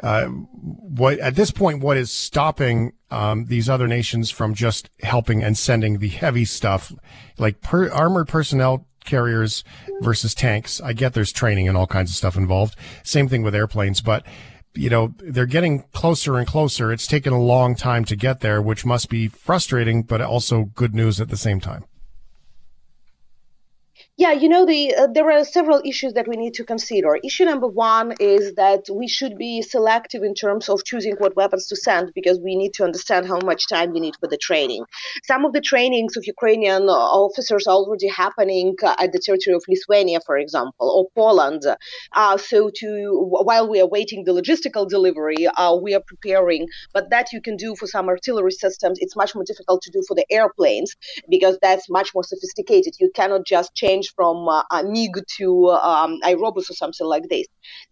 what 0.02 1.18
at 1.18 1.34
this 1.34 1.50
point, 1.50 1.82
what 1.82 1.96
is 1.96 2.10
stopping 2.10 2.92
um, 3.10 3.46
these 3.46 3.68
other 3.68 3.86
nations 3.86 4.30
from 4.30 4.54
just 4.54 4.90
helping 5.02 5.42
and 5.42 5.56
sending 5.58 5.98
the 5.98 6.08
heavy 6.08 6.44
stuff, 6.44 6.92
like 7.38 7.60
per, 7.60 7.90
armored 7.90 8.28
personnel 8.28 8.86
carriers 9.04 9.64
versus 10.00 10.34
tanks? 10.34 10.80
I 10.80 10.92
get 10.92 11.12
there's 11.12 11.32
training 11.32 11.68
and 11.68 11.76
all 11.76 11.86
kinds 11.86 12.10
of 12.10 12.16
stuff 12.16 12.36
involved. 12.36 12.76
Same 13.02 13.28
thing 13.28 13.42
with 13.42 13.54
airplanes, 13.54 14.00
but 14.00 14.24
you 14.74 14.88
know 14.88 15.14
they're 15.18 15.46
getting 15.46 15.82
closer 15.92 16.38
and 16.38 16.46
closer. 16.46 16.92
It's 16.92 17.06
taken 17.06 17.32
a 17.32 17.40
long 17.40 17.74
time 17.74 18.04
to 18.06 18.16
get 18.16 18.40
there, 18.40 18.62
which 18.62 18.86
must 18.86 19.08
be 19.08 19.28
frustrating, 19.28 20.02
but 20.02 20.20
also 20.20 20.64
good 20.64 20.94
news 20.94 21.20
at 21.20 21.28
the 21.28 21.36
same 21.36 21.60
time. 21.60 21.84
Yeah, 24.20 24.32
you 24.32 24.50
know, 24.50 24.66
the 24.66 24.94
uh, 24.94 25.06
there 25.06 25.30
are 25.30 25.44
several 25.46 25.80
issues 25.82 26.12
that 26.12 26.28
we 26.28 26.36
need 26.36 26.52
to 26.60 26.64
consider. 26.64 27.18
Issue 27.24 27.46
number 27.46 27.66
one 27.66 28.12
is 28.20 28.52
that 28.56 28.84
we 28.92 29.08
should 29.08 29.38
be 29.38 29.62
selective 29.62 30.22
in 30.22 30.34
terms 30.34 30.68
of 30.68 30.84
choosing 30.84 31.14
what 31.16 31.36
weapons 31.36 31.68
to 31.68 31.76
send 31.76 32.12
because 32.14 32.38
we 32.38 32.54
need 32.54 32.74
to 32.74 32.84
understand 32.84 33.26
how 33.26 33.38
much 33.42 33.66
time 33.66 33.92
we 33.94 34.00
need 34.00 34.16
for 34.20 34.28
the 34.28 34.36
training. 34.36 34.84
Some 35.24 35.46
of 35.46 35.54
the 35.54 35.62
trainings 35.62 36.18
of 36.18 36.26
Ukrainian 36.26 36.82
officers 36.90 37.66
are 37.66 37.76
already 37.76 38.08
happening 38.08 38.76
uh, 38.82 38.94
at 38.98 39.10
the 39.12 39.20
territory 39.26 39.54
of 39.56 39.64
Lithuania, 39.66 40.20
for 40.26 40.36
example, 40.36 40.86
or 40.96 41.04
Poland. 41.18 41.62
Uh, 42.12 42.36
so, 42.36 42.70
to 42.80 42.88
while 43.48 43.70
we 43.70 43.80
are 43.80 43.88
waiting 43.88 44.24
the 44.24 44.34
logistical 44.40 44.86
delivery, 44.86 45.46
uh, 45.46 45.74
we 45.82 45.94
are 45.94 46.04
preparing. 46.12 46.68
But 46.92 47.08
that 47.08 47.32
you 47.32 47.40
can 47.40 47.56
do 47.56 47.74
for 47.74 47.86
some 47.86 48.06
artillery 48.08 48.52
systems. 48.64 48.98
It's 49.00 49.16
much 49.16 49.34
more 49.34 49.44
difficult 49.44 49.80
to 49.84 49.90
do 49.90 50.02
for 50.06 50.14
the 50.14 50.26
airplanes 50.30 50.94
because 51.30 51.56
that's 51.62 51.88
much 51.88 52.10
more 52.14 52.24
sophisticated. 52.32 52.92
You 53.00 53.10
cannot 53.14 53.46
just 53.46 53.74
change 53.74 54.09
from 54.14 54.48
uh, 54.48 54.62
MiG 54.84 55.12
to 55.38 55.68
um, 55.68 56.18
or 56.24 56.62
something 56.62 57.06
like 57.06 57.28
this. 57.28 57.46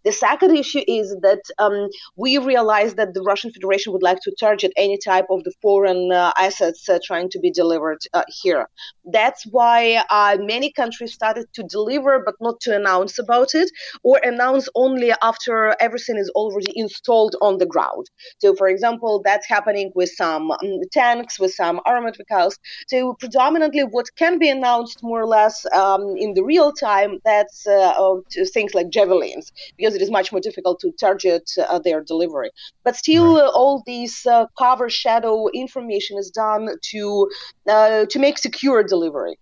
The 0.05 0.13
second 0.13 0.57
issue 0.57 0.83
is 0.87 1.17
that 1.23 1.43
um, 1.59 1.89
we 2.17 2.39
realize 2.39 2.95
that 2.95 3.15
the 3.15 3.23
Russian 3.23 3.53
Federation 3.53 3.93
would 3.93 4.03
like 4.03 4.21
to 4.23 4.35
target 4.39 4.73
any 4.77 4.99
type 4.99 5.27
of 5.31 5.45
the 5.45 5.53
foreign 5.61 6.13
uh, 6.13 6.33
assets 6.39 6.89
uh, 6.89 6.99
trying 7.05 7.29
to 7.31 7.39
be 7.39 7.51
delivered 7.51 7.99
uh, 8.15 8.23
here. 8.43 8.69
That's 9.13 9.45
why 9.47 10.05
uh, 10.11 10.39
many 10.41 10.73
countries 10.73 11.13
started 11.13 11.47
to 11.55 11.63
deliver, 11.63 12.23
but 12.25 12.35
not 12.41 12.61
to 12.61 12.77
announce 12.77 13.19
about 13.19 13.55
it, 13.55 13.71
or 14.03 14.19
announce 14.23 14.69
only 14.75 15.13
after 15.23 15.75
everything 15.81 16.17
is 16.17 16.31
already 16.31 16.73
installed 16.75 17.37
on 17.41 17.59
the 17.59 17.67
ground. 17.67 18.07
So, 18.39 18.55
for 18.55 18.69
example, 18.69 19.23
that's 19.25 19.49
happening 19.49 19.93
with 19.95 20.11
some 20.11 20.51
um, 20.51 20.81
tanks, 20.93 21.39
with 21.39 21.53
some 21.53 21.81
armored 21.87 22.17
vehicles. 22.17 22.59
So, 22.89 23.15
predominantly, 23.15 23.83
what 23.83 24.07
can 24.17 24.39
be 24.39 24.49
announced 24.49 24.99
more 25.03 25.21
or 25.23 25.27
less 25.27 25.65
um, 25.73 26.08
in 26.17 26.35
the 26.35 26.45
real 26.45 26.73
time, 26.73 27.19
that's 27.25 27.67
uh, 27.67 28.15
things 28.53 28.75
like 28.75 28.89
javelins, 28.91 29.53
because 29.77 29.95
it 29.95 30.03
is 30.03 30.11
much 30.11 30.33
more 30.33 30.41
difficult 30.41 30.81
to 30.81 30.93
target 30.93 31.51
uh, 31.69 31.79
their 31.79 32.03
delivery. 32.03 32.51
But 32.85 32.97
still, 32.97 33.37
right. 33.37 33.51
all 33.53 33.83
these 33.87 34.25
uh, 34.27 34.47
cover 34.59 34.89
shadow 34.89 35.49
information 35.49 36.17
is 36.19 36.31
done 36.31 36.69
to 36.91 37.31
uh, 37.69 38.07
to 38.07 38.19
make 38.19 38.39
secure 38.39 38.83
delivery. 38.83 39.39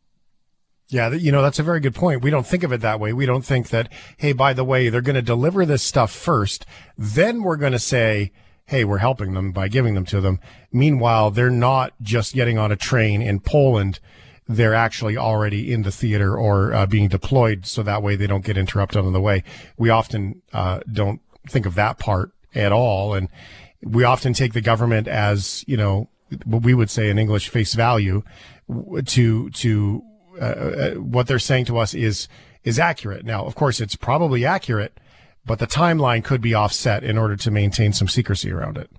Yeah, 0.89 1.11
you 1.11 1.33
know, 1.33 1.43
that's 1.43 1.59
a 1.59 1.65
very 1.65 1.81
good 1.81 1.97
point. 1.97 2.23
We 2.23 2.31
don't 2.31 2.47
think 2.47 2.63
of 2.63 2.73
it 2.73 2.81
that 2.83 3.01
way. 3.01 3.13
We 3.13 3.27
don't 3.27 3.45
think 3.45 3.71
that, 3.71 3.93
hey, 4.19 4.33
by 4.33 4.53
the 4.53 4.63
way, 4.63 4.89
they're 4.89 5.01
going 5.01 5.17
to 5.17 5.23
deliver 5.23 5.67
this 5.67 5.83
stuff 5.83 6.13
first. 6.13 6.65
Then 6.97 7.43
we're 7.43 7.57
going 7.57 7.73
to 7.73 7.81
say, 7.81 8.31
hey, 8.67 8.85
we're 8.85 8.99
helping 8.99 9.35
them 9.35 9.51
by 9.51 9.67
giving 9.67 9.95
them 9.95 10.05
to 10.07 10.21
them. 10.21 10.39
Meanwhile, 10.73 11.33
they're 11.33 11.51
not 11.51 11.93
just 12.03 12.35
getting 12.35 12.57
on 12.57 12.71
a 12.71 12.77
train 12.77 13.21
in 13.21 13.41
Poland 13.41 13.99
they're 14.49 14.75
actually 14.75 15.17
already 15.17 15.73
in 15.73 15.83
the 15.83 15.91
theater 15.91 16.39
or 16.39 16.73
uh, 16.73 16.87
being 16.87 17.09
deployed 17.09 17.67
so 17.67 17.83
that 17.83 18.03
way 18.03 18.17
they 18.17 18.27
don't 18.27 18.45
get 18.45 18.57
interrupted 18.57 19.05
on 19.05 19.13
the 19.13 19.21
way. 19.21 19.43
We 19.77 19.91
often 19.91 20.43
uh, 20.53 20.81
don't 20.91 21.21
think 21.49 21.67
of 21.67 21.75
that 21.75 21.99
part 21.99 22.31
at 22.55 22.73
all. 22.73 23.15
And 23.15 23.29
we 23.83 24.05
often 24.05 24.33
take 24.33 24.53
the 24.53 24.61
government 24.61 25.09
as, 25.09 25.65
you 25.67 25.77
know, 25.77 26.09
what 26.45 26.63
we 26.63 26.75
would 26.75 26.91
say 26.91 27.11
in 27.11 27.19
English 27.19 27.49
face 27.49 27.75
value 27.75 28.23
to, 29.05 29.51
to, 29.51 30.03
uh, 30.41 30.45
uh, 30.45 30.91
what 30.95 31.27
they're 31.27 31.39
saying 31.39 31.65
to 31.67 31.79
us 31.79 31.95
is, 31.95 32.29
is 32.65 32.79
accurate. 32.79 33.25
Now, 33.25 33.45
of 33.47 33.55
course, 33.55 33.81
it's 33.81 33.97
probably 33.97 34.45
accurate, 34.45 34.99
but 35.45 35.59
the 35.59 35.67
timeline 35.67 36.25
could 36.25 36.41
be 36.41 36.55
offset 36.55 37.05
in 37.05 37.17
order 37.17 37.37
to 37.37 37.51
maintain 37.51 37.93
some 37.93 38.09
secrecy 38.09 38.51
around 38.51 38.77
it. 38.77 38.91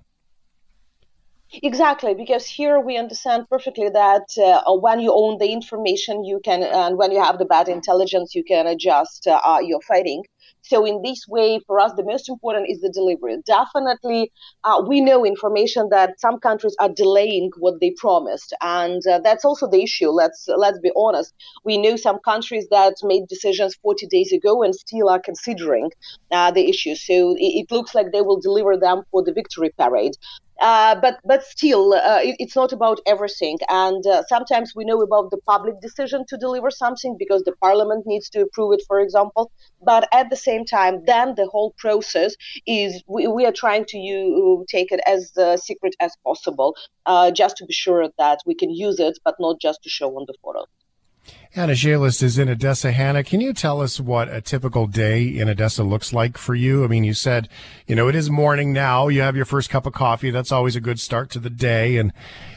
Exactly, 1.52 2.14
because 2.14 2.46
here 2.46 2.78
we 2.78 2.96
understand 2.98 3.48
perfectly 3.48 3.88
that 3.88 4.26
uh, 4.38 4.72
when 4.74 5.00
you 5.00 5.12
own 5.14 5.38
the 5.38 5.50
information, 5.50 6.22
you 6.24 6.40
can, 6.44 6.62
and 6.62 6.98
when 6.98 7.10
you 7.10 7.22
have 7.22 7.38
the 7.38 7.44
bad 7.46 7.68
intelligence, 7.68 8.34
you 8.34 8.44
can 8.44 8.66
adjust 8.66 9.26
uh, 9.26 9.58
your 9.62 9.80
fighting. 9.82 10.24
So 10.62 10.84
in 10.84 11.00
this 11.02 11.24
way, 11.26 11.60
for 11.66 11.80
us, 11.80 11.92
the 11.96 12.04
most 12.04 12.28
important 12.28 12.68
is 12.68 12.80
the 12.80 12.90
delivery. 12.90 13.38
Definitely, 13.46 14.30
uh, 14.64 14.82
we 14.86 15.00
know 15.00 15.24
information 15.24 15.88
that 15.90 16.20
some 16.20 16.38
countries 16.38 16.76
are 16.80 16.90
delaying 16.90 17.50
what 17.58 17.80
they 17.80 17.92
promised, 17.96 18.52
and 18.60 19.00
uh, 19.06 19.20
that's 19.24 19.44
also 19.46 19.66
the 19.70 19.82
issue. 19.82 20.10
Let's 20.10 20.46
let's 20.54 20.78
be 20.80 20.90
honest. 20.96 21.32
We 21.64 21.78
know 21.78 21.96
some 21.96 22.18
countries 22.22 22.66
that 22.70 22.96
made 23.02 23.26
decisions 23.28 23.74
40 23.82 24.06
days 24.06 24.32
ago 24.32 24.62
and 24.62 24.74
still 24.74 25.08
are 25.08 25.20
considering 25.20 25.90
uh, 26.30 26.50
the 26.50 26.68
issue. 26.68 26.94
So 26.94 27.34
it, 27.38 27.64
it 27.64 27.70
looks 27.70 27.94
like 27.94 28.12
they 28.12 28.20
will 28.22 28.40
deliver 28.40 28.76
them 28.76 29.02
for 29.10 29.24
the 29.24 29.32
victory 29.32 29.70
parade. 29.78 30.12
Uh, 30.60 30.94
but 31.00 31.20
but 31.24 31.44
still, 31.44 31.94
uh, 31.94 32.20
it, 32.20 32.36
it's 32.38 32.56
not 32.56 32.72
about 32.72 32.98
everything. 33.06 33.58
And 33.68 34.04
uh, 34.06 34.22
sometimes 34.28 34.72
we 34.74 34.84
know 34.84 35.00
about 35.02 35.30
the 35.30 35.38
public 35.46 35.80
decision 35.80 36.24
to 36.28 36.36
deliver 36.36 36.70
something 36.70 37.16
because 37.18 37.42
the 37.44 37.54
parliament 37.60 38.06
needs 38.06 38.28
to 38.30 38.40
approve 38.40 38.72
it, 38.74 38.82
for 38.88 38.98
example. 39.00 39.52
But 39.82 40.08
at 40.12 40.30
the 40.30 40.36
same 40.36 40.64
time, 40.64 41.04
then 41.06 41.34
the 41.36 41.46
whole 41.46 41.74
process 41.78 42.34
is 42.66 43.02
we, 43.06 43.28
we 43.28 43.46
are 43.46 43.52
trying 43.52 43.84
to 43.86 43.98
you, 43.98 44.64
take 44.68 44.90
it 44.90 45.00
as 45.06 45.32
secret 45.62 45.94
as 46.00 46.16
possible, 46.24 46.74
uh, 47.06 47.30
just 47.30 47.56
to 47.58 47.66
be 47.66 47.72
sure 47.72 48.08
that 48.18 48.40
we 48.46 48.54
can 48.54 48.70
use 48.70 48.98
it, 48.98 49.18
but 49.24 49.36
not 49.38 49.60
just 49.60 49.82
to 49.84 49.90
show 49.90 50.10
on 50.16 50.24
the 50.26 50.34
photo. 50.42 50.64
Hanna 51.52 51.74
Shelest 51.74 52.22
is 52.22 52.38
in 52.38 52.50
Odessa. 52.50 52.92
Hanna, 52.92 53.24
can 53.24 53.40
you 53.40 53.54
tell 53.54 53.80
us 53.80 53.98
what 53.98 54.28
a 54.28 54.42
typical 54.42 54.86
day 54.86 55.26
in 55.26 55.48
Odessa 55.48 55.82
looks 55.82 56.12
like 56.12 56.36
for 56.36 56.54
you? 56.54 56.84
I 56.84 56.88
mean, 56.88 57.04
you 57.04 57.14
said, 57.14 57.48
you 57.86 57.96
know, 57.96 58.06
it 58.06 58.14
is 58.14 58.28
morning 58.28 58.74
now. 58.74 59.08
You 59.08 59.22
have 59.22 59.34
your 59.34 59.46
first 59.46 59.70
cup 59.70 59.86
of 59.86 59.94
coffee. 59.94 60.30
That's 60.30 60.52
always 60.52 60.76
a 60.76 60.80
good 60.80 61.00
start 61.00 61.30
to 61.30 61.38
the 61.38 61.48
day. 61.48 61.96
And 61.96 62.12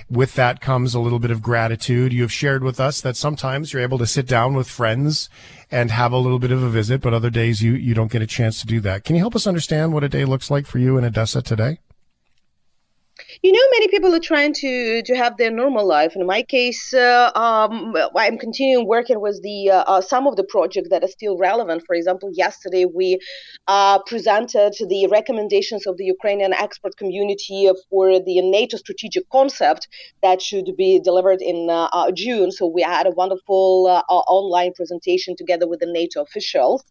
with 0.10 0.36
that 0.36 0.60
comes 0.60 0.93
a 0.93 0.99
little 0.99 1.19
bit 1.19 1.32
of 1.32 1.41
gratitude. 1.41 2.12
You 2.12 2.21
have 2.23 2.34
shared 2.34 2.63
with 2.63 2.82
us 2.82 2.99
that 2.99 3.15
sometimes 3.15 3.71
you're 3.71 3.82
able 3.82 3.97
to 3.97 4.06
sit 4.06 4.27
down 4.27 4.56
with 4.56 4.69
friends 4.69 5.30
and 5.71 5.89
have 5.89 6.12
a 6.12 6.17
little 6.17 6.39
bit 6.39 6.51
of 6.51 6.62
a 6.62 6.69
visit, 6.69 6.99
but 6.99 7.13
other 7.13 7.30
days 7.30 7.63
you, 7.63 7.73
you 7.73 7.93
don't 7.93 8.12
get 8.12 8.21
a 8.21 8.27
chance 8.27 8.60
to 8.60 8.67
do 8.67 8.82
that. 8.82 9.06
Can 9.06 9.15
you 9.15 9.21
help 9.21 9.38
us 9.38 9.47
understand 9.47 9.93
what 9.93 10.04
a 10.04 10.10
day 10.10 10.25
looks 10.25 10.51
like 10.51 10.65
for 10.65 10.80
you 10.80 10.97
in 10.97 11.06
Odessa 11.06 11.41
today? 11.41 11.80
You 13.43 13.51
know, 13.51 13.60
many 13.71 13.88
people 13.88 14.13
are 14.13 14.19
trying 14.19 14.54
to 14.54 15.01
to 15.01 15.15
have 15.15 15.38
their 15.38 15.49
normal 15.49 15.88
life. 15.88 16.15
In 16.15 16.27
my 16.27 16.43
case, 16.43 16.93
uh, 16.93 17.32
um, 17.34 17.95
I'm 18.15 18.38
continuing 18.38 18.88
working 18.88 19.19
with 19.19 19.41
the 19.41 19.71
uh, 19.71 19.84
uh, 19.88 20.01
some 20.01 20.27
of 20.27 20.36
the 20.36 20.43
projects 20.43 20.89
that 20.89 21.04
are 21.04 21.08
still 21.08 21.38
relevant. 21.38 21.84
For 21.88 21.95
example, 21.95 22.30
yesterday 22.34 22.86
we 22.86 23.17
uh, 23.67 23.97
presented 24.06 24.73
the 24.88 25.08
recommendations 25.08 25.88
of 25.88 25.97
the 25.97 26.06
Ukrainian 26.06 26.54
expert 26.54 26.95
community 26.97 27.67
for 27.89 28.19
the 28.19 28.41
NATO 28.41 28.77
strategic 28.77 29.27
concept 29.32 29.88
that 30.21 30.39
should 30.39 30.69
be 30.77 30.99
delivered 30.99 31.41
in 31.41 31.67
uh, 31.71 31.89
uh, 31.93 32.12
June. 32.12 32.51
So 32.51 32.67
we 32.67 32.84
had 32.84 33.08
a 33.08 33.12
wonderful 33.12 34.04
online 34.10 34.73
presentation 34.73 35.36
together 35.36 35.67
with 35.67 35.80
the 35.80 35.91
NATO 35.91 36.21
officials. 36.21 36.84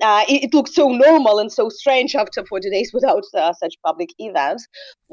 it, 0.00 0.44
it 0.44 0.54
looks 0.54 0.74
so 0.74 0.88
normal 0.88 1.38
and 1.38 1.52
so 1.52 1.68
strange 1.68 2.14
after 2.14 2.46
40 2.46 2.70
days 2.70 2.92
without 2.94 3.24
such 3.58 3.74
public 3.84 4.10
events, 4.18 4.66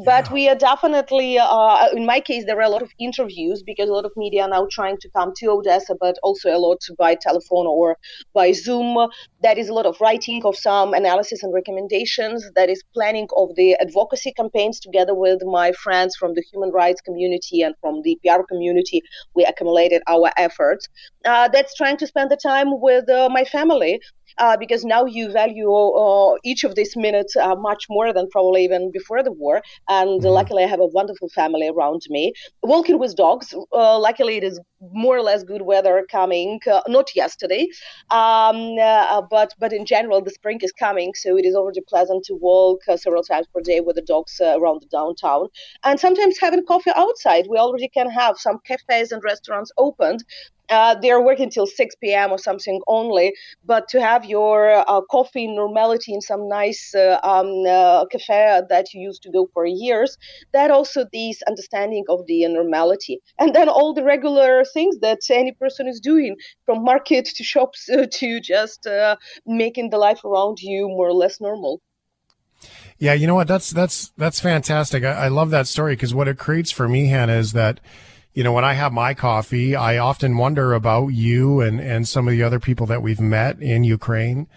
but 0.05 0.31
we 0.31 0.47
are 0.47 0.55
definitely, 0.55 0.84
uh, 0.93 1.87
in 1.93 2.05
my 2.05 2.19
case, 2.19 2.45
there 2.45 2.57
are 2.57 2.63
a 2.63 2.69
lot 2.69 2.81
of 2.81 2.91
interviews 2.99 3.63
because 3.63 3.89
a 3.89 3.93
lot 3.93 4.05
of 4.05 4.11
media 4.15 4.43
are 4.43 4.49
now 4.49 4.67
trying 4.69 4.97
to 4.97 5.09
come 5.09 5.33
to 5.37 5.47
Odessa, 5.47 5.95
but 5.99 6.15
also 6.23 6.49
a 6.49 6.59
lot 6.59 6.79
by 6.97 7.15
telephone 7.15 7.67
or 7.67 7.97
by 8.33 8.51
Zoom. 8.51 9.07
That 9.41 9.57
is 9.57 9.69
a 9.69 9.73
lot 9.73 9.85
of 9.85 9.99
writing 9.99 10.45
of 10.45 10.55
some 10.55 10.93
analysis 10.93 11.43
and 11.43 11.53
recommendations. 11.53 12.49
That 12.55 12.69
is 12.69 12.83
planning 12.93 13.27
of 13.35 13.55
the 13.55 13.75
advocacy 13.75 14.33
campaigns 14.33 14.79
together 14.79 15.15
with 15.15 15.41
my 15.45 15.71
friends 15.71 16.15
from 16.15 16.33
the 16.33 16.43
human 16.51 16.71
rights 16.71 17.01
community 17.01 17.61
and 17.61 17.75
from 17.81 18.01
the 18.03 18.19
PR 18.23 18.43
community. 18.47 19.01
We 19.33 19.45
accumulated 19.45 20.01
our 20.07 20.31
efforts. 20.37 20.87
Uh, 21.25 21.47
that's 21.47 21.73
trying 21.75 21.97
to 21.97 22.07
spend 22.07 22.29
the 22.29 22.37
time 22.37 22.79
with 22.81 23.09
uh, 23.09 23.29
my 23.29 23.43
family 23.45 23.99
uh, 24.37 24.57
because 24.57 24.83
now 24.83 25.05
you 25.05 25.31
value 25.31 25.71
uh, 25.71 26.35
each 26.43 26.63
of 26.63 26.75
these 26.75 26.95
minutes 26.95 27.35
uh, 27.35 27.55
much 27.55 27.85
more 27.89 28.13
than 28.13 28.27
probably 28.29 28.63
even 28.63 28.91
before 28.91 29.23
the 29.23 29.31
war. 29.31 29.61
And 29.89 30.21
mm-hmm. 30.21 30.27
luckily, 30.27 30.63
I 30.63 30.67
have 30.67 30.79
a 30.79 30.85
wonderful 30.85 31.29
family 31.29 31.67
around 31.67 32.01
me. 32.09 32.33
Walking 32.63 32.99
with 32.99 33.15
dogs, 33.15 33.53
uh, 33.73 33.99
luckily, 33.99 34.37
it 34.37 34.43
is 34.43 34.59
more 34.91 35.17
or 35.17 35.21
less 35.21 35.43
good 35.43 35.63
weather 35.63 36.05
coming. 36.11 36.59
Uh, 36.71 36.81
not 36.87 37.07
yesterday, 37.15 37.67
um, 38.11 38.75
uh, 38.79 39.21
but 39.29 39.53
but 39.59 39.73
in 39.73 39.85
general, 39.85 40.21
the 40.21 40.31
spring 40.31 40.59
is 40.61 40.71
coming, 40.71 41.13
so 41.15 41.37
it 41.37 41.45
is 41.45 41.55
already 41.55 41.81
pleasant 41.87 42.23
to 42.25 42.35
walk 42.35 42.81
several 42.97 43.23
times 43.23 43.47
per 43.53 43.61
day 43.61 43.79
with 43.79 43.95
the 43.95 44.01
dogs 44.01 44.39
around 44.41 44.81
the 44.81 44.87
downtown. 44.87 45.47
And 45.83 45.99
sometimes 45.99 46.37
having 46.39 46.65
coffee 46.65 46.91
outside. 46.95 47.47
We 47.49 47.57
already 47.57 47.89
can 47.89 48.09
have 48.09 48.37
some 48.37 48.59
cafes 48.65 49.11
and 49.11 49.23
restaurants 49.23 49.71
opened 49.77 50.23
uh, 50.69 50.95
they're 50.95 51.21
working 51.21 51.49
till 51.49 51.67
6 51.67 51.95
p.m. 51.95 52.31
or 52.31 52.37
something 52.37 52.81
only, 52.87 53.33
but 53.65 53.87
to 53.89 54.01
have 54.01 54.25
your 54.25 54.83
uh, 54.89 55.01
coffee 55.11 55.47
normality 55.47 56.13
in 56.13 56.21
some 56.21 56.47
nice 56.47 56.93
uh, 56.95 57.19
um, 57.23 57.63
uh, 57.67 58.05
cafe 58.07 58.61
that 58.69 58.93
you 58.93 59.01
used 59.01 59.21
to 59.23 59.31
go 59.31 59.49
for 59.53 59.65
years, 59.65 60.17
that 60.53 60.71
also 60.71 61.05
this 61.11 61.41
understanding 61.47 62.03
of 62.09 62.25
the 62.27 62.47
normality. 62.47 63.21
And 63.39 63.53
then 63.55 63.69
all 63.69 63.93
the 63.93 64.03
regular 64.03 64.63
things 64.65 64.99
that 64.99 65.19
any 65.29 65.51
person 65.51 65.87
is 65.87 65.99
doing 65.99 66.35
from 66.65 66.83
market 66.83 67.25
to 67.25 67.43
shops 67.43 67.89
uh, 67.89 68.05
to 68.11 68.39
just 68.39 68.87
uh, 68.87 69.15
making 69.45 69.89
the 69.89 69.97
life 69.97 70.23
around 70.23 70.59
you 70.61 70.87
more 70.87 71.07
or 71.07 71.13
less 71.13 71.39
normal. 71.39 71.81
Yeah, 72.97 73.13
you 73.13 73.27
know 73.27 73.35
what? 73.35 73.47
That's 73.47 73.71
that's 73.71 74.13
that's 74.17 74.39
fantastic. 74.39 75.03
I, 75.03 75.25
I 75.25 75.27
love 75.27 75.49
that 75.49 75.67
story 75.67 75.93
because 75.93 76.13
what 76.13 76.27
it 76.27 76.37
creates 76.37 76.71
for 76.71 76.87
me, 76.87 77.07
Hanna, 77.07 77.33
is 77.33 77.51
that 77.51 77.81
you 78.35 78.43
know, 78.43 78.51
when 78.51 78.65
I 78.65 78.73
have 78.73 78.91
my 78.91 79.13
coffee, 79.13 79.77
I 79.77 79.97
often 79.97 80.37
wonder 80.37 80.73
about 80.73 81.07
you 81.07 81.61
and, 81.61 81.79
and 81.79 82.05
some 82.05 82.27
of 82.27 82.33
the 82.33 82.43
other 82.43 82.59
people 82.59 82.85
that 82.87 83.01
we've 83.01 83.19
met 83.19 83.61
in 83.61 83.85
Ukraine 83.85 84.47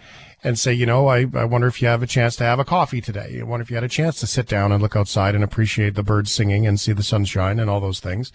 and 0.43 0.59
say, 0.59 0.73
you 0.73 0.85
know, 0.85 1.07
I, 1.07 1.25
I 1.33 1.45
wonder 1.45 1.67
if 1.67 1.81
you 1.81 1.87
have 1.87 2.03
a 2.03 2.07
chance 2.07 2.35
to 2.37 2.43
have 2.43 2.59
a 2.59 2.65
coffee 2.65 2.99
today. 2.99 3.39
I 3.39 3.43
wonder 3.43 3.61
if 3.61 3.69
you 3.69 3.75
had 3.77 3.85
a 3.85 3.89
chance 3.89 4.19
to 4.19 4.27
sit 4.27 4.47
down 4.47 4.73
and 4.73 4.81
look 4.81 4.97
outside 4.97 5.33
and 5.33 5.45
appreciate 5.45 5.95
the 5.95 6.03
birds 6.03 6.29
singing 6.29 6.67
and 6.67 6.77
see 6.77 6.91
the 6.91 7.03
sunshine 7.03 7.57
and 7.57 7.69
all 7.69 7.79
those 7.79 8.01
things. 8.01 8.33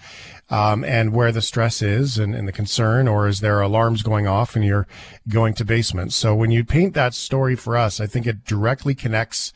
Um, 0.49 0.82
and 0.82 1.12
where 1.12 1.32
the 1.32 1.42
stress 1.42 1.82
is 1.82 2.18
and, 2.18 2.34
and 2.34 2.49
the 2.49 2.53
concern, 2.53 3.07
or 3.07 3.28
is 3.28 3.40
there 3.40 3.61
alarms 3.61 4.03
going 4.03 4.26
off 4.26 4.57
and 4.57 4.64
you're 4.64 4.86
going 5.28 5.53
to 5.55 5.64
basement? 5.64 6.14
So 6.14 6.34
when 6.34 6.51
you 6.51 6.64
paint 6.64 6.95
that 6.95 7.12
story 7.12 7.55
for 7.55 7.76
us, 7.76 8.01
I 8.01 8.07
think 8.07 8.26
it 8.26 8.45
directly 8.47 8.95
connects 8.95 9.53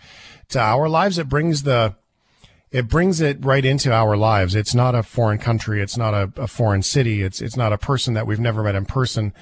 to 0.51 0.61
our 0.61 0.86
lives. 0.89 1.18
It 1.18 1.30
brings 1.30 1.62
the, 1.62 1.97
it 2.70 2.88
brings 2.88 3.20
it 3.20 3.44
right 3.44 3.64
into 3.64 3.92
our 3.92 4.16
lives. 4.16 4.54
It's 4.54 4.74
not 4.74 4.94
a 4.94 5.02
foreign 5.02 5.38
country. 5.38 5.80
It's 5.80 5.96
not 5.96 6.14
a, 6.14 6.32
a 6.36 6.46
foreign 6.46 6.82
city. 6.82 7.22
It's 7.22 7.40
it's 7.40 7.56
not 7.56 7.72
a 7.72 7.78
person 7.78 8.14
that 8.14 8.26
we've 8.26 8.40
never 8.40 8.62
met 8.62 8.74
in 8.74 8.84
person, 8.84 9.32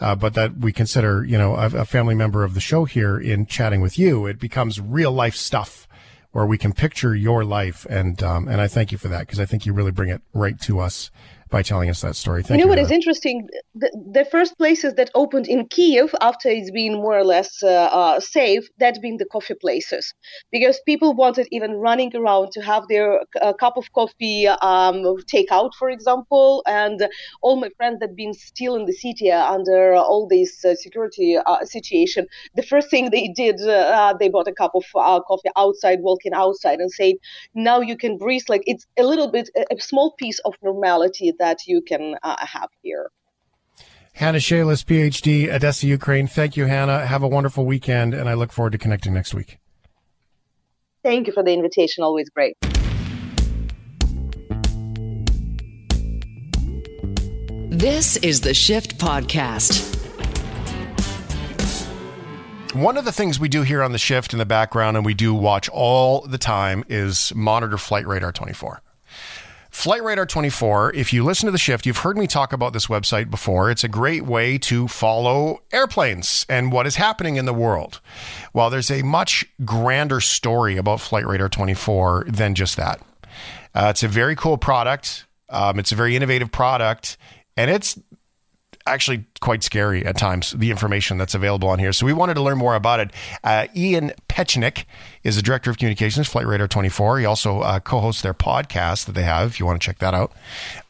uh, 0.00 0.14
but 0.14 0.34
that 0.34 0.58
we 0.58 0.72
consider 0.72 1.24
you 1.24 1.36
know 1.38 1.56
a, 1.56 1.66
a, 1.66 1.84
family 1.84 2.14
member 2.14 2.44
of 2.44 2.54
the 2.54 2.60
show 2.60 2.84
here 2.84 3.18
in 3.18 3.46
chatting 3.46 3.80
with 3.80 3.98
you. 3.98 4.26
It 4.26 4.38
becomes 4.38 4.80
real 4.80 5.12
life 5.12 5.34
stuff 5.34 5.88
where 6.30 6.46
we 6.46 6.58
can 6.58 6.72
picture 6.72 7.14
your 7.14 7.44
life, 7.44 7.86
and 7.90 8.22
um, 8.22 8.46
and 8.46 8.60
I 8.60 8.68
thank 8.68 8.92
you 8.92 8.98
for 8.98 9.08
that 9.08 9.20
because 9.20 9.40
I 9.40 9.46
think 9.46 9.66
you 9.66 9.72
really 9.72 9.92
bring 9.92 10.10
it 10.10 10.22
right 10.32 10.60
to 10.62 10.78
us 10.78 11.10
by 11.48 11.62
telling 11.62 11.88
us 11.88 12.00
that 12.00 12.16
story. 12.16 12.42
Thank 12.42 12.58
you 12.58 12.64
know 12.64 12.72
you 12.72 12.76
what 12.76 12.78
is 12.78 12.90
interesting? 12.90 13.48
The, 13.74 13.90
the, 14.12 14.24
first 14.24 14.58
places 14.58 14.94
that 14.94 15.10
opened 15.14 15.46
in 15.46 15.66
Kiev 15.68 16.14
after 16.20 16.48
it's 16.48 16.70
been 16.70 16.94
more 16.94 17.16
or 17.16 17.24
less 17.24 17.62
uh, 17.62 17.68
uh, 17.68 18.20
safe—that's 18.20 18.98
been 18.98 19.18
the 19.18 19.24
coffee 19.26 19.54
places, 19.54 20.12
because 20.50 20.80
people 20.86 21.14
wanted 21.14 21.46
even 21.52 21.72
running 21.74 22.14
around 22.16 22.50
to 22.52 22.60
have 22.62 22.88
their 22.88 23.20
uh, 23.40 23.52
cup 23.52 23.76
of 23.76 23.92
coffee 23.92 24.48
um, 24.48 25.04
takeout, 25.32 25.70
for 25.78 25.88
example. 25.88 26.64
And 26.66 27.08
all 27.42 27.56
my 27.56 27.70
friends 27.76 28.00
that 28.00 28.16
been 28.16 28.34
still 28.34 28.74
in 28.74 28.86
the 28.86 28.92
city 28.92 29.30
under 29.30 29.94
all 29.94 30.26
this 30.26 30.64
uh, 30.64 30.74
security 30.74 31.36
uh, 31.36 31.64
situation, 31.64 32.26
the 32.56 32.62
first 32.62 32.90
thing 32.90 33.10
they 33.10 33.28
did, 33.28 33.60
uh, 33.60 34.14
they 34.18 34.28
bought 34.28 34.48
a 34.48 34.52
cup 34.52 34.72
of 34.74 34.84
coffee 34.94 35.50
outside, 35.56 36.00
walking 36.00 36.32
outside, 36.32 36.80
and 36.80 36.90
saying, 36.90 37.18
"Now 37.54 37.80
you 37.80 37.96
can 37.96 38.18
breathe." 38.18 38.42
Like 38.48 38.64
it's 38.66 38.84
a 38.98 39.04
little 39.04 39.30
bit, 39.30 39.48
a 39.70 39.80
small 39.80 40.12
piece 40.18 40.40
of 40.40 40.54
normality 40.62 41.32
that 41.38 41.66
you 41.66 41.82
can 41.82 42.14
uh, 42.22 42.36
have 42.38 42.68
here. 42.82 43.10
Hanna 44.14 44.38
Shelest, 44.38 44.86
PhD, 44.86 45.52
Odessa, 45.52 45.86
Ukraine. 45.86 46.26
Thank 46.26 46.56
you, 46.56 46.64
Hanna. 46.64 47.04
Have 47.06 47.22
a 47.22 47.28
wonderful 47.28 47.66
weekend, 47.66 48.14
and 48.14 48.28
I 48.28 48.34
look 48.34 48.50
forward 48.50 48.72
to 48.72 48.78
connecting 48.78 49.12
next 49.12 49.34
week. 49.34 49.58
Thank 51.04 51.26
you 51.26 51.32
for 51.32 51.42
the 51.42 51.52
invitation. 51.52 52.02
Always 52.02 52.30
great. 52.30 52.56
This 57.68 58.16
is 58.16 58.40
the 58.40 58.54
Shift 58.54 58.98
Podcast. 58.98 59.94
One 62.74 62.96
of 62.96 63.04
the 63.04 63.12
things 63.12 63.38
we 63.38 63.48
do 63.48 63.62
here 63.62 63.82
on 63.82 63.92
the 63.92 63.98
shift 63.98 64.32
in 64.32 64.38
the 64.38 64.46
background, 64.46 64.96
and 64.96 65.06
we 65.06 65.14
do 65.14 65.34
watch 65.34 65.68
all 65.68 66.22
the 66.22 66.38
time, 66.38 66.84
is 66.88 67.34
monitor 67.34 67.76
Flight 67.76 68.06
Radar 68.06 68.32
24. 68.32 68.82
Flight 69.76 70.02
Radar 70.02 70.24
24, 70.24 70.94
if 70.94 71.12
you 71.12 71.22
listen 71.22 71.44
to 71.46 71.52
the 71.52 71.58
shift, 71.58 71.84
you've 71.84 71.98
heard 71.98 72.16
me 72.16 72.26
talk 72.26 72.54
about 72.54 72.72
this 72.72 72.86
website 72.86 73.30
before. 73.30 73.70
It's 73.70 73.84
a 73.84 73.88
great 73.88 74.24
way 74.24 74.56
to 74.56 74.88
follow 74.88 75.60
airplanes 75.70 76.46
and 76.48 76.72
what 76.72 76.86
is 76.86 76.96
happening 76.96 77.36
in 77.36 77.44
the 77.44 77.52
world. 77.52 78.00
Well, 78.54 78.70
there's 78.70 78.90
a 78.90 79.02
much 79.02 79.44
grander 79.66 80.22
story 80.22 80.78
about 80.78 81.02
Flight 81.02 81.26
Radar 81.26 81.50
24 81.50 82.24
than 82.26 82.54
just 82.54 82.78
that. 82.78 83.02
Uh, 83.74 83.88
it's 83.90 84.02
a 84.02 84.08
very 84.08 84.34
cool 84.34 84.56
product. 84.56 85.26
Um, 85.50 85.78
it's 85.78 85.92
a 85.92 85.94
very 85.94 86.16
innovative 86.16 86.50
product, 86.50 87.18
and 87.54 87.70
it's 87.70 87.98
actually 88.86 89.24
quite 89.40 89.62
scary 89.62 90.04
at 90.04 90.16
times, 90.16 90.52
the 90.52 90.70
information 90.70 91.18
that's 91.18 91.34
available 91.34 91.68
on 91.68 91.78
here. 91.78 91.92
So 91.92 92.06
we 92.06 92.12
wanted 92.12 92.34
to 92.34 92.42
learn 92.42 92.58
more 92.58 92.74
about 92.74 93.00
it. 93.00 93.10
Uh, 93.44 93.66
Ian 93.74 94.12
Petchenik 94.28 94.84
is 95.22 95.36
the 95.36 95.42
director 95.42 95.70
of 95.70 95.78
communications, 95.78 96.28
Flight 96.28 96.46
Radar 96.46 96.68
24. 96.68 97.20
He 97.20 97.24
also 97.24 97.60
uh, 97.60 97.80
co 97.80 98.00
hosts 98.00 98.22
their 98.22 98.34
podcast 98.34 99.06
that 99.06 99.12
they 99.12 99.22
have, 99.22 99.48
if 99.50 99.60
you 99.60 99.66
want 99.66 99.80
to 99.80 99.84
check 99.84 99.98
that 99.98 100.14
out. 100.14 100.32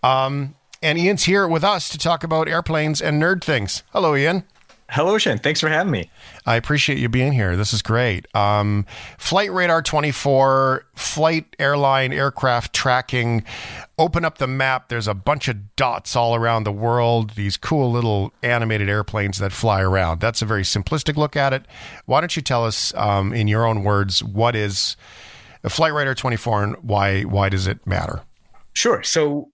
Um, 0.03 0.55
and 0.82 0.99
Ian's 0.99 1.24
here 1.24 1.49
with 1.49 1.64
us 1.64 1.88
to 1.88 1.99
talk 1.99 2.22
about 2.22 2.49
airplanes 2.49 3.01
and 3.01 3.20
nerd 3.20 3.42
things. 3.42 3.82
Hello, 3.92 4.14
Ian. 4.14 4.44
Hello, 4.89 5.18
Shane. 5.18 5.39
Thanks 5.39 5.61
for 5.61 5.68
having 5.68 5.91
me. 5.91 6.11
I 6.47 6.55
appreciate 6.55 6.99
you 6.99 7.09
being 7.09 7.32
here. 7.32 7.57
This 7.57 7.72
is 7.72 7.82
great. 7.82 8.32
Um, 8.37 8.87
Flight 9.18 9.53
Radar 9.53 9.82
24, 9.82 10.87
flight, 10.95 11.57
airline, 11.59 12.12
aircraft 12.12 12.72
tracking. 12.72 13.43
Open 13.99 14.24
up 14.24 14.39
the 14.39 14.47
map. 14.47 14.89
There's 14.89 15.09
a 15.09 15.14
bunch 15.14 15.49
of 15.49 15.74
dots 15.74 16.14
all 16.14 16.37
around 16.37 16.64
the 16.64 16.72
world, 16.72 17.30
these 17.30 17.57
cool 17.57 17.91
little 17.91 18.32
animated 18.45 18.89
airplanes 18.89 19.39
that 19.39 19.51
fly 19.51 19.82
around. 19.82 20.20
That's 20.20 20.41
a 20.41 20.47
very 20.47 20.62
simplistic 20.62 21.16
look 21.16 21.34
at 21.34 21.53
it. 21.53 21.66
Why 22.05 22.20
don't 22.20 22.37
you 22.37 22.43
tell 22.43 22.64
us, 22.64 22.95
um, 22.95 23.32
in 23.32 23.49
your 23.49 23.66
own 23.66 23.82
words, 23.82 24.22
what 24.22 24.55
is 24.55 24.97
Flight 25.68 25.95
Radar 25.95 26.14
24 26.14 26.62
and 26.62 26.76
why, 26.76 27.22
why 27.22 27.49
does 27.49 27.66
it 27.66 27.84
matter? 27.84 28.22
Sure. 28.72 29.03
So 29.03 29.51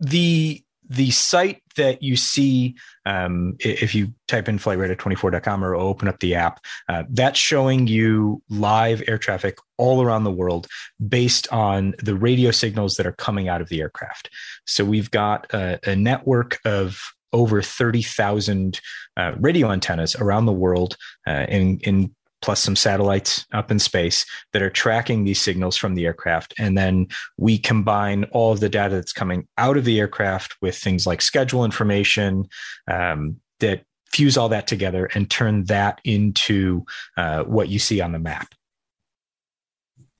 the 0.00 0.63
the 0.88 1.10
site 1.10 1.62
that 1.76 2.02
you 2.02 2.16
see 2.16 2.74
um, 3.06 3.56
if 3.58 3.94
you 3.94 4.12
type 4.28 4.48
in 4.48 4.58
flightradar24.com 4.58 5.64
or 5.64 5.74
open 5.74 6.08
up 6.08 6.20
the 6.20 6.34
app 6.34 6.60
uh, 6.88 7.04
that's 7.10 7.38
showing 7.38 7.86
you 7.86 8.42
live 8.48 9.02
air 9.06 9.18
traffic 9.18 9.58
all 9.76 10.02
around 10.02 10.24
the 10.24 10.30
world 10.30 10.66
based 11.08 11.50
on 11.52 11.94
the 12.02 12.14
radio 12.14 12.50
signals 12.50 12.96
that 12.96 13.06
are 13.06 13.12
coming 13.12 13.48
out 13.48 13.60
of 13.60 13.68
the 13.68 13.80
aircraft. 13.80 14.30
So 14.66 14.84
we've 14.84 15.10
got 15.10 15.52
a, 15.52 15.78
a 15.88 15.96
network 15.96 16.58
of 16.64 17.00
over 17.32 17.60
30,000 17.60 18.80
uh, 19.16 19.32
radio 19.38 19.70
antennas 19.72 20.14
around 20.16 20.46
the 20.46 20.52
world 20.52 20.96
uh, 21.26 21.46
in, 21.48 21.80
in 21.80 22.14
plus 22.44 22.60
some 22.60 22.76
satellites 22.76 23.46
up 23.54 23.70
in 23.70 23.78
space 23.78 24.26
that 24.52 24.60
are 24.60 24.68
tracking 24.68 25.24
these 25.24 25.40
signals 25.40 25.78
from 25.78 25.94
the 25.94 26.04
aircraft. 26.04 26.52
And 26.58 26.76
then 26.76 27.06
we 27.38 27.56
combine 27.56 28.24
all 28.32 28.52
of 28.52 28.60
the 28.60 28.68
data 28.68 28.96
that's 28.96 29.14
coming 29.14 29.48
out 29.56 29.78
of 29.78 29.86
the 29.86 29.98
aircraft 29.98 30.54
with 30.60 30.76
things 30.76 31.06
like 31.06 31.22
schedule 31.22 31.64
information 31.64 32.46
um, 32.86 33.40
that 33.60 33.84
fuse 34.12 34.36
all 34.36 34.50
that 34.50 34.66
together 34.66 35.08
and 35.14 35.30
turn 35.30 35.64
that 35.64 36.02
into 36.04 36.84
uh, 37.16 37.44
what 37.44 37.70
you 37.70 37.78
see 37.78 38.02
on 38.02 38.12
the 38.12 38.18
map. 38.18 38.54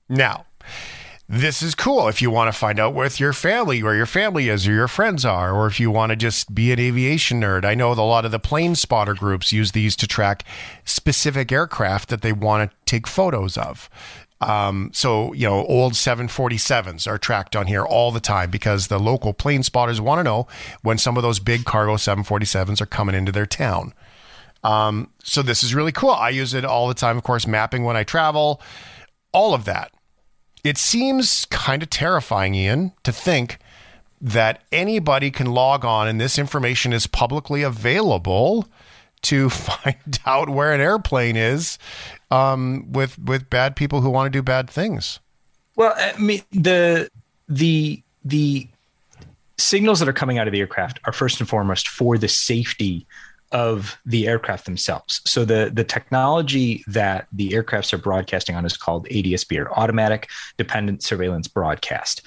Now, 0.09 0.47
this 1.27 1.63
is 1.63 1.73
cool. 1.73 2.07
If 2.07 2.21
you 2.21 2.29
want 2.29 2.53
to 2.53 2.57
find 2.57 2.79
out 2.79 2.93
with 2.93 3.19
your 3.19 3.33
family 3.33 3.81
where 3.81 3.95
your 3.95 4.05
family 4.05 4.47
is 4.49 4.67
or 4.67 4.73
your 4.73 4.87
friends 4.87 5.25
are 5.25 5.53
or 5.53 5.65
if 5.65 5.79
you 5.79 5.89
want 5.89 6.11
to 6.11 6.15
just 6.15 6.53
be 6.53 6.71
an 6.71 6.79
aviation 6.79 7.41
nerd. 7.41 7.65
I 7.65 7.73
know 7.73 7.91
a 7.91 7.95
lot 7.95 8.25
of 8.25 8.31
the 8.31 8.39
plane 8.39 8.75
spotter 8.75 9.15
groups 9.15 9.51
use 9.51 9.71
these 9.71 9.95
to 9.97 10.07
track 10.07 10.43
specific 10.83 11.51
aircraft 11.51 12.09
that 12.09 12.21
they 12.21 12.31
want 12.31 12.69
to 12.69 12.77
take 12.85 13.07
photos 13.07 13.57
of. 13.57 13.89
Um, 14.39 14.91
so 14.93 15.33
you 15.33 15.47
know 15.47 15.65
old 15.65 15.93
747s 15.93 17.07
are 17.07 17.17
tracked 17.17 17.55
on 17.55 17.67
here 17.67 17.83
all 17.83 18.11
the 18.11 18.19
time 18.19 18.51
because 18.51 18.87
the 18.87 18.99
local 18.99 19.33
plane 19.33 19.63
spotters 19.63 19.99
want 19.99 20.19
to 20.19 20.23
know 20.23 20.47
when 20.83 20.99
some 20.99 21.17
of 21.17 21.23
those 21.23 21.39
big 21.39 21.65
cargo 21.65 21.95
747s 21.95 22.81
are 22.81 22.85
coming 22.85 23.15
into 23.15 23.31
their 23.31 23.47
town. 23.47 23.93
Um, 24.63 25.11
so 25.23 25.41
this 25.41 25.63
is 25.63 25.73
really 25.73 25.91
cool. 25.91 26.11
I 26.11 26.29
use 26.29 26.53
it 26.53 26.65
all 26.65 26.87
the 26.87 26.93
time 26.93 27.17
of 27.17 27.23
course 27.23 27.47
mapping 27.47 27.83
when 27.83 27.95
i 27.95 28.03
travel 28.03 28.61
all 29.31 29.53
of 29.53 29.65
that 29.65 29.91
it 30.65 30.79
seems 30.79 31.45
kind 31.45 31.83
of 31.83 31.91
terrifying, 31.91 32.55
Ian, 32.55 32.91
to 33.03 33.11
think 33.11 33.59
that 34.19 34.63
anybody 34.71 35.29
can 35.29 35.45
log 35.45 35.85
on 35.85 36.07
and 36.07 36.19
this 36.19 36.39
information 36.39 36.91
is 36.91 37.05
publicly 37.05 37.61
available 37.61 38.67
to 39.21 39.49
find 39.51 40.19
out 40.25 40.49
where 40.49 40.73
an 40.73 40.81
airplane 40.81 41.35
is 41.35 41.77
um, 42.31 42.91
with 42.91 43.19
with 43.19 43.49
bad 43.49 43.75
people 43.75 44.01
who 44.01 44.09
want 44.09 44.25
to 44.25 44.35
do 44.37 44.41
bad 44.41 44.67
things. 44.67 45.19
Well, 45.75 45.93
I 45.95 46.17
mean 46.17 46.41
the 46.51 47.11
the 47.47 48.01
the 48.23 48.67
signals 49.57 49.99
that 49.99 50.09
are 50.09 50.13
coming 50.13 50.39
out 50.39 50.47
of 50.47 50.51
the 50.51 50.59
aircraft 50.59 50.99
are 51.05 51.13
first 51.13 51.39
and 51.39 51.47
foremost 51.47 51.87
for 51.87 52.17
the 52.17 52.27
safety 52.27 53.05
of 53.55 53.97
the 54.05 54.27
aircraft 54.27 54.65
themselves. 54.65 55.21
So 55.23 55.45
the 55.45 55.71
the 55.73 55.85
technology 55.85 56.83
that 56.87 57.27
the 57.31 57.51
aircrafts 57.51 57.93
are 57.93 57.97
broadcasting 57.97 58.53
on 58.53 58.65
is 58.65 58.75
called 58.75 59.07
ADSB 59.07 59.57
or 59.57 59.71
automatic 59.79 60.29
dependent 60.57 61.03
surveillance 61.03 61.47
broadcast. 61.47 62.21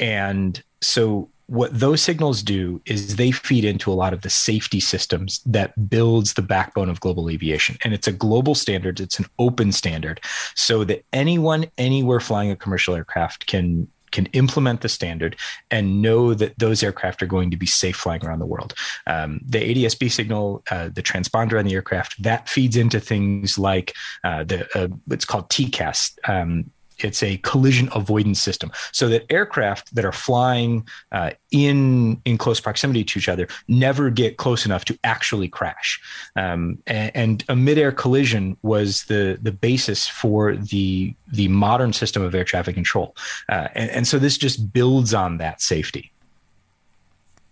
And 0.00 0.60
so 0.80 1.30
what 1.46 1.78
those 1.78 2.02
signals 2.02 2.42
do 2.42 2.82
is 2.84 3.14
they 3.14 3.30
feed 3.30 3.64
into 3.64 3.92
a 3.92 3.94
lot 3.94 4.12
of 4.12 4.22
the 4.22 4.30
safety 4.30 4.80
systems 4.80 5.40
that 5.46 5.88
builds 5.88 6.34
the 6.34 6.42
backbone 6.42 6.88
of 6.88 6.98
global 6.98 7.30
aviation 7.30 7.76
and 7.84 7.92
it's 7.92 8.08
a 8.08 8.12
global 8.12 8.54
standard 8.54 9.00
it's 9.00 9.18
an 9.18 9.26
open 9.38 9.70
standard 9.70 10.18
so 10.54 10.82
that 10.82 11.04
anyone 11.12 11.66
anywhere 11.76 12.20
flying 12.20 12.50
a 12.50 12.56
commercial 12.56 12.94
aircraft 12.94 13.46
can 13.46 13.86
can 14.12 14.26
implement 14.26 14.80
the 14.82 14.88
standard 14.88 15.36
and 15.70 16.02
know 16.02 16.34
that 16.34 16.58
those 16.58 16.82
aircraft 16.82 17.22
are 17.22 17.26
going 17.26 17.50
to 17.50 17.56
be 17.56 17.66
safe 17.66 17.96
flying 17.96 18.24
around 18.24 18.38
the 18.38 18.46
world. 18.46 18.74
Um, 19.06 19.40
the 19.44 19.58
ADSB 19.58 20.10
signal, 20.10 20.62
uh, 20.70 20.90
the 20.92 21.02
transponder 21.02 21.58
on 21.58 21.64
the 21.64 21.74
aircraft, 21.74 22.22
that 22.22 22.48
feeds 22.48 22.76
into 22.76 23.00
things 23.00 23.58
like 23.58 23.94
uh, 24.24 24.44
the 24.44 24.66
uh, 24.78 24.88
called 25.26 25.48
TCAS. 25.48 26.18
Um, 26.28 26.70
it's 26.98 27.22
a 27.22 27.36
collision 27.38 27.88
avoidance 27.94 28.40
system, 28.40 28.70
so 28.92 29.08
that 29.08 29.30
aircraft 29.30 29.94
that 29.94 30.04
are 30.04 30.12
flying 30.12 30.86
uh, 31.12 31.30
in 31.50 32.20
in 32.24 32.38
close 32.38 32.60
proximity 32.60 33.04
to 33.04 33.18
each 33.18 33.28
other 33.28 33.48
never 33.68 34.10
get 34.10 34.36
close 34.36 34.64
enough 34.64 34.84
to 34.86 34.98
actually 35.04 35.48
crash. 35.48 36.00
Um, 36.36 36.78
and, 36.86 37.10
and, 37.14 37.44
a 37.48 37.56
midair 37.56 37.92
collision 37.92 38.56
was 38.62 39.04
the 39.04 39.38
the 39.42 39.52
basis 39.52 40.08
for 40.08 40.56
the 40.56 41.14
the 41.32 41.48
modern 41.48 41.92
system 41.92 42.22
of 42.22 42.34
air 42.34 42.44
traffic 42.44 42.74
control, 42.74 43.16
uh, 43.48 43.68
and, 43.74 43.90
and 43.90 44.06
so 44.06 44.18
this 44.18 44.38
just 44.38 44.72
builds 44.72 45.14
on 45.14 45.38
that 45.38 45.60
safety. 45.60 46.12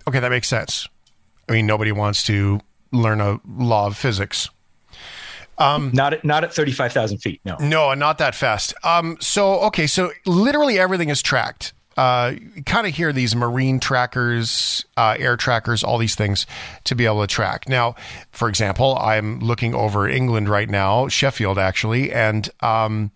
Okay, 0.06 0.20
that 0.20 0.30
makes 0.30 0.48
sense. 0.48 0.88
I 1.48 1.52
mean, 1.52 1.66
nobody 1.66 1.92
wants 1.92 2.24
to 2.24 2.60
learn 2.92 3.20
a 3.20 3.40
law 3.46 3.86
of 3.86 3.96
physics. 3.96 4.48
Um, 5.60 5.90
not 5.92 6.14
at 6.14 6.24
not 6.24 6.42
at 6.42 6.52
thirty 6.52 6.72
five 6.72 6.92
thousand 6.92 7.18
feet. 7.18 7.40
No, 7.44 7.56
no, 7.60 7.94
not 7.94 8.18
that 8.18 8.34
fast. 8.34 8.74
Um, 8.82 9.16
so 9.20 9.60
okay, 9.60 9.86
so 9.86 10.10
literally 10.26 10.78
everything 10.78 11.10
is 11.10 11.22
tracked. 11.22 11.74
Uh, 11.96 12.34
kind 12.64 12.86
of 12.86 12.94
hear 12.94 13.12
these 13.12 13.36
marine 13.36 13.78
trackers, 13.78 14.86
uh, 14.96 15.16
air 15.18 15.36
trackers, 15.36 15.84
all 15.84 15.98
these 15.98 16.14
things 16.14 16.46
to 16.84 16.94
be 16.94 17.04
able 17.04 17.20
to 17.20 17.26
track. 17.26 17.68
Now, 17.68 17.94
for 18.30 18.48
example, 18.48 18.96
I'm 18.98 19.40
looking 19.40 19.74
over 19.74 20.08
England 20.08 20.48
right 20.48 20.70
now, 20.70 21.08
Sheffield 21.08 21.58
actually, 21.58 22.10
and 22.10 22.48
um, 22.60 23.10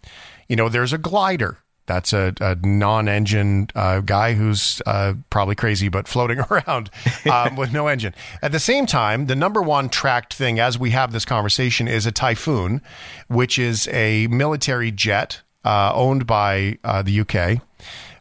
you 0.48 0.56
know, 0.56 0.68
there's 0.68 0.92
a 0.92 0.98
glider 0.98 1.58
that's 1.86 2.12
a, 2.12 2.34
a 2.40 2.54
non-engine 2.56 3.68
uh, 3.74 4.00
guy 4.00 4.34
who's 4.34 4.80
uh, 4.86 5.14
probably 5.30 5.54
crazy 5.54 5.88
but 5.88 6.08
floating 6.08 6.40
around 6.50 6.90
um, 7.30 7.56
with 7.56 7.72
no 7.72 7.86
engine. 7.88 8.14
At 8.42 8.52
the 8.52 8.60
same 8.60 8.86
time, 8.86 9.26
the 9.26 9.36
number 9.36 9.62
one 9.62 9.88
tracked 9.88 10.34
thing 10.34 10.58
as 10.58 10.78
we 10.78 10.90
have 10.90 11.12
this 11.12 11.24
conversation 11.24 11.88
is 11.88 12.06
a 12.06 12.12
Typhoon, 12.12 12.80
which 13.28 13.58
is 13.58 13.88
a 13.88 14.26
military 14.28 14.90
jet 14.90 15.42
uh, 15.64 15.92
owned 15.94 16.26
by 16.26 16.78
uh, 16.84 17.02
the 17.02 17.20
UK, 17.20 17.62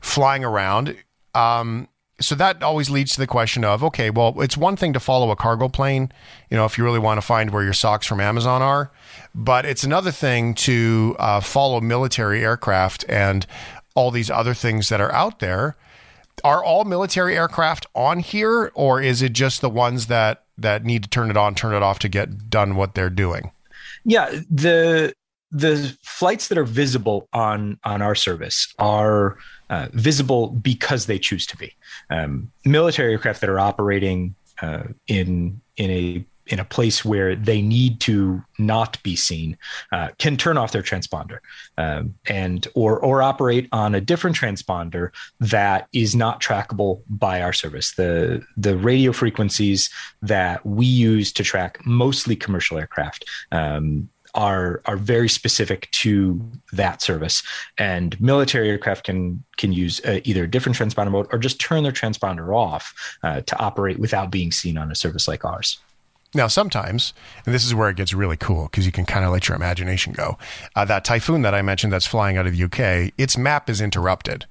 flying 0.02 0.44
around. 0.44 0.96
Um, 1.36 1.88
so 2.20 2.36
that 2.36 2.62
always 2.62 2.90
leads 2.90 3.14
to 3.14 3.20
the 3.20 3.28
question 3.28 3.66
of 3.66 3.84
okay, 3.84 4.10
well, 4.10 4.40
it's 4.42 4.58
one 4.58 4.76
thing 4.76 4.94
to 4.94 5.00
follow 5.00 5.32
a 5.32 5.36
cargo 5.36 5.68
plane, 5.68 6.12
you 6.50 6.58
know, 6.58 6.66
if 6.66 6.78
you 6.78 6.84
really 6.84 7.00
want 7.00 7.18
to 7.18 7.26
find 7.26 7.52
where 7.52 7.64
your 7.64 7.74
socks 7.74 8.06
from 8.06 8.20
Amazon 8.20 8.62
are. 8.62 8.92
But 9.34 9.66
it's 9.66 9.84
another 9.84 10.12
thing 10.12 10.54
to 10.56 11.16
uh, 11.20 11.40
follow 11.40 11.82
military 11.82 12.44
aircraft 12.44 13.06
and 13.10 13.46
all 13.96 14.12
these 14.12 14.30
other 14.30 14.54
things 14.54 14.90
that 14.90 15.02
are 15.02 15.12
out 15.12 15.40
there. 15.40 15.76
Are 16.44 16.64
all 16.64 16.84
military 16.84 17.38
aircraft 17.38 17.86
on 17.94 18.20
here, 18.20 18.72
or 18.74 19.00
is 19.00 19.22
it 19.22 19.34
just 19.34 19.62
the 19.62 19.70
ones 19.70 20.08
that 20.08 20.44
that 20.58 20.84
need 20.84 21.04
to 21.04 21.10
turn 21.10 21.30
it 21.30 21.38
on, 21.38 21.54
turn 21.56 21.74
it 21.74 21.84
off 21.84 22.00
to 22.00 22.10
get 22.10 22.50
done 22.50 22.76
what 22.76 22.96
they're 22.96 23.10
doing? 23.10 23.52
Yeah, 24.04 24.30
the 24.50 25.14
the 25.52 25.96
flights 26.02 26.48
that 26.48 26.58
are 26.58 26.64
visible 26.64 27.30
on 27.34 27.80
on 27.84 28.02
our 28.02 28.16
service 28.16 28.74
are 28.80 29.38
uh, 29.74 29.88
visible 29.94 30.50
because 30.50 31.08
they 31.08 31.18
choose 31.18 31.48
to 31.48 31.58
be. 31.58 31.74
Um, 32.12 32.52
military 32.64 33.14
aircraft 33.14 33.42
that 33.42 33.50
are 33.50 33.60
operating 33.60 34.36
uh, 34.62 34.84
in 35.08 35.62
in 35.78 35.90
a 35.90 36.26
in 36.46 36.60
a 36.60 36.66
place 36.66 37.04
where 37.04 37.36
they 37.36 37.60
need 37.62 38.00
to 38.02 38.44
not 38.60 39.02
be 39.02 39.16
seen 39.16 39.58
uh, 39.92 40.10
can 40.20 40.38
turn 40.38 40.58
off 40.58 40.74
their 40.74 40.84
transponder 40.84 41.40
um, 41.80 42.14
and 42.28 42.68
or 42.76 43.00
or 43.00 43.24
operate 43.24 43.68
on 43.72 43.96
a 43.96 44.02
different 44.02 44.36
transponder 44.36 45.10
that 45.40 45.88
is 45.92 46.16
not 46.16 46.40
trackable 46.40 47.02
by 47.10 47.42
our 47.42 47.54
service 47.54 47.96
the 47.96 48.44
the 48.58 48.78
radio 48.78 49.12
frequencies 49.12 49.90
that 50.22 50.64
we 50.64 50.86
use 50.86 51.34
to 51.34 51.44
track 51.44 51.80
mostly 51.84 52.36
commercial 52.36 52.78
aircraft 52.78 53.26
um, 53.52 54.08
are 54.36 54.82
are 54.86 54.98
very 54.98 55.30
specific 55.30 55.90
to 55.92 56.40
that 56.72 57.02
service 57.02 57.44
and 57.78 58.20
military 58.20 58.70
aircraft 58.70 59.06
can 59.06 59.44
can 59.58 59.72
use 59.72 60.02
uh, 60.06 60.20
either 60.24 60.44
a 60.44 60.50
different 60.50 60.78
transponder 60.78 61.12
mode 61.12 61.28
or 61.32 61.40
just 61.40 61.60
turn 61.60 61.84
their 61.84 61.92
transponder 61.92 62.56
off 62.56 62.94
uh, 63.24 63.42
to 63.42 63.58
operate 63.60 64.00
without 64.00 64.32
being 64.32 64.52
seen 64.52 64.78
on 64.78 64.92
a 64.92 64.96
service 64.96 65.28
like 65.28 65.46
ours 65.46 65.80
now, 66.36 66.48
sometimes, 66.48 67.14
and 67.46 67.54
this 67.54 67.64
is 67.64 67.76
where 67.76 67.90
it 67.90 67.96
gets 67.96 68.14
really 68.14 68.38
cool 68.38 68.64
because 68.64 68.88
you 68.88 68.92
can 68.92 69.06
kind 69.06 69.24
of 69.24 69.32
let 69.32 69.48
your 69.48 69.56
imagination 69.56 70.14
go. 70.14 70.38
Uh, 70.76 70.84
that 70.86 71.06
typhoon 71.06 71.44
that 71.44 71.54
I 71.54 71.62
mentioned 71.62 71.94
that's 71.94 72.08
flying 72.08 72.38
out 72.38 72.48
of 72.48 72.58
the 72.58 72.64
UK, 72.64 73.14
its 73.20 73.38
map 73.38 73.70
is 73.70 73.82
interrupted. 73.82 74.46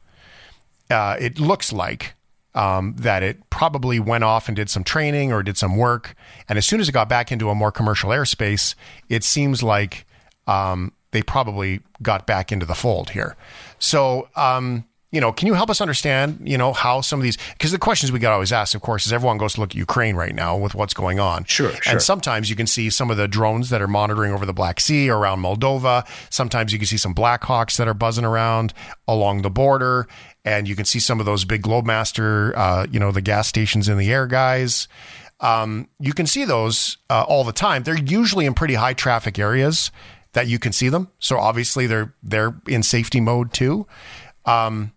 Uh, 0.88 1.16
it 1.18 1.40
looks 1.40 1.72
like 1.72 2.14
um, 2.54 2.94
that 2.98 3.22
it 3.22 3.48
probably 3.50 3.98
went 3.98 4.24
off 4.24 4.48
and 4.48 4.56
did 4.56 4.68
some 4.68 4.84
training 4.84 5.32
or 5.32 5.42
did 5.42 5.56
some 5.56 5.76
work. 5.76 6.14
And 6.48 6.58
as 6.58 6.66
soon 6.66 6.80
as 6.80 6.88
it 6.88 6.92
got 6.92 7.08
back 7.08 7.32
into 7.32 7.48
a 7.48 7.54
more 7.54 7.72
commercial 7.72 8.10
airspace, 8.10 8.74
it 9.08 9.24
seems 9.24 9.62
like 9.62 10.04
um, 10.46 10.92
they 11.12 11.22
probably 11.22 11.80
got 12.02 12.26
back 12.26 12.52
into 12.52 12.66
the 12.66 12.74
fold 12.74 13.10
here. 13.10 13.36
So, 13.78 14.28
um, 14.36 14.84
you 15.12 15.20
know, 15.20 15.30
can 15.30 15.46
you 15.46 15.52
help 15.52 15.68
us 15.68 15.82
understand, 15.82 16.40
you 16.42 16.56
know, 16.56 16.72
how 16.72 17.02
some 17.02 17.20
of 17.20 17.22
these, 17.22 17.36
because 17.52 17.70
the 17.70 17.78
questions 17.78 18.10
we 18.10 18.18
got 18.18 18.32
always 18.32 18.50
asked, 18.50 18.74
of 18.74 18.80
course, 18.80 19.04
is 19.04 19.12
everyone 19.12 19.36
goes 19.36 19.52
to 19.54 19.60
look 19.60 19.70
at 19.70 19.76
Ukraine 19.76 20.16
right 20.16 20.34
now 20.34 20.56
with 20.56 20.74
what's 20.74 20.94
going 20.94 21.20
on. 21.20 21.44
Sure, 21.44 21.70
sure. 21.70 21.92
And 21.92 22.00
sometimes 22.02 22.48
you 22.48 22.56
can 22.56 22.66
see 22.66 22.88
some 22.88 23.10
of 23.10 23.18
the 23.18 23.28
drones 23.28 23.68
that 23.68 23.82
are 23.82 23.86
monitoring 23.86 24.32
over 24.32 24.46
the 24.46 24.54
Black 24.54 24.80
Sea 24.80 25.10
or 25.10 25.18
around 25.18 25.40
Moldova. 25.40 26.08
Sometimes 26.30 26.72
you 26.72 26.78
can 26.78 26.86
see 26.86 26.96
some 26.96 27.12
Black 27.12 27.44
Hawks 27.44 27.76
that 27.76 27.86
are 27.86 27.94
buzzing 27.94 28.24
around 28.24 28.72
along 29.06 29.42
the 29.42 29.50
border. 29.50 30.08
And 30.46 30.66
you 30.66 30.74
can 30.74 30.86
see 30.86 30.98
some 30.98 31.20
of 31.20 31.26
those 31.26 31.44
big 31.44 31.62
Globemaster, 31.62 32.56
uh, 32.56 32.86
you 32.90 32.98
know, 32.98 33.12
the 33.12 33.20
gas 33.20 33.46
stations 33.46 33.90
in 33.90 33.98
the 33.98 34.10
air 34.10 34.26
guys. 34.26 34.88
Um, 35.40 35.88
you 36.00 36.14
can 36.14 36.26
see 36.26 36.46
those 36.46 36.96
uh, 37.10 37.24
all 37.28 37.44
the 37.44 37.52
time. 37.52 37.82
They're 37.82 37.98
usually 37.98 38.46
in 38.46 38.54
pretty 38.54 38.74
high 38.74 38.94
traffic 38.94 39.38
areas 39.38 39.90
that 40.32 40.46
you 40.46 40.58
can 40.58 40.72
see 40.72 40.88
them. 40.88 41.08
So 41.18 41.36
obviously 41.36 41.86
they're 41.86 42.14
they're 42.22 42.54
in 42.66 42.82
safety 42.82 43.20
mode 43.20 43.52
too. 43.52 43.86
Um, 44.46 44.92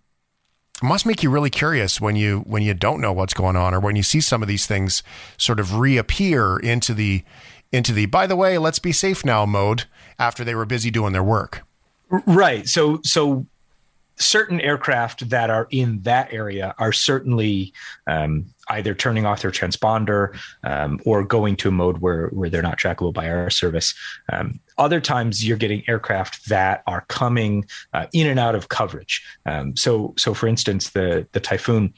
must 0.86 1.06
make 1.06 1.22
you 1.24 1.30
really 1.30 1.50
curious 1.50 2.00
when 2.00 2.16
you 2.16 2.40
when 2.42 2.62
you 2.62 2.74
don't 2.74 3.02
know 3.02 3.12
what's 3.12 3.34
going 3.34 3.56
on 3.56 3.74
or 3.74 3.80
when 3.80 3.96
you 3.96 4.04
see 4.04 4.22
some 4.22 4.42
of 4.42 4.48
these 4.48 4.66
things 4.66 5.04
sort 5.38 5.60
of 5.60 5.76
reappear 5.78 6.58
into 6.58 6.94
the 6.94 7.24
into 7.72 7.92
the 7.92 8.06
by 8.06 8.26
the 8.28 8.36
way 8.36 8.58
let's 8.58 8.80
be 8.80 8.92
safe 8.92 9.26
now 9.26 9.46
mode 9.46 9.86
after 10.18 10.44
they 10.44 10.56
were 10.56 10.66
busy 10.66 10.90
doing 10.90 11.14
their 11.14 11.24
work. 11.24 11.64
Right. 12.10 12.68
So 12.68 13.00
so 13.04 13.46
certain 14.18 14.62
aircraft 14.62 15.30
that 15.30 15.50
are 15.50 15.68
in 15.72 16.02
that 16.04 16.32
area 16.32 16.74
are 16.78 16.94
certainly 16.94 17.74
um, 18.08 18.46
either 18.70 18.94
turning 18.94 19.26
off 19.26 19.42
their 19.42 19.52
transponder 19.52 20.38
um, 20.64 21.00
or 21.06 21.24
going 21.24 21.56
to 21.58 21.70
a 21.70 21.72
mode 21.72 22.00
where, 22.00 22.28
where 22.28 22.50
they're 22.50 22.62
not 22.62 22.80
trackable 22.80 23.14
by 23.14 23.30
our 23.30 23.50
service. 23.50 23.94
Um, 24.32 24.60
other 24.78 25.00
times 25.00 25.46
you're 25.46 25.58
getting 25.58 25.84
aircraft 25.88 26.50
that 26.50 26.84
are 26.88 27.06
coming 27.08 27.66
uh, 27.94 28.08
in 28.14 28.28
and 28.28 28.40
out 28.40 28.56
of 28.56 28.70
coverage. 28.70 29.26
Um, 29.46 29.76
so, 29.76 30.14
so 30.18 30.34
for 30.34 30.48
instance, 30.48 30.90
the, 30.90 31.28
the 31.32 31.40
Typhoon 31.40 31.94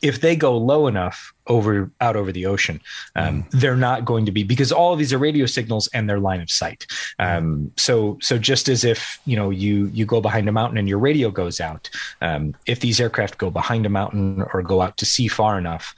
if 0.00 0.20
they 0.20 0.36
go 0.36 0.56
low 0.56 0.86
enough 0.86 1.31
over 1.46 1.90
out 2.00 2.16
over 2.16 2.32
the 2.32 2.46
ocean, 2.46 2.80
um, 3.16 3.42
mm. 3.42 3.50
they're 3.50 3.76
not 3.76 4.04
going 4.04 4.26
to 4.26 4.32
be 4.32 4.42
because 4.42 4.72
all 4.72 4.92
of 4.92 4.98
these 4.98 5.12
are 5.12 5.18
radio 5.18 5.46
signals 5.46 5.88
and 5.94 6.08
their 6.08 6.18
line 6.18 6.40
of 6.40 6.50
sight. 6.50 6.86
Um, 7.18 7.72
so 7.76 8.18
so 8.20 8.38
just 8.38 8.68
as 8.68 8.84
if 8.84 9.20
you 9.24 9.36
know 9.36 9.50
you 9.50 9.86
you 9.86 10.06
go 10.06 10.20
behind 10.20 10.48
a 10.48 10.52
mountain 10.52 10.78
and 10.78 10.88
your 10.88 10.98
radio 10.98 11.30
goes 11.30 11.60
out, 11.60 11.90
um, 12.20 12.54
if 12.66 12.80
these 12.80 13.00
aircraft 13.00 13.38
go 13.38 13.50
behind 13.50 13.86
a 13.86 13.88
mountain 13.88 14.42
or 14.52 14.62
go 14.62 14.80
out 14.80 14.96
to 14.98 15.06
sea 15.06 15.28
far 15.28 15.58
enough, 15.58 15.94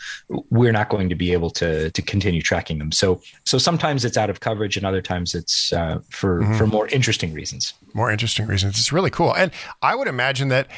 we're 0.51 0.73
not 0.73 0.89
going 0.89 1.09
to 1.09 1.15
be 1.15 1.33
able 1.33 1.51
to 1.51 1.91
to 1.91 2.03
continue 2.03 2.43
tracking 2.43 2.79
them. 2.79 2.93
So 2.93 3.21
so 3.45 3.59
sometimes 3.59 4.05
it's 4.05 4.17
out 4.17 4.31
of 4.31 4.41
coverage 4.41 4.77
and 4.77 4.87
other 4.87 5.03
times 5.03 5.35
it's 5.35 5.73
uh, 5.73 6.01
for 6.11 6.41
mm-hmm. 6.41 6.55
for 6.57 6.67
more 6.67 6.89
interesting 6.89 7.35
reasons. 7.35 7.75
More 7.93 8.11
interesting 8.11 8.47
reasons. 8.47 8.79
It's 8.79 8.93
really 8.93 9.11
cool, 9.11 9.35
and 9.35 9.53
I 9.83 9.95
would 9.95 10.09
imagine 10.09 10.49
that 10.49 10.69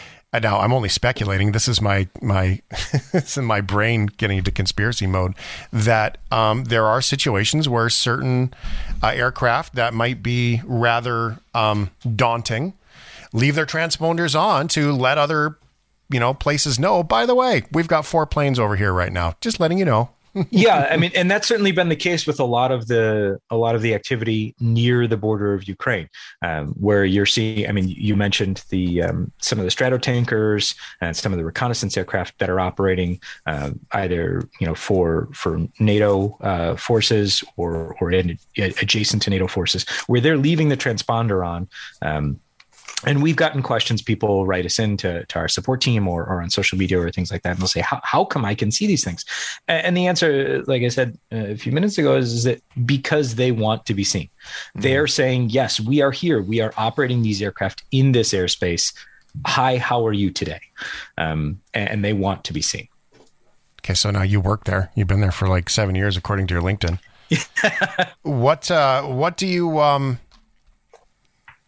now 0.42 0.60
I'm 0.60 0.72
only 0.72 0.88
speculating. 0.88 1.52
This 1.52 1.68
is 1.68 1.80
my 1.80 2.08
my 2.20 2.60
this 3.12 3.36
is 3.36 3.42
my 3.42 3.60
brain 3.60 4.06
getting 4.06 4.38
into 4.38 4.50
conspiracy 4.50 5.06
mode. 5.06 5.34
That 5.72 6.18
um, 6.30 6.64
there 6.64 6.86
are 6.86 7.00
situations 7.00 7.68
where 7.68 7.88
certain 7.88 8.54
uh, 9.02 9.08
aircraft 9.08 9.74
that 9.74 9.94
might 9.94 10.22
be 10.22 10.62
rather 10.64 11.38
um, 11.54 11.90
daunting 12.14 12.74
leave 13.32 13.54
their 13.54 13.66
transponders 13.66 14.38
on 14.38 14.68
to 14.68 14.92
let 14.92 15.18
other 15.18 15.58
you 16.08 16.20
know 16.20 16.34
places 16.34 16.78
know. 16.78 17.02
By 17.02 17.26
the 17.26 17.34
way, 17.34 17.62
we've 17.72 17.88
got 17.88 18.06
four 18.06 18.26
planes 18.26 18.58
over 18.58 18.76
here 18.76 18.92
right 18.92 19.12
now. 19.12 19.34
Just 19.40 19.60
letting 19.60 19.78
you 19.78 19.84
know 19.84 20.10
yeah, 20.50 20.88
I 20.90 20.96
mean, 20.96 21.10
and 21.14 21.30
that's 21.30 21.46
certainly 21.46 21.72
been 21.72 21.88
the 21.88 21.96
case 21.96 22.26
with 22.26 22.40
a 22.40 22.44
lot 22.44 22.70
of 22.70 22.88
the 22.88 23.38
a 23.50 23.56
lot 23.56 23.74
of 23.74 23.82
the 23.82 23.94
activity 23.94 24.54
near 24.60 25.06
the 25.06 25.16
border 25.16 25.54
of 25.54 25.66
Ukraine, 25.66 26.08
um, 26.42 26.68
where 26.74 27.04
you're 27.04 27.26
seeing. 27.26 27.68
I 27.68 27.72
mean, 27.72 27.88
you 27.88 28.16
mentioned 28.16 28.62
the 28.68 29.02
um, 29.02 29.32
some 29.40 29.58
of 29.58 29.64
the 29.64 29.70
Stratotankers 29.70 30.76
and 31.00 31.16
some 31.16 31.32
of 31.32 31.38
the 31.38 31.44
reconnaissance 31.44 31.96
aircraft 31.96 32.38
that 32.38 32.50
are 32.50 32.60
operating 32.60 33.20
uh, 33.46 33.70
either 33.92 34.42
you 34.60 34.66
know 34.66 34.74
for 34.74 35.28
for 35.32 35.60
NATO 35.78 36.36
uh, 36.40 36.76
forces 36.76 37.42
or 37.56 37.96
or 38.00 38.12
in, 38.12 38.38
adjacent 38.56 39.22
to 39.22 39.30
NATO 39.30 39.46
forces, 39.46 39.86
where 40.06 40.20
they're 40.20 40.38
leaving 40.38 40.68
the 40.68 40.76
transponder 40.76 41.46
on. 41.46 41.68
Um, 42.02 42.40
and 43.04 43.22
we've 43.22 43.36
gotten 43.36 43.62
questions. 43.62 44.00
People 44.00 44.46
write 44.46 44.64
us 44.64 44.78
in 44.78 44.96
to, 44.98 45.26
to 45.26 45.38
our 45.38 45.48
support 45.48 45.80
team 45.80 46.08
or, 46.08 46.24
or 46.24 46.40
on 46.40 46.48
social 46.48 46.78
media 46.78 46.98
or 46.98 47.10
things 47.10 47.30
like 47.30 47.42
that. 47.42 47.50
And 47.50 47.58
they'll 47.58 47.68
say 47.68 47.80
how, 47.80 48.00
how 48.02 48.24
come 48.24 48.44
i 48.44 48.54
can 48.54 48.70
see 48.70 48.86
these 48.86 49.04
things? 49.04 49.24
And 49.68 49.96
the 49.96 50.06
answer 50.06 50.62
like 50.66 50.82
i 50.82 50.88
said 50.88 51.18
a 51.30 51.56
few 51.56 51.72
minutes 51.72 51.98
ago 51.98 52.16
is, 52.16 52.32
is 52.32 52.44
that 52.44 52.62
because 52.86 53.34
they 53.34 53.52
want 53.52 53.84
to 53.86 53.94
be 53.94 54.04
seen. 54.04 54.28
Mm-hmm. 54.28 54.80
they're 54.80 55.06
saying 55.06 55.50
yes 55.50 55.80
we 55.80 56.00
are 56.00 56.10
here. 56.10 56.40
We 56.40 56.60
are 56.60 56.72
operating 56.76 57.22
these 57.22 57.42
aircraft 57.42 57.84
in 57.90 58.12
this 58.12 58.32
airspace. 58.32 58.94
Hi 59.46 59.76
how 59.76 60.06
are 60.06 60.14
you 60.14 60.30
today? 60.30 60.60
Um, 61.18 61.60
and, 61.74 61.90
and 61.90 62.04
they 62.04 62.12
want 62.14 62.44
to 62.44 62.52
be 62.52 62.62
seen. 62.62 62.88
Okay 63.82 63.94
so 63.94 64.10
now 64.10 64.22
you 64.22 64.40
work 64.40 64.64
there. 64.64 64.90
You've 64.94 65.08
been 65.08 65.20
there 65.20 65.32
for 65.32 65.48
like 65.48 65.68
seven 65.68 65.94
years 65.94 66.16
according 66.16 66.46
to 66.46 66.54
your 66.54 66.62
linkedin. 66.62 66.98
What 68.22 68.70
uh, 68.70 69.02
what 69.02 69.36
do 69.36 69.46
you 69.46 69.80
um 69.80 70.18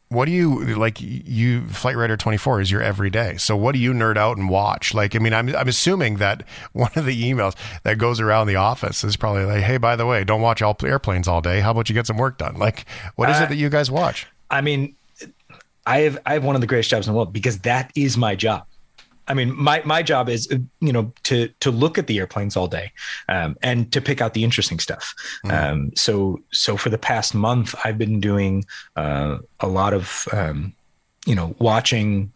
what 0.09 0.25
do 0.25 0.33
you 0.33 0.75
like 0.75 0.99
you 1.01 1.67
flight 1.67 1.97
radar 1.97 2.17
24 2.17 2.63
is 2.63 2.71
your 2.71 2.83
everyday. 2.83 3.37
So 3.37 3.57
what 3.57 3.73
do 3.73 3.79
you 3.79 3.93
nerd 3.93 4.17
out 4.17 4.37
and 4.37 4.49
watch? 4.49 4.95
Like 4.95 5.15
i 5.15 5.19
mean 5.19 5.35
I'm, 5.35 5.55
I'm 5.55 5.69
assuming 5.69 6.17
that 6.17 6.45
one 6.73 6.91
of 6.97 7.05
the 7.05 7.31
emails 7.31 7.55
that 7.83 7.99
goes 7.99 8.21
around 8.21 8.47
the 8.47 8.57
office 8.57 9.05
is 9.05 9.17
probably 9.17 9.45
like 9.45 9.63
hey 9.63 9.77
by 9.77 9.97
the 9.97 10.07
way 10.07 10.25
don't 10.25 10.41
watch 10.41 10.63
all 10.63 10.77
airplanes 10.83 11.29
all 11.29 11.41
day. 11.41 11.61
How 11.61 11.73
about 11.73 11.89
you 11.89 11.95
get 11.95 12.07
some 12.07 12.17
work 12.17 12.39
done? 12.39 12.57
Like 12.57 12.87
what 13.17 13.29
is 13.31 13.41
uh, 13.41 13.45
it 13.45 13.49
that 13.51 13.57
you 13.57 13.69
guys 13.69 13.91
watch? 13.91 14.27
I 14.51 14.61
mean 14.61 14.95
i 15.87 16.01
have 16.01 16.19
i 16.27 16.35
have 16.35 16.45
one 16.45 16.55
of 16.55 16.61
the 16.61 16.67
greatest 16.67 16.91
jobs 16.91 17.07
in 17.07 17.13
the 17.13 17.17
world 17.17 17.33
because 17.33 17.61
that 17.61 17.91
is 17.97 18.17
my 18.17 18.37
job 18.37 18.68
I 19.29 19.35
mean, 19.35 19.55
my 19.55 19.83
my 19.85 20.03
job 20.03 20.29
is 20.29 20.49
you 20.81 20.93
know 20.93 21.13
to 21.25 21.49
to 21.61 21.71
look 21.71 21.99
at 21.99 22.07
the 22.07 22.19
airplanes 22.19 22.57
all 22.57 22.67
day, 22.67 22.93
um, 23.29 23.57
and 23.63 23.93
to 23.93 24.01
pick 24.01 24.21
out 24.21 24.35
the 24.35 24.45
interesting 24.45 24.79
stuff. 24.79 25.15
Mm. 25.45 25.53
Um, 25.53 25.91
so 25.95 26.41
so 26.51 26.77
for 26.77 26.89
the 26.89 26.99
past 26.99 27.35
month, 27.35 27.75
I've 27.85 27.99
been 27.99 28.21
doing 28.21 28.65
uh, 28.97 29.39
a 29.61 29.69
lot 29.69 29.93
of 29.93 30.27
um, 30.33 30.75
you 31.27 31.35
know 31.35 31.55
watching 31.59 32.33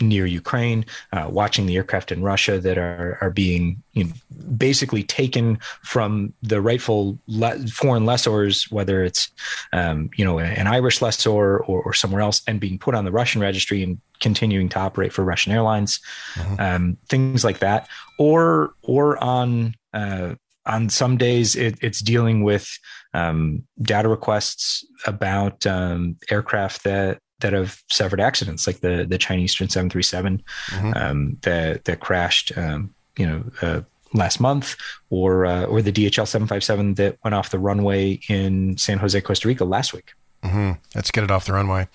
near 0.00 0.26
Ukraine, 0.26 0.84
uh, 1.12 1.26
watching 1.30 1.66
the 1.66 1.76
aircraft 1.76 2.12
in 2.12 2.22
Russia 2.22 2.58
that 2.58 2.78
are 2.78 3.18
are 3.20 3.30
being 3.30 3.82
you 3.92 4.04
know, 4.04 4.12
basically 4.56 5.02
taken 5.02 5.58
from 5.82 6.32
the 6.42 6.60
rightful 6.60 7.18
le- 7.26 7.58
foreign 7.68 8.04
lessors, 8.04 8.70
whether 8.70 9.04
it's 9.04 9.30
um, 9.72 10.10
you 10.16 10.24
know 10.24 10.38
an 10.38 10.66
Irish 10.66 11.02
lessor 11.02 11.30
or, 11.30 11.82
or, 11.82 11.92
somewhere 11.92 12.20
else, 12.20 12.42
and 12.46 12.60
being 12.60 12.78
put 12.78 12.94
on 12.94 13.04
the 13.04 13.12
Russian 13.12 13.40
registry 13.40 13.82
and 13.82 14.00
continuing 14.20 14.68
to 14.70 14.78
operate 14.78 15.12
for 15.12 15.24
Russian 15.24 15.52
airlines, 15.52 16.00
mm-hmm. 16.34 16.60
um, 16.60 16.96
things 17.08 17.44
like 17.44 17.58
that, 17.58 17.88
or 18.18 18.72
or 18.82 19.22
on 19.22 19.74
uh, 19.92 20.34
on 20.66 20.88
some 20.90 21.16
days 21.16 21.56
it, 21.56 21.78
it's 21.80 22.00
dealing 22.00 22.44
with 22.44 22.78
um, 23.14 23.64
data 23.80 24.08
requests 24.08 24.84
about 25.06 25.66
um, 25.66 26.16
aircraft 26.30 26.84
that 26.84 27.18
that 27.40 27.52
have 27.52 27.82
suffered 27.88 28.20
accidents, 28.20 28.66
like 28.66 28.80
the 28.80 29.06
the 29.08 29.18
Chinese 29.18 29.52
Eastern 29.52 29.68
737 29.68 30.42
mm-hmm. 30.70 30.92
um, 30.94 31.38
that 31.42 31.84
that 31.84 32.00
crashed, 32.00 32.56
um, 32.56 32.94
you 33.16 33.26
know, 33.26 33.44
uh, 33.62 33.80
last 34.12 34.40
month, 34.40 34.76
or 35.10 35.46
uh, 35.46 35.64
or 35.64 35.82
the 35.82 35.92
DHL 35.92 36.26
757 36.26 36.94
that 36.94 37.18
went 37.22 37.34
off 37.34 37.50
the 37.50 37.58
runway 37.58 38.20
in 38.28 38.76
San 38.78 38.98
Jose, 38.98 39.20
Costa 39.20 39.48
Rica 39.48 39.64
last 39.64 39.92
week. 39.92 40.12
Mm-hmm. 40.42 40.72
Let's 40.94 41.10
get 41.10 41.24
it 41.24 41.32
off 41.32 41.46
the 41.46 41.52
runway. 41.52 41.88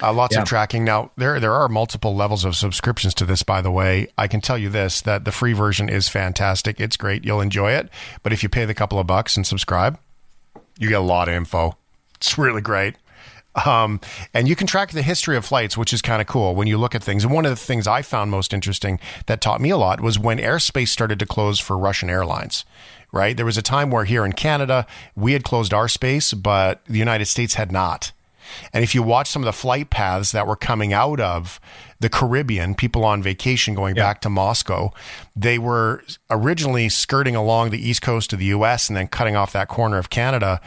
Uh, 0.00 0.12
lots 0.12 0.36
yeah. 0.36 0.42
of 0.42 0.48
tracking 0.48 0.84
now. 0.84 1.10
There, 1.16 1.40
there 1.40 1.52
are 1.52 1.68
multiple 1.68 2.14
levels 2.14 2.44
of 2.44 2.54
subscriptions 2.54 3.12
to 3.14 3.24
this. 3.24 3.42
By 3.42 3.60
the 3.60 3.72
way, 3.72 4.06
I 4.16 4.28
can 4.28 4.40
tell 4.40 4.56
you 4.56 4.68
this: 4.68 5.00
that 5.00 5.24
the 5.24 5.32
free 5.32 5.52
version 5.52 5.88
is 5.88 6.08
fantastic. 6.08 6.80
It's 6.80 6.96
great. 6.96 7.24
You'll 7.24 7.40
enjoy 7.40 7.72
it. 7.72 7.88
But 8.22 8.32
if 8.32 8.42
you 8.42 8.48
pay 8.48 8.64
the 8.64 8.74
couple 8.74 8.98
of 8.98 9.06
bucks 9.06 9.36
and 9.36 9.46
subscribe, 9.46 9.98
you 10.78 10.88
get 10.88 11.00
a 11.00 11.00
lot 11.00 11.28
of 11.28 11.34
info. 11.34 11.76
It's 12.14 12.38
really 12.38 12.60
great. 12.60 12.94
Um, 13.66 14.00
and 14.34 14.48
you 14.48 14.56
can 14.56 14.66
track 14.66 14.90
the 14.90 15.02
history 15.02 15.36
of 15.36 15.44
flights, 15.44 15.76
which 15.76 15.92
is 15.92 16.02
kind 16.02 16.20
of 16.20 16.26
cool 16.26 16.54
when 16.54 16.68
you 16.68 16.78
look 16.78 16.94
at 16.94 17.02
things. 17.02 17.24
And 17.24 17.32
one 17.32 17.44
of 17.44 17.50
the 17.50 17.56
things 17.56 17.86
I 17.86 18.02
found 18.02 18.30
most 18.30 18.52
interesting 18.52 19.00
that 19.26 19.40
taught 19.40 19.60
me 19.60 19.70
a 19.70 19.76
lot 19.76 20.00
was 20.00 20.18
when 20.18 20.38
airspace 20.38 20.88
started 20.88 21.18
to 21.18 21.26
close 21.26 21.58
for 21.58 21.76
Russian 21.76 22.10
airlines. 22.10 22.64
Right, 23.10 23.34
there 23.34 23.46
was 23.46 23.56
a 23.56 23.62
time 23.62 23.90
where 23.90 24.04
here 24.04 24.26
in 24.26 24.34
Canada 24.34 24.86
we 25.16 25.32
had 25.32 25.42
closed 25.42 25.72
our 25.72 25.88
space, 25.88 26.34
but 26.34 26.84
the 26.84 26.98
United 26.98 27.24
States 27.24 27.54
had 27.54 27.72
not. 27.72 28.12
And 28.72 28.84
if 28.84 28.94
you 28.94 29.02
watch 29.02 29.28
some 29.28 29.42
of 29.42 29.46
the 29.46 29.52
flight 29.52 29.90
paths 29.90 30.32
that 30.32 30.46
were 30.46 30.56
coming 30.56 30.92
out 30.92 31.20
of 31.20 31.60
the 32.00 32.08
Caribbean, 32.08 32.74
people 32.74 33.04
on 33.04 33.22
vacation 33.22 33.74
going 33.74 33.96
yeah. 33.96 34.02
back 34.02 34.20
to 34.22 34.30
Moscow, 34.30 34.92
they 35.34 35.58
were 35.58 36.02
originally 36.30 36.88
skirting 36.88 37.34
along 37.34 37.70
the 37.70 37.88
east 37.88 38.02
coast 38.02 38.32
of 38.32 38.38
the 38.38 38.46
US 38.46 38.88
and 38.88 38.96
then 38.96 39.08
cutting 39.08 39.36
off 39.36 39.52
that 39.52 39.68
corner 39.68 39.98
of 39.98 40.10
Canada 40.10 40.60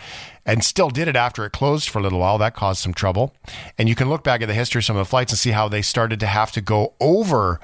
and 0.45 0.63
still 0.63 0.89
did 0.89 1.07
it 1.07 1.15
after 1.15 1.45
it 1.45 1.51
closed 1.51 1.89
for 1.89 1.99
a 1.99 2.01
little 2.01 2.19
while. 2.19 2.37
That 2.37 2.55
caused 2.55 2.81
some 2.81 2.93
trouble. 2.93 3.33
And 3.77 3.87
you 3.87 3.95
can 3.95 4.09
look 4.09 4.23
back 4.23 4.41
at 4.41 4.47
the 4.47 4.53
history 4.53 4.79
of 4.79 4.85
some 4.85 4.95
of 4.95 5.01
the 5.05 5.09
flights 5.09 5.31
and 5.31 5.39
see 5.39 5.51
how 5.51 5.67
they 5.67 5.81
started 5.81 6.19
to 6.21 6.27
have 6.27 6.51
to 6.53 6.61
go 6.61 6.93
over 6.99 7.59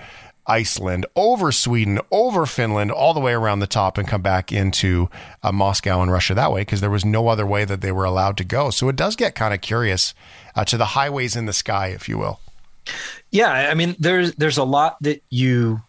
Iceland, 0.47 1.05
over 1.15 1.51
Sweden, 1.51 1.99
over 2.09 2.45
Finland, 2.45 2.91
all 2.91 3.13
the 3.13 3.19
way 3.19 3.33
around 3.33 3.59
the 3.59 3.67
top 3.67 3.97
and 3.97 4.07
come 4.07 4.21
back 4.21 4.51
into 4.51 5.09
uh, 5.43 5.51
Moscow 5.51 6.01
and 6.01 6.11
Russia 6.11 6.33
that 6.35 6.53
way 6.53 6.61
because 6.61 6.79
there 6.79 6.89
was 6.89 7.03
no 7.03 7.27
other 7.27 7.45
way 7.45 7.65
that 7.65 7.81
they 7.81 7.91
were 7.91 8.05
allowed 8.05 8.37
to 8.37 8.45
go. 8.45 8.69
So 8.69 8.87
it 8.87 8.95
does 8.95 9.15
get 9.15 9.35
kind 9.35 9.53
of 9.53 9.59
curious 9.59 10.13
uh, 10.55 10.63
to 10.65 10.77
the 10.77 10.85
highways 10.85 11.35
in 11.35 11.45
the 11.45 11.53
sky, 11.53 11.87
if 11.87 12.07
you 12.07 12.17
will. 12.17 12.39
Yeah, 13.31 13.51
I 13.51 13.73
mean, 13.73 13.97
there's 13.99 14.33
there's 14.35 14.57
a 14.57 14.63
lot 14.63 14.95
that 15.01 15.21
you 15.29 15.81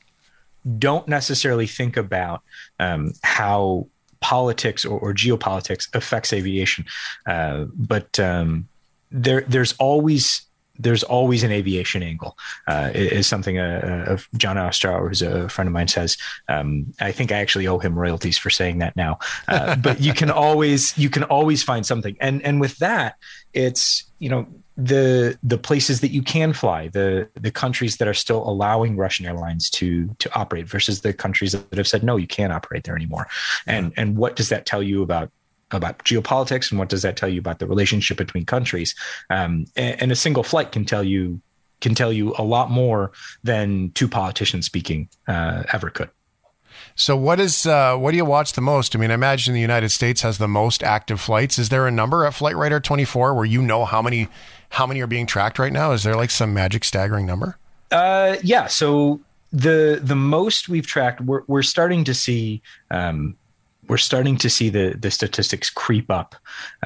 don't 0.79 1.07
necessarily 1.07 1.69
think 1.69 1.97
about 1.97 2.43
um, 2.81 3.13
how 3.23 3.87
politics 4.21 4.85
or, 4.85 4.99
or 4.99 5.15
geopolitics 5.15 5.95
affects 5.95 6.33
aviation. 6.33 6.85
Uh, 7.27 7.67
but 7.75 8.19
um, 8.19 8.69
there, 9.11 9.43
there's 9.43 9.75
always 9.75 10.43
there's 10.79 11.03
always 11.03 11.43
an 11.43 11.51
aviation 11.51 12.03
angle. 12.03 12.39
Uh, 12.67 12.91
is 12.95 13.27
something 13.27 13.59
uh, 13.59 14.07
uh 14.11 14.19
Jon 14.37 14.57
Ostrower, 14.57 15.09
who's 15.09 15.23
a 15.23 15.49
friend 15.49 15.67
of 15.67 15.73
mine, 15.73 15.89
says. 15.89 16.17
Um, 16.49 16.95
I 17.01 17.13
think 17.13 17.33
I 17.33 17.39
actually 17.39 17.67
owe 17.67 17.79
him 17.79 17.99
royalties 17.99 18.39
for 18.39 18.51
saying 18.51 18.79
that 18.79 18.95
now. 18.97 19.19
Uh, 19.49 19.77
but 19.83 20.01
you 20.01 20.15
can 20.15 20.31
always 20.31 20.97
you 20.97 21.11
can 21.11 21.25
always 21.25 21.63
find 21.63 21.85
something, 21.85 22.17
and 22.21 22.43
and 22.43 22.61
with 22.61 22.79
that, 22.79 23.17
it's 23.53 24.05
you 24.19 24.29
know 24.29 24.47
the 24.79 25.37
the 25.43 25.59
places 25.59 26.01
that 26.01 26.13
you 26.13 26.23
can 26.23 26.53
fly, 26.53 26.87
the 26.87 27.29
the 27.35 27.51
countries 27.51 27.97
that 27.97 28.07
are 28.07 28.15
still 28.15 28.49
allowing 28.49 28.97
Russian 28.97 29.27
airlines 29.27 29.69
to 29.71 30.15
to 30.21 30.33
operate 30.39 30.69
versus 30.69 31.01
the 31.01 31.13
countries 31.13 31.53
that 31.53 31.77
have 31.77 31.89
said 31.89 32.05
no, 32.05 32.17
you 32.17 32.29
can't 32.29 32.53
operate 32.53 32.85
there 32.85 32.95
anymore. 32.95 33.27
And 33.67 33.93
and 33.97 34.17
what 34.17 34.37
does 34.37 34.51
that 34.51 34.67
tell 34.67 34.83
you 34.83 35.03
about 35.03 35.33
about 35.73 35.99
geopolitics 36.05 36.71
and 36.71 36.79
what 36.79 36.89
does 36.89 37.03
that 37.03 37.17
tell 37.17 37.29
you 37.29 37.41
about 37.41 37.59
the 37.59 37.67
relationship 37.67 38.17
between 38.17 38.47
countries? 38.47 38.95
Um, 39.31 39.67
and, 39.77 40.03
and 40.03 40.13
a 40.13 40.17
single 40.17 40.45
flight 40.45 40.71
can 40.71 40.85
tell 40.85 41.03
you 41.03 41.43
can 41.81 41.97
tell 41.97 42.13
you 42.13 42.33
a 42.39 42.45
lot 42.45 42.71
more 42.71 43.11
than 43.43 43.91
two 43.93 44.09
politicians 44.09 44.67
speaking 44.67 45.09
uh, 45.27 45.65
ever 45.73 45.91
could. 45.91 46.11
So 46.95 47.17
what 47.17 47.41
is 47.41 47.67
uh, 47.67 47.97
what 47.97 48.13
do 48.13 48.17
you 48.17 48.25
watch 48.25 48.53
the 48.53 48.61
most? 48.61 48.95
I 48.95 49.01
mean, 49.01 49.11
I 49.11 49.15
imagine 49.15 49.55
the 49.55 49.61
United 49.61 49.91
States 49.91 50.23
has 50.23 50.39
the 50.39 50.49
most 50.49 50.85
active 50.85 51.21
flights. 51.21 51.59
Is 51.59 51.69
there 51.69 51.89
a 51.89 51.91
number 51.91 52.25
at 52.25 52.35
Flight 52.35 52.57
Radar 52.57 52.79
24 52.79 53.35
where 53.35 53.45
you 53.45 53.61
know 53.61 53.85
how 53.85 54.01
many 54.01 54.29
how 54.71 54.87
many 54.87 55.01
are 55.01 55.07
being 55.07 55.27
tracked 55.27 55.59
right 55.59 55.73
now? 55.73 55.93
Is 55.93 56.03
there 56.03 56.17
like 56.17 56.31
some 56.31 56.55
magic 56.55 56.85
staggering 56.85 57.27
number? 57.27 57.59
Uh, 57.91 58.37
yeah. 58.43 58.67
So 58.67 59.21
the 59.53 60.01
the 60.03 60.17
most 60.17 60.69
we've 60.69 60.87
tracked, 60.87 61.21
we're 61.21 61.43
we're 61.47 61.63
starting 61.63 62.05
to 62.05 62.15
see 62.15 62.63
um, 62.91 63.37
we're 63.89 63.97
starting 63.97 64.37
to 64.39 64.51
see 64.51 64.69
the 64.69 64.97
the 64.99 65.11
statistics 65.11 65.71
creep 65.71 66.11
up 66.11 66.35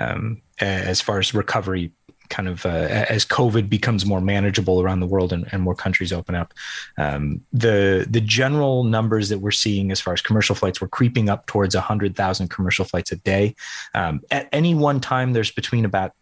um, 0.01 0.41
as 0.61 1.01
far 1.01 1.19
as 1.19 1.35
recovery 1.35 1.93
kind 2.33 2.49
of 2.49 2.65
uh, 2.65 2.89
as 3.11 3.27
COVID 3.27 3.69
becomes 3.69 4.07
more 4.07 4.23
manageable 4.23 4.81
around 4.81 5.01
the 5.01 5.07
world 5.07 5.35
and, 5.35 5.47
and 5.53 5.63
more 5.63 5.75
countries 5.75 6.13
open 6.13 6.35
up. 6.35 6.55
Um, 6.97 7.43
the 7.53 8.07
the 8.09 8.23
general 8.23 8.85
numbers 8.85 9.29
that 9.29 9.39
we're 9.39 9.51
seeing 9.51 9.93
as 9.93 10.01
far 10.01 10.15
as 10.15 10.23
commercial 10.23 10.55
flights, 10.55 10.81
we're 10.81 10.89
creeping 10.89 11.29
up 11.29 11.47
towards 11.47 11.75
hundred 11.75 12.17
thousand 12.17 12.49
commercial 12.49 12.85
flights 12.85 13.13
a 13.13 13.17
day. 13.17 13.55
Um, 13.95 14.23
at 14.31 14.49
any 14.51 14.75
one 14.75 14.99
time, 15.01 15.35
there's 15.35 15.51
between 15.51 15.85
about 15.85 16.15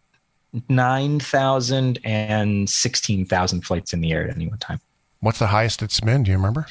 9,000 0.69 1.99
and 2.03 2.69
16,000 2.69 3.61
flights 3.61 3.93
in 3.93 4.01
the 4.01 4.11
air 4.11 4.27
at 4.27 4.35
any 4.35 4.47
one 4.47 4.57
time. 4.57 4.79
What's 5.21 5.39
the 5.39 5.47
highest 5.47 5.81
it's 5.81 5.99
been? 5.99 6.23
Do 6.23 6.31
you 6.31 6.37
remember? 6.37 6.65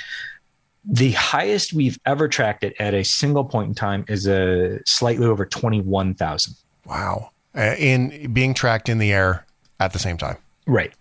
The 0.84 1.12
highest 1.12 1.72
we've 1.72 1.98
ever 2.06 2.28
tracked 2.28 2.64
it 2.64 2.74
at 2.78 2.94
a 2.94 3.04
single 3.04 3.44
point 3.44 3.68
in 3.68 3.74
time 3.74 4.04
is 4.08 4.26
a 4.26 4.80
slightly 4.86 5.26
over 5.26 5.46
21,000. 5.46 6.54
Wow. 6.86 7.30
Uh, 7.56 7.74
in 7.78 8.32
being 8.32 8.54
tracked 8.54 8.88
in 8.88 8.98
the 8.98 9.12
air 9.12 9.46
at 9.78 9.92
the 9.92 9.98
same 9.98 10.16
time. 10.16 10.36
Right. 10.66 10.92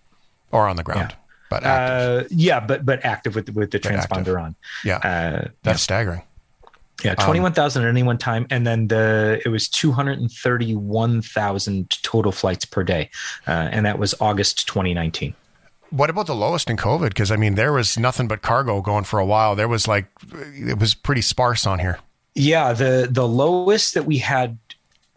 Or 0.51 0.67
on 0.67 0.75
the 0.75 0.83
ground. 0.83 1.11
Yeah. 1.11 1.15
But 1.49 1.63
active. 1.63 2.25
Uh, 2.25 2.27
yeah, 2.29 2.59
but 2.59 2.85
but 2.85 3.03
active 3.03 3.35
with 3.35 3.49
with 3.55 3.71
the 3.71 3.79
but 3.79 3.91
transponder 3.91 4.19
active. 4.19 4.35
on. 4.35 4.55
Yeah. 4.83 4.97
Uh, 4.97 5.47
That's 5.63 5.65
yeah. 5.65 5.73
staggering. 5.75 6.21
Yeah, 7.03 7.11
um, 7.11 7.25
twenty 7.25 7.39
one 7.39 7.53
thousand 7.53 7.83
um, 7.83 7.87
at 7.87 7.91
any 7.91 8.03
one 8.03 8.17
time, 8.17 8.45
and 8.49 8.67
then 8.67 8.87
the 8.87 9.41
it 9.45 9.49
was 9.49 9.69
two 9.69 9.91
hundred 9.91 10.19
and 10.19 10.31
thirty 10.31 10.75
one 10.75 11.21
thousand 11.21 11.89
total 12.03 12.31
flights 12.31 12.65
per 12.65 12.83
day, 12.83 13.09
uh, 13.47 13.69
and 13.71 13.85
that 13.85 13.99
was 13.99 14.15
August 14.19 14.67
twenty 14.67 14.93
nineteen. 14.93 15.33
What 15.91 16.09
about 16.09 16.27
the 16.27 16.35
lowest 16.35 16.69
in 16.69 16.77
COVID? 16.77 17.09
Because 17.09 17.31
I 17.31 17.35
mean, 17.35 17.55
there 17.55 17.73
was 17.73 17.97
nothing 17.97 18.27
but 18.27 18.41
cargo 18.41 18.81
going 18.81 19.05
for 19.05 19.19
a 19.19 19.25
while. 19.25 19.55
There 19.55 19.67
was 19.67 19.87
like 19.87 20.07
it 20.53 20.77
was 20.77 20.93
pretty 20.93 21.21
sparse 21.21 21.65
on 21.65 21.79
here. 21.79 21.99
Yeah, 22.35 22.73
the 22.73 23.07
the 23.09 23.27
lowest 23.27 23.95
that 23.95 24.05
we 24.05 24.19
had 24.19 24.57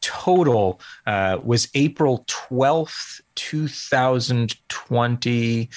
total 0.02 0.78
uh, 1.06 1.38
was 1.42 1.68
April 1.74 2.26
12th, 2.28 3.22
2020. 3.36 5.70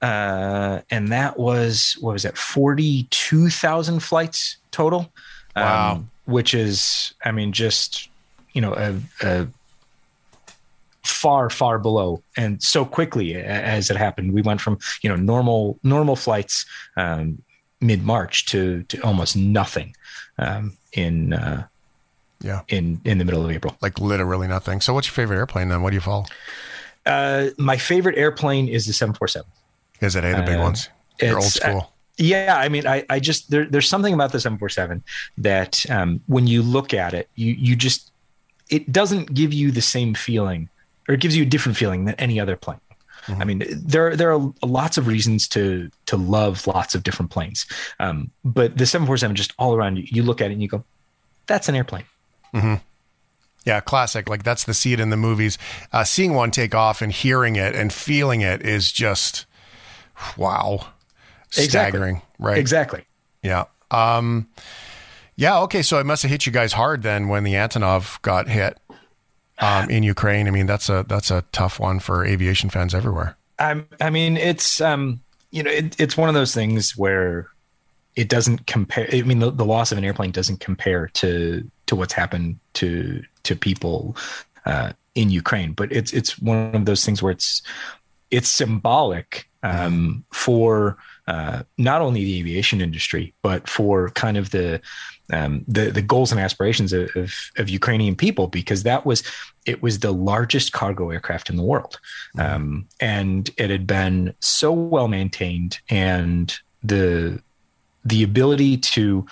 Uh, 0.00 0.80
and 0.90 1.12
that 1.12 1.38
was, 1.38 1.96
what 2.00 2.12
was 2.12 2.24
that, 2.24 2.36
42,000 2.36 4.00
flights 4.00 4.56
total? 4.72 5.12
Wow. 5.54 5.92
Um, 5.92 6.10
which 6.24 6.54
is, 6.54 7.14
I 7.24 7.32
mean, 7.32 7.52
just, 7.52 8.08
you 8.52 8.60
know, 8.60 8.74
a, 8.74 8.96
a 9.26 9.46
far 11.02 11.50
far 11.50 11.78
below 11.78 12.22
and 12.36 12.62
so 12.62 12.84
quickly 12.84 13.34
as 13.34 13.90
it 13.90 13.96
happened. 13.96 14.32
We 14.32 14.42
went 14.42 14.60
from 14.60 14.78
you 15.02 15.08
know 15.10 15.16
normal 15.16 15.78
normal 15.82 16.16
flights 16.16 16.64
um, 16.96 17.42
mid 17.80 18.04
march 18.04 18.46
to 18.46 18.82
to 18.84 19.00
almost 19.02 19.36
nothing 19.36 19.94
um, 20.38 20.76
in 20.92 21.32
uh, 21.32 21.66
yeah. 22.40 22.60
in 22.68 23.00
in 23.04 23.18
the 23.18 23.24
middle 23.24 23.44
of 23.44 23.50
april. 23.50 23.76
Like 23.82 23.98
literally 23.98 24.46
nothing. 24.48 24.80
So 24.80 24.94
what's 24.94 25.08
your 25.08 25.14
favorite 25.14 25.38
airplane 25.38 25.68
then? 25.68 25.82
What 25.82 25.90
do 25.90 25.96
you 25.96 26.00
follow? 26.00 26.24
Uh, 27.04 27.48
my 27.58 27.76
favorite 27.76 28.16
airplane 28.16 28.68
is 28.68 28.86
the 28.86 28.92
747 28.92 29.44
is 30.00 30.14
it 30.14 30.24
a 30.24 30.36
the 30.36 30.42
big 30.42 30.58
Uh, 30.58 30.62
ones? 30.62 30.88
They're 31.18 31.34
old 31.34 31.46
it's- 31.46 31.54
school 31.54 31.92
Yeah, 32.22 32.56
I 32.56 32.68
mean, 32.68 32.86
I, 32.86 33.04
I 33.10 33.18
just 33.18 33.50
there, 33.50 33.64
there's 33.64 33.88
something 33.88 34.14
about 34.14 34.30
the 34.30 34.38
747 34.38 35.02
that 35.38 35.84
um, 35.90 36.20
when 36.26 36.46
you 36.46 36.62
look 36.62 36.94
at 36.94 37.14
it, 37.14 37.28
you 37.34 37.52
you 37.54 37.74
just 37.74 38.12
it 38.70 38.92
doesn't 38.92 39.34
give 39.34 39.52
you 39.52 39.72
the 39.72 39.82
same 39.82 40.14
feeling, 40.14 40.68
or 41.08 41.14
it 41.14 41.20
gives 41.20 41.36
you 41.36 41.42
a 41.42 41.46
different 41.46 41.76
feeling 41.76 42.04
than 42.04 42.14
any 42.16 42.38
other 42.38 42.56
plane. 42.56 42.80
I 43.28 43.44
mean, 43.44 43.64
there 43.70 44.16
there 44.16 44.32
are 44.32 44.52
lots 44.62 44.98
of 44.98 45.06
reasons 45.06 45.46
to 45.48 45.90
to 46.06 46.16
love 46.16 46.66
lots 46.66 46.94
of 46.94 47.02
different 47.02 47.30
planes, 47.30 47.66
um, 48.00 48.30
but 48.44 48.76
the 48.76 48.86
747 48.86 49.36
just 49.36 49.52
all 49.58 49.74
around 49.74 49.96
you, 49.96 50.04
you 50.08 50.22
look 50.22 50.40
at 50.40 50.50
it 50.50 50.54
and 50.54 50.62
you 50.62 50.68
go, 50.68 50.84
"That's 51.46 51.68
an 51.68 51.74
airplane." 51.74 52.04
hmm 52.52 52.74
Yeah, 53.64 53.80
classic. 53.80 54.28
Like 54.28 54.42
that's 54.42 54.64
the 54.64 54.74
see 54.74 54.92
it 54.92 55.00
in 55.00 55.10
the 55.10 55.16
movies. 55.16 55.56
Uh, 55.92 56.04
seeing 56.04 56.34
one 56.34 56.50
take 56.50 56.74
off 56.74 57.00
and 57.00 57.12
hearing 57.12 57.56
it 57.56 57.76
and 57.76 57.92
feeling 57.92 58.40
it 58.40 58.62
is 58.62 58.90
just 58.90 59.46
wow, 60.36 60.86
Exactly. 61.56 61.68
staggering. 61.68 62.22
Right? 62.38 62.58
Exactly. 62.58 63.04
Yeah. 63.42 63.64
Um, 63.90 64.48
yeah. 65.36 65.60
Okay. 65.60 65.82
So 65.82 65.98
it 65.98 66.06
must 66.06 66.22
have 66.22 66.30
hit 66.30 66.46
you 66.46 66.52
guys 66.52 66.72
hard 66.72 67.02
then 67.02 67.28
when 67.28 67.44
the 67.44 67.54
Antonov 67.54 68.20
got 68.22 68.48
hit 68.48 68.78
um, 69.58 69.90
in 69.90 70.02
Ukraine. 70.02 70.48
I 70.48 70.50
mean, 70.50 70.66
that's 70.66 70.88
a 70.88 71.04
that's 71.08 71.30
a 71.30 71.44
tough 71.52 71.78
one 71.78 72.00
for 72.00 72.24
aviation 72.24 72.70
fans 72.70 72.94
everywhere. 72.94 73.36
I, 73.58 73.84
I 74.00 74.10
mean, 74.10 74.36
it's 74.36 74.80
um, 74.80 75.20
you 75.50 75.62
know, 75.62 75.70
it, 75.70 75.98
it's 76.00 76.16
one 76.16 76.28
of 76.28 76.34
those 76.34 76.54
things 76.54 76.96
where 76.96 77.48
it 78.16 78.28
doesn't 78.28 78.66
compare. 78.66 79.08
I 79.12 79.22
mean, 79.22 79.38
the, 79.38 79.50
the 79.50 79.64
loss 79.64 79.92
of 79.92 79.98
an 79.98 80.04
airplane 80.04 80.32
doesn't 80.32 80.60
compare 80.60 81.08
to 81.14 81.68
to 81.86 81.96
what's 81.96 82.12
happened 82.12 82.58
to 82.74 83.22
to 83.44 83.56
people 83.56 84.16
uh, 84.66 84.92
in 85.14 85.30
Ukraine. 85.30 85.72
But 85.72 85.92
it's 85.92 86.12
it's 86.12 86.38
one 86.38 86.74
of 86.74 86.84
those 86.84 87.04
things 87.04 87.22
where 87.22 87.32
it's 87.32 87.62
it's 88.30 88.48
symbolic 88.48 89.48
um, 89.62 90.24
for 90.32 90.96
uh, 91.28 91.62
not 91.78 92.00
only 92.00 92.24
the 92.24 92.40
aviation 92.40 92.80
industry, 92.80 93.32
but 93.42 93.68
for 93.68 94.10
kind 94.10 94.36
of 94.36 94.50
the 94.50 94.80
um, 95.32 95.64
the 95.68 95.90
the 95.90 96.02
goals 96.02 96.32
and 96.32 96.40
aspirations 96.40 96.92
of, 96.92 97.14
of, 97.14 97.32
of 97.56 97.68
Ukrainian 97.68 98.16
people, 98.16 98.48
because 98.48 98.82
that 98.82 99.06
was 99.06 99.22
it 99.64 99.82
was 99.82 100.00
the 100.00 100.12
largest 100.12 100.72
cargo 100.72 101.10
aircraft 101.10 101.48
in 101.48 101.56
the 101.56 101.62
world, 101.62 102.00
um, 102.38 102.86
and 103.00 103.50
it 103.56 103.70
had 103.70 103.86
been 103.86 104.34
so 104.40 104.72
well 104.72 105.06
maintained, 105.06 105.78
and 105.88 106.58
the 106.82 107.40
the 108.04 108.24
ability 108.24 108.76
to 108.78 109.24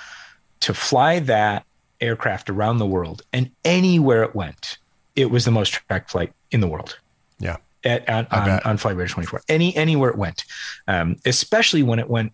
to 0.61 0.75
fly 0.75 1.19
that 1.19 1.65
aircraft 2.01 2.49
around 2.49 2.79
the 2.79 2.87
world 2.87 3.23
and 3.33 3.51
anywhere 3.65 4.23
it 4.23 4.35
went, 4.35 4.79
it 5.17 5.31
was 5.31 5.45
the 5.45 5.51
most 5.51 5.71
tracked 5.71 6.11
flight 6.13 6.33
in 6.51 6.61
the 6.61 6.69
world 6.69 6.99
Yeah. 7.85 8.05
at, 8.07 8.33
on, 8.33 8.61
on. 8.65 8.77
Flight 8.77 8.97
Radar 8.97 9.09
24. 9.09 9.43
Any 9.49 9.75
anywhere 9.77 10.11
it 10.11 10.17
went, 10.17 10.45
um, 10.87 11.17
especially 11.25 11.83
when 11.83 11.99
it 11.99 12.09
went 12.09 12.33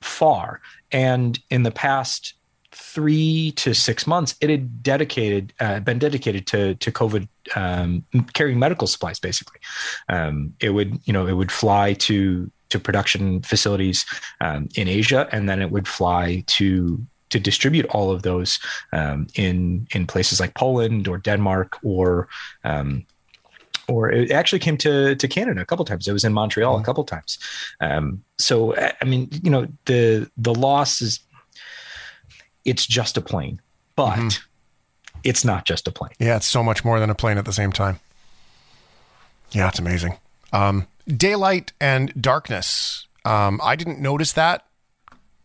far. 0.00 0.60
And 0.90 1.38
in 1.50 1.62
the 1.62 1.70
past 1.70 2.34
three 2.72 3.52
to 3.52 3.74
six 3.74 4.06
months, 4.06 4.34
it 4.40 4.50
had 4.50 4.82
dedicated 4.82 5.52
uh, 5.60 5.80
been 5.80 5.98
dedicated 5.98 6.46
to 6.48 6.74
to 6.76 6.92
COVID 6.92 7.28
um, 7.54 8.04
carrying 8.32 8.58
medical 8.58 8.86
supplies. 8.86 9.18
Basically, 9.18 9.60
um, 10.08 10.54
it 10.60 10.70
would 10.70 10.98
you 11.04 11.12
know 11.12 11.26
it 11.26 11.34
would 11.34 11.52
fly 11.52 11.92
to 11.94 12.50
to 12.70 12.78
production 12.78 13.42
facilities 13.42 14.04
um, 14.40 14.68
in 14.76 14.88
Asia, 14.88 15.28
and 15.32 15.48
then 15.48 15.60
it 15.60 15.70
would 15.70 15.86
fly 15.88 16.42
to 16.46 17.04
to 17.30 17.38
distribute 17.38 17.86
all 17.86 18.10
of 18.10 18.22
those 18.22 18.58
um, 18.92 19.26
in 19.34 19.86
in 19.94 20.06
places 20.06 20.40
like 20.40 20.54
Poland 20.54 21.08
or 21.08 21.18
Denmark 21.18 21.78
or 21.82 22.28
um, 22.64 23.06
or 23.90 24.10
it 24.10 24.30
actually 24.30 24.60
came 24.60 24.76
to 24.78 25.14
to 25.16 25.28
Canada 25.28 25.60
a 25.60 25.64
couple 25.66 25.84
times. 25.84 26.06
It 26.06 26.12
was 26.12 26.24
in 26.24 26.32
Montreal 26.32 26.78
a 26.78 26.82
couple 26.82 27.04
times. 27.04 27.38
Um, 27.80 28.22
so 28.38 28.76
I 28.76 29.04
mean, 29.04 29.28
you 29.42 29.50
know, 29.50 29.66
the 29.86 30.30
the 30.36 30.54
loss 30.54 31.02
is 31.02 31.20
it's 32.64 32.86
just 32.86 33.16
a 33.16 33.20
plane, 33.20 33.60
but 33.96 34.40
it's 35.24 35.44
not 35.44 35.64
just 35.64 35.88
a 35.88 35.90
plane. 35.90 36.12
Yeah, 36.18 36.36
it's 36.36 36.46
so 36.46 36.62
much 36.62 36.84
more 36.84 37.00
than 37.00 37.10
a 37.10 37.14
plane 37.14 37.36
at 37.36 37.44
the 37.44 37.52
same 37.52 37.72
time. 37.72 37.98
Yeah, 39.50 39.68
it's 39.68 39.80
amazing. 39.80 40.16
Um, 40.52 40.86
daylight 41.08 41.72
and 41.80 42.12
darkness. 42.20 43.08
Um, 43.24 43.60
I 43.62 43.76
didn't 43.76 43.98
notice 43.98 44.32
that 44.32 44.64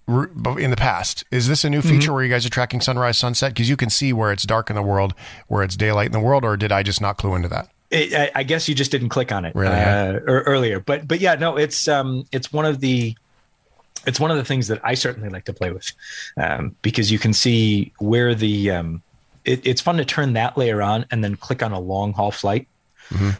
in 0.07 0.69
the 0.69 0.77
past. 0.77 1.23
Is 1.31 1.47
this 1.47 1.65
a 1.65 1.69
new 1.69 1.81
feature 1.81 2.13
where 2.13 2.23
you 2.23 2.29
guys 2.29 2.45
are 2.45 2.49
tracking 2.49 2.79
sunrise, 2.79 3.17
sunset? 3.17 3.53
Because 3.53 3.67
you 3.67 3.75
can 3.75 3.89
see 3.89 4.13
where 4.13 4.31
it's 4.31 4.43
dark 4.43 4.69
in 4.69 4.75
the 4.75 4.83
world, 4.83 5.15
where 5.47 5.63
it's 5.63 5.75
daylight 5.75 6.05
in 6.05 6.11
the 6.11 6.19
world, 6.19 6.45
or 6.45 6.55
did 6.55 6.71
I 6.71 6.83
just 6.83 7.01
not 7.01 7.17
clue 7.17 7.33
into 7.33 7.47
that? 7.49 7.69
It, 7.91 8.13
I, 8.13 8.39
I 8.39 8.43
guess 8.43 8.67
you 8.67 8.75
just 8.75 8.91
didn't 8.91 9.09
click 9.09 9.31
on 9.31 9.45
it 9.45 9.55
Really, 9.55 9.75
uh, 9.75 10.13
or 10.27 10.41
earlier, 10.41 10.79
but 10.79 11.07
but 11.07 11.19
yeah, 11.19 11.35
no, 11.35 11.57
it's 11.57 11.87
um 11.87 12.25
it's 12.31 12.51
one 12.51 12.65
of 12.65 12.79
the 12.79 13.15
it's 14.05 14.19
one 14.19 14.31
of 14.31 14.37
the 14.37 14.45
things 14.45 14.67
that 14.67 14.79
I 14.83 14.93
certainly 14.93 15.29
like 15.29 15.45
to 15.45 15.53
play 15.53 15.71
with 15.71 15.91
um, 16.37 16.75
because 16.81 17.11
you 17.11 17.19
can 17.19 17.33
see 17.33 17.91
where 17.99 18.35
the 18.35 18.71
um, 18.71 19.01
it, 19.43 19.65
it's 19.65 19.81
fun 19.81 19.97
to 19.97 20.05
turn 20.05 20.33
that 20.33 20.57
layer 20.57 20.81
on 20.81 21.05
and 21.11 21.23
then 21.23 21.35
click 21.35 21.63
on 21.63 21.71
a 21.71 21.79
long 21.79 22.13
haul 22.13 22.31
flight 22.31 22.67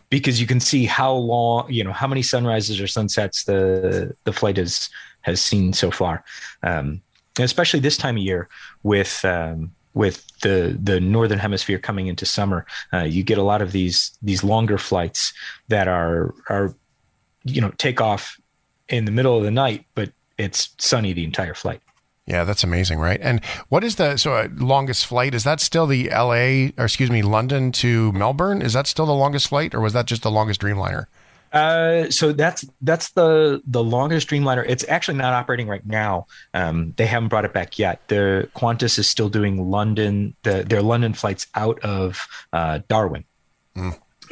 because 0.10 0.40
you 0.40 0.46
can 0.46 0.60
see 0.60 0.86
how 0.86 1.12
long 1.12 1.72
you 1.72 1.84
know 1.84 1.92
how 1.92 2.08
many 2.08 2.22
sunrises 2.22 2.80
or 2.80 2.88
sunsets 2.88 3.46
the 3.46 4.16
the 4.24 4.34
flight 4.34 4.58
has 4.58 4.90
has 5.22 5.42
seen 5.42 5.74
so 5.74 5.90
far. 5.90 6.24
Um, 6.62 7.02
especially 7.40 7.80
this 7.80 7.98
time 7.98 8.16
of 8.16 8.24
year 8.24 8.48
with 8.84 9.26
um, 9.26 9.72
with 9.96 10.24
the 10.42 10.78
the 10.80 11.00
northern 11.00 11.40
hemisphere 11.40 11.80
coming 11.80 12.06
into 12.06 12.26
summer 12.26 12.68
uh, 12.94 13.00
you 13.00 13.24
get 13.24 13.40
a 13.40 13.44
lot 13.44 13.64
of 13.64 13.72
these 13.72 14.16
these 14.22 14.44
longer 14.44 14.78
flights 14.78 15.34
that 15.70 15.88
are 15.88 16.36
are 16.50 16.76
you 17.44 17.60
know 17.60 17.72
take 17.78 18.00
off 18.00 18.40
in 18.88 19.06
the 19.06 19.12
middle 19.12 19.36
of 19.36 19.44
the 19.44 19.50
night 19.50 19.86
but 19.96 20.12
it's 20.38 20.76
sunny 20.78 21.14
the 21.14 21.24
entire 21.24 21.56
flight 21.56 21.82
Yeah, 22.28 22.44
that's 22.44 22.64
amazing, 22.64 22.98
right? 22.98 23.22
And 23.22 23.46
what 23.70 23.84
is 23.84 23.98
the 23.98 24.18
so 24.18 24.34
uh, 24.34 24.48
longest 24.58 25.06
flight? 25.06 25.36
Is 25.36 25.44
that 25.44 25.60
still 25.60 25.86
the 25.86 26.10
L.A. 26.10 26.74
or 26.76 26.86
excuse 26.86 27.12
me, 27.12 27.22
London 27.22 27.72
to 27.74 28.12
Melbourne? 28.14 28.64
Is 28.64 28.74
that 28.74 28.88
still 28.88 29.06
the 29.06 29.14
longest 29.14 29.50
flight, 29.50 29.76
or 29.76 29.80
was 29.80 29.94
that 29.94 30.08
just 30.08 30.24
the 30.24 30.32
longest 30.32 30.60
Dreamliner? 30.60 31.06
Uh, 31.56 32.10
so 32.10 32.34
that's 32.34 32.66
that's 32.82 33.12
the 33.12 33.62
the 33.66 33.82
longest 33.82 34.28
Dreamliner. 34.28 34.66
It's 34.68 34.86
actually 34.90 35.18
not 35.18 35.32
operating 35.32 35.70
right 35.70 35.86
now. 35.86 36.28
Um, 36.54 36.94
they 36.98 37.06
haven't 37.06 37.30
brought 37.30 37.46
it 37.46 37.54
back 37.54 37.80
yet. 37.80 38.06
The 38.10 38.50
Qantas 38.58 39.00
is 39.00 39.08
still 39.08 39.30
doing 39.30 39.72
London 39.72 40.36
the, 40.44 40.66
their 40.68 40.82
London 40.82 41.14
flights 41.14 41.48
out 41.56 41.80
of 41.80 42.28
uh, 42.52 42.80
Darwin 42.90 43.24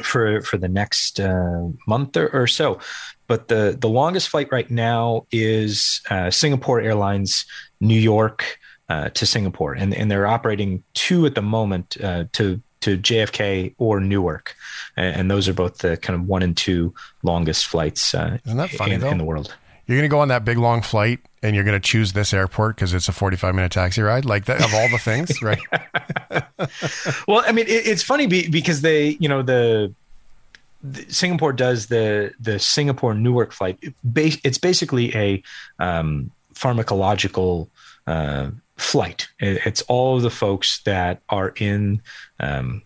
for 0.02 0.42
for 0.42 0.58
the 0.58 0.68
next 0.68 1.18
uh, 1.18 1.68
month 1.86 2.14
or, 2.18 2.28
or 2.28 2.46
so. 2.46 2.78
But 3.26 3.48
the 3.48 3.74
the 3.80 3.88
longest 3.88 4.28
flight 4.28 4.48
right 4.52 4.70
now 4.70 5.26
is 5.32 6.02
uh, 6.10 6.30
Singapore 6.30 6.82
Airlines, 6.82 7.46
New 7.80 7.98
York 7.98 8.58
uh, 8.90 9.08
to 9.08 9.24
Singapore, 9.24 9.72
and 9.72 9.94
and 9.94 10.10
they're 10.10 10.26
operating 10.26 10.82
two 10.92 11.24
at 11.24 11.34
the 11.34 11.42
moment 11.42 11.96
uh, 12.04 12.24
to 12.32 12.60
to 12.84 12.98
JFK 12.98 13.74
or 13.78 14.00
Newark, 14.00 14.54
and, 14.96 15.16
and 15.16 15.30
those 15.30 15.48
are 15.48 15.54
both 15.54 15.78
the 15.78 15.96
kind 15.96 16.18
of 16.18 16.26
one 16.26 16.42
and 16.42 16.56
two 16.56 16.94
longest 17.22 17.66
flights. 17.66 18.14
Uh, 18.14 18.38
Isn't 18.44 18.58
that 18.58 18.70
funny 18.70 18.94
in, 18.94 19.04
in 19.04 19.18
the 19.18 19.24
world? 19.24 19.54
You're 19.86 19.98
going 19.98 20.08
to 20.08 20.12
go 20.12 20.20
on 20.20 20.28
that 20.28 20.44
big 20.44 20.56
long 20.56 20.80
flight 20.80 21.20
and 21.42 21.54
you're 21.54 21.64
going 21.64 21.78
to 21.78 21.88
choose 21.88 22.14
this 22.14 22.32
airport 22.32 22.76
because 22.76 22.94
it's 22.94 23.08
a 23.08 23.12
45 23.12 23.54
minute 23.54 23.72
taxi 23.72 24.00
ride, 24.00 24.24
like 24.24 24.46
that 24.46 24.64
of 24.64 24.72
all 24.72 24.88
the 24.88 24.98
things, 24.98 25.42
right? 25.42 25.58
well, 27.28 27.44
I 27.46 27.52
mean, 27.52 27.66
it, 27.66 27.86
it's 27.86 28.02
funny 28.02 28.26
be, 28.26 28.48
because 28.48 28.80
they, 28.80 29.08
you 29.20 29.28
know, 29.28 29.42
the, 29.42 29.92
the 30.82 31.04
Singapore 31.12 31.54
does 31.54 31.86
the 31.86 32.34
the 32.38 32.58
Singapore 32.58 33.14
Newark 33.14 33.52
flight. 33.52 33.78
It 33.80 33.94
It's 34.14 34.58
basically 34.58 35.14
a 35.16 35.42
um, 35.78 36.30
pharmacological 36.54 37.68
uh, 38.06 38.50
flight. 38.76 39.28
It's 39.38 39.82
all 39.82 40.16
of 40.16 40.22
the 40.22 40.30
folks 40.30 40.82
that 40.84 41.22
are 41.28 41.52
in 41.56 42.02
um, 42.40 42.82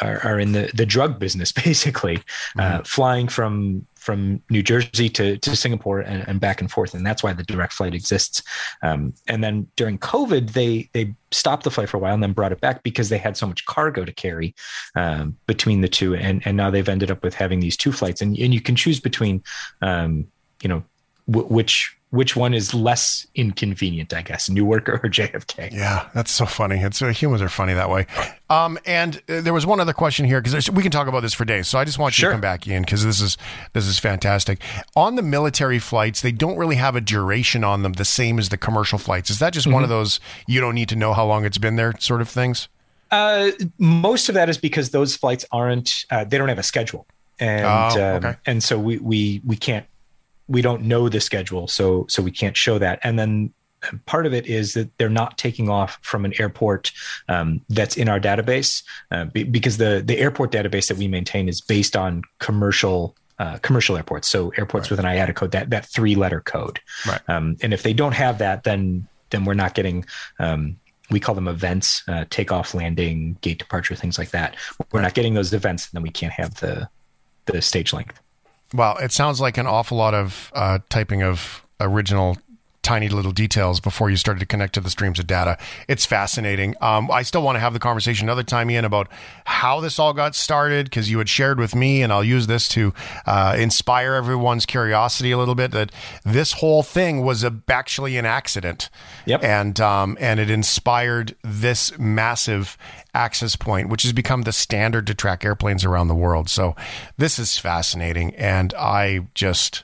are, 0.00 0.20
are 0.24 0.38
in 0.38 0.52
the 0.52 0.70
the 0.74 0.86
drug 0.86 1.18
business, 1.18 1.52
basically, 1.64 2.22
uh, 2.58 2.82
flying 2.82 3.28
from 3.28 3.86
from 4.06 4.40
New 4.50 4.62
Jersey 4.62 5.08
to, 5.08 5.36
to 5.38 5.56
Singapore 5.56 5.98
and, 5.98 6.28
and 6.28 6.38
back 6.38 6.60
and 6.60 6.70
forth, 6.70 6.94
and 6.94 7.04
that's 7.04 7.24
why 7.24 7.32
the 7.32 7.42
direct 7.42 7.72
flight 7.72 7.92
exists. 7.92 8.40
Um, 8.80 9.14
and 9.26 9.42
then 9.42 9.66
during 9.74 9.98
COVID, 9.98 10.52
they 10.52 10.88
they 10.92 11.14
stopped 11.32 11.64
the 11.64 11.70
flight 11.70 11.88
for 11.88 11.96
a 11.96 12.00
while 12.00 12.14
and 12.14 12.22
then 12.22 12.32
brought 12.32 12.52
it 12.52 12.60
back 12.60 12.82
because 12.82 13.08
they 13.08 13.18
had 13.18 13.36
so 13.36 13.46
much 13.46 13.66
cargo 13.66 14.04
to 14.04 14.12
carry 14.12 14.54
um, 14.94 15.36
between 15.46 15.80
the 15.80 15.88
two, 15.88 16.14
and 16.14 16.42
and 16.46 16.56
now 16.56 16.70
they've 16.70 16.88
ended 16.88 17.10
up 17.10 17.22
with 17.22 17.34
having 17.34 17.60
these 17.60 17.76
two 17.76 17.92
flights, 17.92 18.20
and 18.20 18.36
and 18.38 18.54
you 18.54 18.60
can 18.60 18.76
choose 18.76 19.00
between, 19.00 19.42
um, 19.82 20.26
you 20.62 20.68
know, 20.68 20.84
w- 21.28 21.48
which 21.48 21.96
which 22.10 22.36
one 22.36 22.54
is 22.54 22.72
less 22.72 23.26
inconvenient, 23.34 24.14
I 24.14 24.22
guess, 24.22 24.48
Newark 24.48 24.88
or 24.88 24.98
JFK. 25.00 25.72
Yeah, 25.72 26.08
that's 26.14 26.30
so 26.30 26.46
funny. 26.46 26.80
It's 26.80 27.02
uh, 27.02 27.08
humans 27.08 27.42
are 27.42 27.48
funny 27.48 27.74
that 27.74 27.90
way. 27.90 28.06
Um, 28.48 28.78
and 28.86 29.16
uh, 29.28 29.40
there 29.40 29.52
was 29.52 29.66
one 29.66 29.80
other 29.80 29.92
question 29.92 30.24
here 30.24 30.40
because 30.40 30.70
we 30.70 30.82
can 30.82 30.92
talk 30.92 31.08
about 31.08 31.20
this 31.20 31.34
for 31.34 31.44
days. 31.44 31.66
So 31.68 31.78
I 31.78 31.84
just 31.84 31.98
want 31.98 32.16
you 32.16 32.22
Sure. 32.22 32.30
to 32.30 32.34
come 32.34 32.40
back 32.40 32.66
in 32.68 32.82
because 32.82 33.04
this 33.04 33.20
is 33.20 33.36
this 33.72 33.86
is 33.86 33.98
fantastic. 33.98 34.60
On 34.94 35.16
the 35.16 35.22
military 35.22 35.78
flights, 35.80 36.20
they 36.22 36.32
don't 36.32 36.56
really 36.56 36.76
have 36.76 36.94
a 36.94 37.00
duration 37.00 37.64
on 37.64 37.82
them 37.82 37.94
the 37.94 38.04
same 38.04 38.38
as 38.38 38.50
the 38.50 38.56
commercial 38.56 38.98
flights. 38.98 39.28
Is 39.28 39.40
that 39.40 39.52
just 39.52 39.66
one 39.66 39.82
of 39.82 39.88
those 39.88 40.20
you 40.46 40.60
don't 40.60 40.74
need 40.76 40.88
to 40.90 40.96
know 40.96 41.12
how 41.12 41.26
long 41.26 41.44
it's 41.44 41.58
been 41.58 41.74
there 41.76 41.94
sort 41.98 42.20
of 42.20 42.28
things? 42.28 42.68
Uh, 43.10 43.50
most 43.78 44.28
of 44.28 44.34
that 44.36 44.48
is 44.48 44.58
because 44.58 44.90
those 44.90 45.16
flights 45.16 45.44
aren't 45.52 46.04
uh, 46.10 46.24
they 46.24 46.38
don't 46.38 46.48
have 46.48 46.58
a 46.58 46.62
schedule, 46.62 47.06
and 47.40 47.64
Oh, 47.64 48.16
um, 48.28 48.36
and 48.46 48.62
so 48.62 48.78
we 48.78 48.98
we 48.98 49.40
we 49.44 49.56
can't 49.56 49.86
we 50.48 50.62
don't 50.62 50.82
know 50.82 51.08
the 51.08 51.20
schedule, 51.20 51.68
so 51.68 52.06
so 52.08 52.22
we 52.22 52.30
can't 52.30 52.56
show 52.56 52.78
that. 52.78 53.00
And 53.02 53.18
then 53.18 53.52
uh, 53.82 53.96
part 54.06 54.26
of 54.26 54.34
it 54.34 54.46
is 54.46 54.74
that 54.74 54.96
they're 54.98 55.08
not 55.08 55.38
taking 55.38 55.68
off 55.68 55.98
from 56.02 56.24
an 56.24 56.32
airport 56.40 56.92
um, 57.28 57.60
that's 57.68 57.96
in 57.96 58.08
our 58.08 58.20
database 58.20 58.82
uh, 59.10 59.26
be, 59.26 59.44
because 59.44 59.76
the 59.76 60.02
the 60.04 60.18
airport 60.18 60.52
database 60.52 60.88
that 60.88 60.96
we 60.96 61.08
maintain 61.08 61.48
is 61.48 61.60
based 61.60 61.96
on 61.96 62.22
commercial. 62.38 63.16
Uh, 63.38 63.58
commercial 63.58 63.98
airports, 63.98 64.26
so 64.26 64.50
airports 64.56 64.88
with 64.88 64.98
an 64.98 65.04
IATA 65.04 65.34
code, 65.34 65.50
that 65.50 65.68
that 65.68 65.84
three 65.84 66.14
letter 66.14 66.40
code. 66.40 66.80
Right. 67.06 67.20
Um, 67.28 67.58
and 67.60 67.74
if 67.74 67.82
they 67.82 67.92
don't 67.92 68.14
have 68.14 68.38
that, 68.38 68.64
then 68.64 69.06
then 69.28 69.44
we're 69.44 69.52
not 69.52 69.74
getting. 69.74 70.06
Um, 70.38 70.78
we 71.10 71.20
call 71.20 71.34
them 71.34 71.46
events, 71.46 72.02
uh, 72.08 72.24
takeoff, 72.30 72.72
landing, 72.72 73.36
gate 73.42 73.58
departure, 73.58 73.94
things 73.94 74.16
like 74.18 74.30
that. 74.30 74.56
We're 74.90 75.02
not 75.02 75.12
getting 75.12 75.34
those 75.34 75.52
events, 75.52 75.84
and 75.84 75.92
then 75.92 76.02
we 76.02 76.08
can't 76.08 76.32
have 76.32 76.54
the 76.60 76.88
the 77.44 77.60
stage 77.60 77.92
length. 77.92 78.20
Wow, 78.72 78.96
it 78.96 79.12
sounds 79.12 79.40
like 79.40 79.58
an 79.58 79.66
awful 79.66 79.96
lot 79.96 80.14
of 80.14 80.50
uh, 80.54 80.80
typing 80.88 81.22
of 81.22 81.64
original 81.80 82.36
tiny 82.86 83.08
little 83.08 83.32
details 83.32 83.80
before 83.80 84.10
you 84.10 84.16
started 84.16 84.38
to 84.38 84.46
connect 84.46 84.72
to 84.72 84.80
the 84.80 84.90
streams 84.90 85.18
of 85.18 85.26
data. 85.26 85.58
It's 85.88 86.06
fascinating. 86.06 86.76
Um, 86.80 87.10
I 87.10 87.22
still 87.22 87.42
want 87.42 87.56
to 87.56 87.60
have 87.60 87.72
the 87.72 87.80
conversation 87.80 88.28
another 88.28 88.44
time, 88.44 88.70
Ian, 88.70 88.84
about 88.84 89.08
how 89.44 89.80
this 89.80 89.98
all 89.98 90.12
got 90.12 90.36
started 90.36 90.86
because 90.86 91.10
you 91.10 91.18
had 91.18 91.28
shared 91.28 91.58
with 91.58 91.74
me, 91.74 92.00
and 92.00 92.12
I'll 92.12 92.22
use 92.22 92.46
this 92.46 92.68
to 92.68 92.94
uh, 93.26 93.56
inspire 93.58 94.14
everyone's 94.14 94.66
curiosity 94.66 95.32
a 95.32 95.38
little 95.38 95.56
bit. 95.56 95.72
That 95.72 95.90
this 96.24 96.52
whole 96.52 96.84
thing 96.84 97.24
was 97.24 97.42
a, 97.42 97.52
actually 97.68 98.18
an 98.18 98.24
accident. 98.24 98.88
Yep. 99.24 99.42
And 99.42 99.80
um, 99.80 100.16
and 100.20 100.38
it 100.38 100.48
inspired 100.48 101.34
this 101.42 101.98
massive 101.98 102.78
access 103.14 103.56
point, 103.56 103.88
which 103.88 104.04
has 104.04 104.12
become 104.12 104.42
the 104.42 104.52
standard 104.52 105.08
to 105.08 105.14
track 105.14 105.44
airplanes 105.44 105.84
around 105.84 106.06
the 106.06 106.14
world. 106.14 106.48
So 106.48 106.76
this 107.18 107.40
is 107.40 107.58
fascinating, 107.58 108.32
and 108.36 108.72
I 108.74 109.26
just 109.34 109.82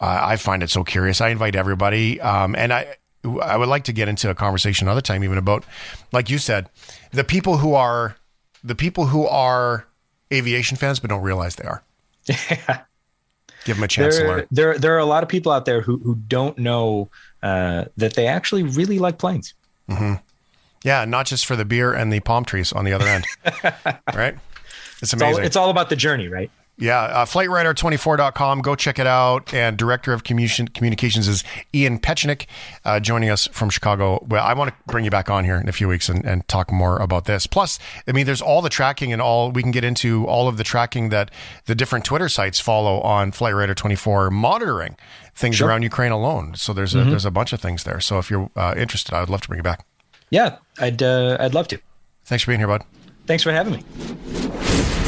uh, 0.00 0.20
I 0.22 0.36
find 0.36 0.62
it 0.62 0.70
so 0.70 0.84
curious. 0.84 1.20
I 1.20 1.28
invite 1.30 1.56
everybody, 1.56 2.20
um, 2.20 2.54
and 2.54 2.72
I 2.72 2.96
I 3.42 3.56
would 3.56 3.68
like 3.68 3.84
to 3.84 3.92
get 3.92 4.08
into 4.08 4.30
a 4.30 4.34
conversation 4.34 4.86
another 4.86 5.00
time, 5.00 5.24
even 5.24 5.38
about 5.38 5.64
like 6.12 6.30
you 6.30 6.38
said, 6.38 6.68
the 7.12 7.24
people 7.24 7.58
who 7.58 7.74
are 7.74 8.16
the 8.62 8.74
people 8.74 9.06
who 9.06 9.26
are 9.26 9.86
aviation 10.32 10.76
fans 10.76 11.00
but 11.00 11.10
don't 11.10 11.22
realize 11.22 11.56
they 11.56 11.64
are. 11.66 11.82
Give 13.64 13.76
them 13.76 13.82
a 13.84 13.88
chance 13.88 14.16
to 14.16 14.22
There, 14.22 14.28
learn. 14.28 14.46
there, 14.50 14.78
there 14.78 14.94
are 14.94 14.98
a 14.98 15.04
lot 15.04 15.22
of 15.22 15.28
people 15.28 15.52
out 15.52 15.64
there 15.64 15.80
who 15.80 15.98
who 15.98 16.14
don't 16.14 16.56
know 16.58 17.10
uh, 17.42 17.86
that 17.96 18.14
they 18.14 18.26
actually 18.26 18.62
really 18.62 18.98
like 18.98 19.18
planes. 19.18 19.54
hmm 19.88 20.14
Yeah, 20.84 21.04
not 21.04 21.26
just 21.26 21.44
for 21.46 21.56
the 21.56 21.64
beer 21.64 21.92
and 21.92 22.12
the 22.12 22.20
palm 22.20 22.44
trees 22.44 22.72
on 22.72 22.84
the 22.84 22.92
other 22.92 23.06
end, 23.08 23.24
right? 24.14 24.36
It's 25.02 25.12
It's 25.12 25.22
all, 25.22 25.34
amazing. 25.34 25.44
it's 25.44 25.56
all 25.56 25.70
about 25.70 25.90
the 25.90 25.96
journey, 25.96 26.28
right? 26.28 26.50
Yeah, 26.80 27.00
uh, 27.00 27.24
flightradar24.com. 27.24 28.60
Go 28.62 28.76
check 28.76 29.00
it 29.00 29.06
out. 29.06 29.52
And 29.52 29.76
Director 29.76 30.12
of 30.12 30.22
Communication, 30.22 30.68
Communications 30.68 31.26
is 31.26 31.42
Ian 31.74 31.98
Petchenik, 31.98 32.46
uh, 32.84 33.00
joining 33.00 33.30
us 33.30 33.48
from 33.48 33.68
Chicago. 33.68 34.24
Well, 34.28 34.44
I 34.44 34.54
want 34.54 34.70
to 34.70 34.76
bring 34.86 35.04
you 35.04 35.10
back 35.10 35.28
on 35.28 35.44
here 35.44 35.56
in 35.56 35.68
a 35.68 35.72
few 35.72 35.88
weeks 35.88 36.08
and, 36.08 36.24
and 36.24 36.46
talk 36.46 36.70
more 36.70 36.98
about 36.98 37.24
this. 37.24 37.48
Plus, 37.48 37.80
I 38.06 38.12
mean, 38.12 38.26
there's 38.26 38.40
all 38.40 38.62
the 38.62 38.68
tracking 38.68 39.12
and 39.12 39.20
all, 39.20 39.50
we 39.50 39.60
can 39.62 39.72
get 39.72 39.82
into 39.82 40.24
all 40.26 40.46
of 40.46 40.56
the 40.56 40.62
tracking 40.62 41.08
that 41.08 41.32
the 41.66 41.74
different 41.74 42.04
Twitter 42.04 42.28
sites 42.28 42.60
follow 42.60 43.00
on 43.00 43.32
Flight 43.32 43.54
Radar 43.56 43.74
24 43.74 44.30
monitoring 44.30 44.96
things 45.34 45.56
Sure. 45.56 45.66
around 45.68 45.82
Ukraine 45.82 46.12
alone. 46.12 46.54
So 46.54 46.72
there's 46.72 46.94
a, 46.94 46.98
Mhm. 46.98 47.10
there's 47.10 47.24
a 47.24 47.30
bunch 47.32 47.52
of 47.52 47.60
things 47.60 47.82
there. 47.82 48.00
So 48.00 48.18
if 48.18 48.30
you're 48.30 48.50
uh, 48.54 48.74
interested, 48.76 49.14
I 49.14 49.20
would 49.20 49.30
love 49.30 49.40
to 49.42 49.48
bring 49.48 49.58
you 49.58 49.64
back. 49.64 49.84
Yeah, 50.30 50.58
I'd 50.78 51.02
uh, 51.02 51.38
I'd 51.40 51.54
love 51.54 51.66
to. 51.68 51.80
Thanks 52.24 52.44
for 52.44 52.50
being 52.52 52.60
here, 52.60 52.68
bud. 52.68 52.84
Thanks 53.26 53.42
for 53.42 53.50
having 53.52 53.72
me. 53.74 55.07